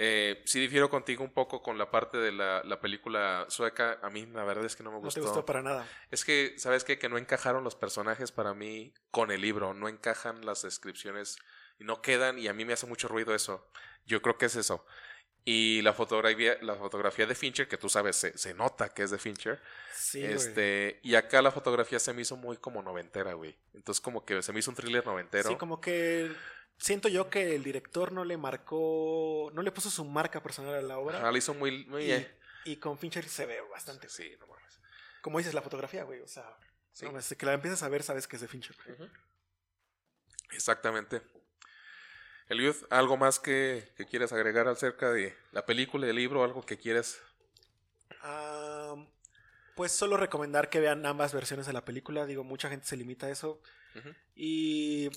Eh, 0.00 0.42
sí 0.46 0.60
difiero 0.60 0.88
contigo 0.88 1.24
un 1.24 1.32
poco 1.32 1.60
con 1.60 1.76
la 1.76 1.90
parte 1.90 2.18
de 2.18 2.30
la, 2.30 2.62
la 2.64 2.80
película 2.80 3.46
sueca, 3.48 3.98
a 4.00 4.10
mí 4.10 4.26
la 4.26 4.44
verdad 4.44 4.64
es 4.64 4.76
que 4.76 4.84
no 4.84 4.90
me 4.90 4.96
No 4.98 5.02
gustó. 5.02 5.20
te 5.20 5.26
gustó 5.26 5.44
para 5.44 5.60
nada. 5.62 5.86
Es 6.12 6.24
que, 6.24 6.54
¿sabes 6.56 6.84
qué? 6.84 6.98
Que 6.98 7.08
no 7.08 7.18
encajaron 7.18 7.64
los 7.64 7.74
personajes 7.74 8.30
para 8.30 8.54
mí 8.54 8.94
con 9.10 9.32
el 9.32 9.40
libro, 9.40 9.74
no 9.74 9.88
encajan 9.88 10.46
las 10.46 10.62
descripciones 10.62 11.36
y 11.80 11.84
no 11.84 12.00
quedan 12.00 12.38
y 12.38 12.46
a 12.46 12.52
mí 12.54 12.64
me 12.64 12.74
hace 12.74 12.86
mucho 12.86 13.08
ruido 13.08 13.34
eso. 13.34 13.68
Yo 14.06 14.22
creo 14.22 14.38
que 14.38 14.46
es 14.46 14.54
eso. 14.56 14.86
Y 15.44 15.80
la 15.82 15.94
fotografía, 15.94 16.58
la 16.60 16.74
fotografía 16.74 17.24
de 17.26 17.34
Fincher, 17.34 17.68
que 17.68 17.78
tú 17.78 17.88
sabes, 17.88 18.16
se, 18.16 18.36
se 18.36 18.52
nota 18.54 18.90
que 18.90 19.02
es 19.02 19.10
de 19.10 19.18
Fincher. 19.18 19.60
Sí, 19.94 20.20
güey. 20.20 20.32
este, 20.34 21.00
y 21.02 21.14
acá 21.14 21.40
la 21.40 21.50
fotografía 21.50 21.98
se 21.98 22.12
me 22.12 22.20
hizo 22.22 22.36
muy 22.36 22.58
como 22.58 22.82
noventera, 22.82 23.32
güey. 23.32 23.56
Entonces 23.72 24.00
como 24.02 24.24
que 24.26 24.42
se 24.42 24.52
me 24.52 24.58
hizo 24.60 24.70
un 24.70 24.76
thriller 24.76 25.06
noventero. 25.06 25.48
Sí, 25.48 25.56
como 25.56 25.80
que 25.80 26.30
siento 26.78 27.08
yo 27.08 27.28
que 27.30 27.54
el 27.54 27.62
director 27.64 28.12
no 28.12 28.24
le 28.24 28.36
marcó, 28.36 29.50
no 29.52 29.62
le 29.62 29.72
puso 29.72 29.90
su 29.90 30.04
marca 30.04 30.42
personal 30.42 30.74
a 30.74 30.82
la 30.82 30.98
obra. 30.98 31.18
Ajá, 31.18 31.30
la 31.32 31.38
hizo 31.38 31.54
muy, 31.54 31.84
muy 31.86 32.02
y, 32.04 32.06
bien. 32.06 32.38
y 32.64 32.76
con 32.76 32.98
Fincher 32.98 33.28
se 33.28 33.46
ve 33.46 33.60
bastante. 33.70 34.08
Sí, 34.08 34.32
no 34.40 34.46
mames. 34.46 34.78
Como 35.20 35.38
dices, 35.38 35.54
la 35.54 35.62
fotografía, 35.62 36.04
güey. 36.04 36.20
O 36.20 36.28
sea, 36.28 36.56
Sí. 36.92 37.04
no, 37.06 37.12
desde 37.12 37.36
que 37.36 37.46
la 37.46 37.52
empiezas 37.52 37.82
a 37.82 37.88
ver, 37.88 38.02
sabes 38.02 38.26
que 38.26 38.36
es 38.36 38.42
de 38.42 38.48
Fincher. 38.48 38.76
Ujú. 38.92 39.08
Exactamente. 40.52 41.22
Eliud, 42.48 42.74
¿algo 42.90 43.16
más 43.16 43.38
que, 43.38 43.92
que 43.96 44.06
quieras 44.06 44.32
agregar 44.32 44.68
acerca 44.68 45.10
de 45.12 45.36
la 45.52 45.66
película, 45.66 46.06
el 46.08 46.16
libro, 46.16 46.42
algo 46.42 46.64
que 46.64 46.78
quieras? 46.78 47.20
Ah, 48.22 48.94
pues 49.76 49.92
solo 49.92 50.16
recomendar 50.16 50.70
que 50.70 50.80
vean 50.80 51.04
ambas 51.04 51.34
versiones 51.34 51.66
de 51.66 51.72
la 51.74 51.84
película. 51.84 52.24
Digo, 52.26 52.44
mucha 52.44 52.70
gente 52.70 52.86
se 52.86 52.96
limita 52.96 53.26
a 53.26 53.30
eso. 53.30 53.60
Y 54.34 55.10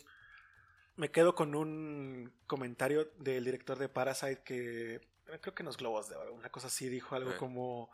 me 1.02 1.10
quedo 1.10 1.34
con 1.34 1.56
un 1.56 2.32
comentario 2.46 3.12
del 3.18 3.44
director 3.44 3.80
de 3.80 3.90
Parasite 3.90 4.44
que 4.46 5.02
creo 5.42 5.56
que 5.56 5.64
en 5.64 5.66
los 5.66 5.78
Globos 5.78 6.08
de 6.08 6.16
Oro, 6.16 6.32
una 6.32 6.52
cosa 6.52 6.68
así, 6.68 6.90
dijo 6.90 7.16
algo 7.16 7.36
como, 7.38 7.90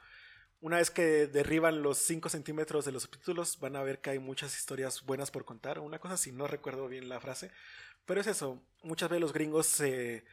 Una 0.59 0.75
vez 0.75 0.91
que 0.91 1.25
derriban 1.27 1.81
los 1.81 1.99
5 1.99 2.27
centímetros 2.27 2.83
de 2.83 2.91
los 2.91 3.03
subtítulos, 3.03 3.61
van 3.61 3.77
a 3.77 3.81
ver 3.81 4.01
que 4.01 4.09
hay 4.09 4.19
muchas 4.19 4.57
historias 4.57 5.05
buenas 5.05 5.31
por 5.31 5.45
contar. 5.45 5.79
Una 5.79 5.99
cosa 5.99 6.17
si 6.17 6.33
no 6.33 6.47
recuerdo 6.47 6.89
bien 6.89 7.07
la 7.07 7.21
frase. 7.21 7.49
Pero 8.05 8.19
es 8.19 8.27
eso. 8.27 8.61
Muchas 8.83 9.07
veces 9.07 9.21
los 9.21 9.31
gringos 9.31 9.67
se, 9.67 10.25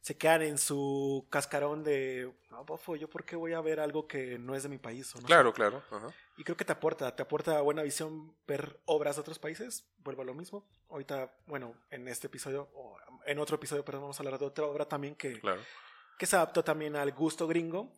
se 0.00 0.16
quedan 0.16 0.42
en 0.42 0.56
su 0.58 1.26
cascarón 1.30 1.84
de, 1.84 2.32
no, 2.50 2.64
bofo, 2.64 2.96
¿yo 2.96 3.08
por 3.10 3.24
qué 3.24 3.36
voy 3.36 3.52
a 3.52 3.60
ver 3.60 3.80
algo 3.80 4.06
que 4.08 4.38
no 4.38 4.54
es 4.54 4.62
de 4.62 4.68
mi 4.68 4.78
país? 4.78 5.14
O 5.14 5.20
no 5.20 5.26
claro, 5.26 5.52
claro. 5.52 5.82
Ajá. 5.90 6.08
Y 6.38 6.44
creo 6.44 6.56
que 6.56 6.64
te 6.64 6.72
aporta, 6.72 7.14
te 7.14 7.22
aporta 7.22 7.60
buena 7.60 7.82
visión 7.82 8.34
ver 8.46 8.80
obras 8.86 9.16
de 9.16 9.20
otros 9.20 9.38
países. 9.38 9.86
Vuelvo 9.98 10.22
a 10.22 10.24
lo 10.24 10.34
mismo. 10.34 10.66
Ahorita, 10.88 11.34
bueno, 11.46 11.74
en 11.90 12.08
este 12.08 12.28
episodio, 12.28 12.70
o 12.74 12.96
en 13.26 13.38
otro 13.38 13.56
episodio, 13.56 13.84
perdón, 13.84 14.02
vamos 14.04 14.18
a 14.18 14.22
hablar 14.22 14.38
de 14.40 14.46
otra 14.46 14.64
obra 14.64 14.86
también 14.88 15.14
que, 15.16 15.38
Claro. 15.38 15.60
que 16.18 16.24
se 16.26 16.36
adaptó 16.36 16.64
también 16.64 16.96
al 16.96 17.12
gusto 17.12 17.46
gringo. 17.46 17.92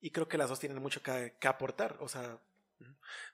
Y 0.00 0.10
creo 0.12 0.28
que 0.28 0.38
las 0.38 0.48
dos 0.50 0.60
tienen 0.60 0.80
mucho 0.80 1.02
que, 1.02 1.36
que 1.40 1.48
aportar. 1.48 1.96
O 2.00 2.08
sea, 2.08 2.38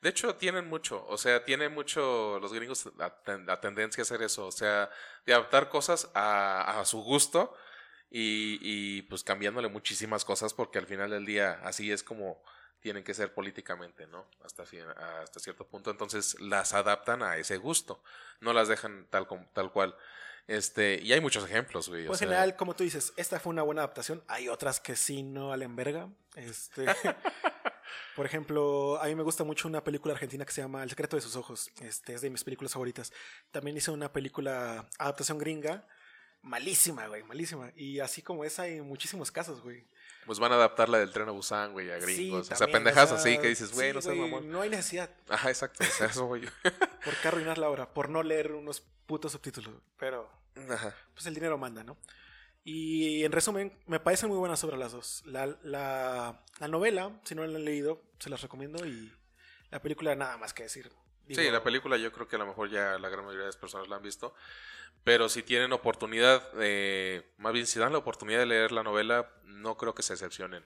De 0.00 0.08
hecho, 0.08 0.36
tienen 0.36 0.66
mucho, 0.66 1.04
o 1.06 1.18
sea, 1.18 1.44
tienen 1.44 1.74
mucho 1.74 2.38
los 2.40 2.54
gringos 2.54 2.88
la, 2.96 3.10
ten- 3.22 3.44
la 3.44 3.60
tendencia 3.60 4.00
a 4.00 4.04
hacer 4.04 4.22
eso, 4.22 4.46
o 4.46 4.50
sea, 4.52 4.88
de 5.26 5.34
adaptar 5.34 5.68
cosas 5.68 6.10
a, 6.14 6.80
a 6.80 6.84
su 6.86 7.02
gusto 7.02 7.54
y, 8.16 8.60
y, 8.62 9.02
pues 9.02 9.24
cambiándole 9.24 9.66
muchísimas 9.66 10.24
cosas 10.24 10.54
porque 10.54 10.78
al 10.78 10.86
final 10.86 11.10
del 11.10 11.26
día 11.26 11.58
así 11.64 11.90
es 11.90 12.04
como 12.04 12.40
tienen 12.78 13.02
que 13.02 13.12
ser 13.12 13.34
políticamente, 13.34 14.06
¿no? 14.06 14.24
Hasta, 14.44 14.62
hasta 14.62 15.40
cierto 15.40 15.66
punto, 15.66 15.90
entonces 15.90 16.38
las 16.38 16.74
adaptan 16.74 17.24
a 17.24 17.38
ese 17.38 17.56
gusto, 17.56 18.00
no 18.40 18.52
las 18.52 18.68
dejan 18.68 19.08
tal, 19.10 19.26
tal 19.52 19.72
cual. 19.72 19.96
Este, 20.46 21.00
y 21.02 21.12
hay 21.12 21.20
muchos 21.20 21.44
ejemplos, 21.44 21.88
güey. 21.88 22.06
pues 22.06 22.22
en 22.22 22.28
sea, 22.28 22.36
general, 22.36 22.56
como 22.56 22.76
tú 22.76 22.84
dices, 22.84 23.12
esta 23.16 23.40
fue 23.40 23.50
una 23.50 23.62
buena 23.62 23.80
adaptación. 23.80 24.22
Hay 24.28 24.48
otras 24.48 24.78
que 24.78 24.94
sí 24.94 25.24
no 25.24 25.48
valen 25.48 25.74
verga. 25.74 26.08
Este, 26.36 26.84
por 28.14 28.26
ejemplo, 28.26 29.02
a 29.02 29.06
mí 29.06 29.16
me 29.16 29.24
gusta 29.24 29.42
mucho 29.42 29.66
una 29.66 29.82
película 29.82 30.14
argentina 30.14 30.44
que 30.44 30.52
se 30.52 30.60
llama 30.60 30.84
El 30.84 30.90
secreto 30.90 31.16
de 31.16 31.22
sus 31.22 31.34
ojos. 31.34 31.68
Este, 31.80 32.14
es 32.14 32.20
de 32.20 32.30
mis 32.30 32.44
películas 32.44 32.74
favoritas. 32.74 33.12
También 33.50 33.76
hice 33.76 33.90
una 33.90 34.12
película 34.12 34.86
adaptación 34.98 35.38
gringa. 35.38 35.84
Malísima, 36.44 37.06
güey, 37.08 37.22
malísima. 37.24 37.72
Y 37.74 38.00
así 38.00 38.22
como 38.22 38.44
esa 38.44 38.62
hay 38.62 38.80
muchísimos 38.80 39.30
casos, 39.32 39.62
güey. 39.62 39.84
Pues 40.26 40.38
van 40.38 40.52
a 40.52 40.54
adaptar 40.54 40.88
la 40.88 40.98
del 40.98 41.10
tren 41.10 41.28
a 41.28 41.32
Busan, 41.32 41.72
güey, 41.72 41.90
a 41.90 41.98
Sí, 42.00 42.06
gringos. 42.14 42.50
o 42.50 42.54
sea, 42.56 42.66
pendejas 42.66 43.04
o 43.12 43.18
sea, 43.18 43.32
así 43.32 43.38
que 43.38 43.48
dices, 43.48 43.72
güey, 43.72 43.88
sí, 43.90 43.94
no 43.94 44.02
seas 44.02 44.16
güey, 44.16 44.30
mamón. 44.30 44.50
No 44.50 44.60
hay 44.62 44.70
necesidad. 44.70 45.10
Ajá, 45.28 45.48
exacto, 45.50 45.82
o 45.84 45.86
sea, 45.86 46.06
eso 46.08 46.26
voy 46.26 46.42
yo. 46.42 46.50
¿Por 47.04 47.14
qué 47.16 47.28
arruinar 47.28 47.58
la 47.58 47.68
obra? 47.68 47.92
Por 47.92 48.08
no 48.08 48.22
leer 48.22 48.52
unos 48.52 48.80
putos 49.06 49.32
subtítulos. 49.32 49.74
Pero 49.98 50.30
Ajá. 50.70 50.94
pues 51.14 51.26
el 51.26 51.34
dinero 51.34 51.58
manda, 51.58 51.82
¿no? 51.82 51.96
Y 52.62 53.24
en 53.24 53.32
resumen, 53.32 53.76
me 53.86 54.00
parecen 54.00 54.30
muy 54.30 54.38
buenas 54.38 54.62
obras 54.64 54.78
las 54.78 54.92
dos. 54.92 55.22
La, 55.26 55.46
la, 55.62 56.42
la 56.58 56.68
novela, 56.68 57.10
si 57.24 57.34
no 57.34 57.44
la 57.46 57.58
han 57.58 57.64
leído, 57.64 58.02
se 58.18 58.30
las 58.30 58.40
recomiendo. 58.40 58.86
Y 58.86 59.12
la 59.70 59.82
película, 59.82 60.14
nada 60.14 60.38
más 60.38 60.54
que 60.54 60.62
decir. 60.62 60.90
Digo, 61.26 61.40
Sí, 61.42 61.50
la 61.50 61.62
película 61.62 61.96
yo 61.98 62.10
creo 62.12 62.26
que 62.28 62.36
a 62.36 62.38
lo 62.38 62.46
mejor 62.46 62.70
ya 62.70 62.98
la 62.98 63.08
gran 63.10 63.24
mayoría 63.24 63.42
de 63.44 63.48
las 63.48 63.56
personas 63.58 63.88
la 63.88 63.96
han 63.96 64.02
visto. 64.02 64.34
Pero 65.04 65.28
si 65.28 65.42
tienen 65.42 65.72
oportunidad, 65.72 66.52
de, 66.52 67.24
más 67.36 67.52
bien 67.52 67.66
si 67.66 67.78
dan 67.78 67.92
la 67.92 67.98
oportunidad 67.98 68.40
de 68.40 68.46
leer 68.46 68.72
la 68.72 68.82
novela, 68.82 69.30
no 69.44 69.76
creo 69.76 69.94
que 69.94 70.02
se 70.02 70.14
decepcionen. 70.14 70.64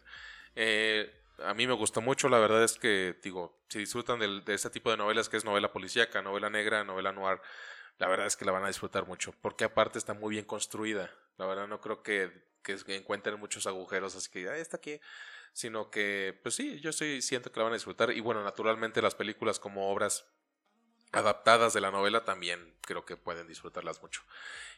Eh, 0.54 1.12
a 1.44 1.54
mí 1.54 1.66
me 1.66 1.72
gustó 1.72 2.00
mucho, 2.00 2.28
la 2.28 2.38
verdad 2.38 2.62
es 2.64 2.78
que, 2.78 3.16
digo, 3.22 3.60
si 3.68 3.80
disfrutan 3.80 4.18
de, 4.20 4.54
este 4.54 4.70
tipo 4.70 4.90
de 4.90 4.96
novelas, 4.96 5.28
que 5.28 5.36
es 5.36 5.44
novela 5.44 5.72
policíaca, 5.72 6.22
novela 6.22 6.50
negra, 6.50 6.84
novela 6.84 7.12
noir, 7.12 7.40
la 7.98 8.08
verdad 8.08 8.26
es 8.26 8.36
que 8.36 8.44
la 8.44 8.52
van 8.52 8.64
a 8.64 8.68
disfrutar 8.68 9.06
mucho, 9.06 9.34
porque 9.42 9.64
aparte 9.64 9.98
está 9.98 10.14
muy 10.14 10.30
bien 10.30 10.44
construida. 10.44 11.12
La 11.36 11.46
verdad 11.46 11.66
no 11.66 11.80
creo 11.80 12.02
que, 12.02 12.46
encuentren 12.88 13.40
muchos 13.40 13.66
agujeros, 13.66 14.14
así 14.14 14.30
que, 14.30 14.48
"Ay, 14.50 14.60
está 14.60 14.76
aquí 14.76 15.00
sino 15.58 15.90
que, 15.90 16.38
pues 16.42 16.54
sí, 16.54 16.78
yo 16.80 16.92
sí 16.92 17.20
siento 17.20 17.50
que 17.50 17.58
la 17.58 17.64
van 17.64 17.72
a 17.72 17.76
disfrutar. 17.76 18.12
Y 18.12 18.20
bueno, 18.20 18.44
naturalmente 18.44 19.02
las 19.02 19.16
películas 19.16 19.58
como 19.58 19.90
obras 19.90 20.24
adaptadas 21.12 21.72
de 21.72 21.80
la 21.80 21.90
novela 21.90 22.24
también 22.24 22.74
creo 22.82 23.04
que 23.04 23.16
pueden 23.16 23.46
disfrutarlas 23.46 24.00
mucho. 24.02 24.22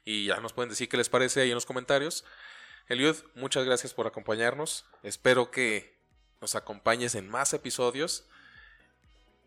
Y 0.05 0.27
ya 0.27 0.41
nos 0.41 0.53
pueden 0.53 0.71
decir 0.71 0.89
qué 0.89 0.97
les 0.97 1.09
parece 1.09 1.41
ahí 1.41 1.49
en 1.51 1.55
los 1.55 1.67
comentarios. 1.67 2.25
Eliud, 2.89 3.17
muchas 3.35 3.65
gracias 3.65 3.95
por 3.95 4.07
acompañarnos. 4.07 4.85
Espero 5.03 5.51
que 5.51 5.97
nos 6.41 6.55
acompañes 6.55 7.15
en 7.15 7.29
más 7.29 7.53
episodios. 7.55 8.27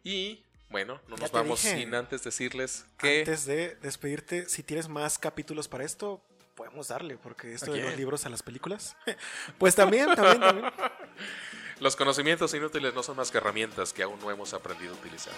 Y 0.03 0.43
bueno, 0.69 1.01
no 1.07 1.15
Ya 1.17 1.23
nos 1.23 1.31
vamos 1.31 1.61
dije. 1.61 1.77
sin 1.77 1.93
antes 1.93 2.23
decirles 2.23 2.85
que... 2.97 3.19
Antes 3.19 3.45
de 3.45 3.75
despedirte, 3.75 4.47
si 4.47 4.63
tienes 4.63 4.87
más 4.87 5.17
capítulos 5.17 5.67
para 5.67 5.83
esto, 5.83 6.25
podemos 6.55 6.87
darle, 6.87 7.17
porque 7.17 7.53
esto 7.53 7.71
¿A 7.71 7.75
de 7.75 7.81
los 7.81 7.97
libros 7.97 8.25
a 8.25 8.29
las 8.29 8.43
películas. 8.43 8.95
pues 9.57 9.75
también, 9.75 10.13
también, 10.15 10.39
también. 10.39 10.73
Los 11.79 11.95
conocimientos 11.95 12.53
inútiles 12.53 12.93
no 12.93 13.03
son 13.03 13.17
más 13.17 13.31
que 13.31 13.37
herramientas 13.37 13.93
que 13.93 14.03
aún 14.03 14.19
no 14.19 14.31
hemos 14.31 14.53
aprendido 14.53 14.93
a 14.93 14.97
utilizar. 14.97 15.33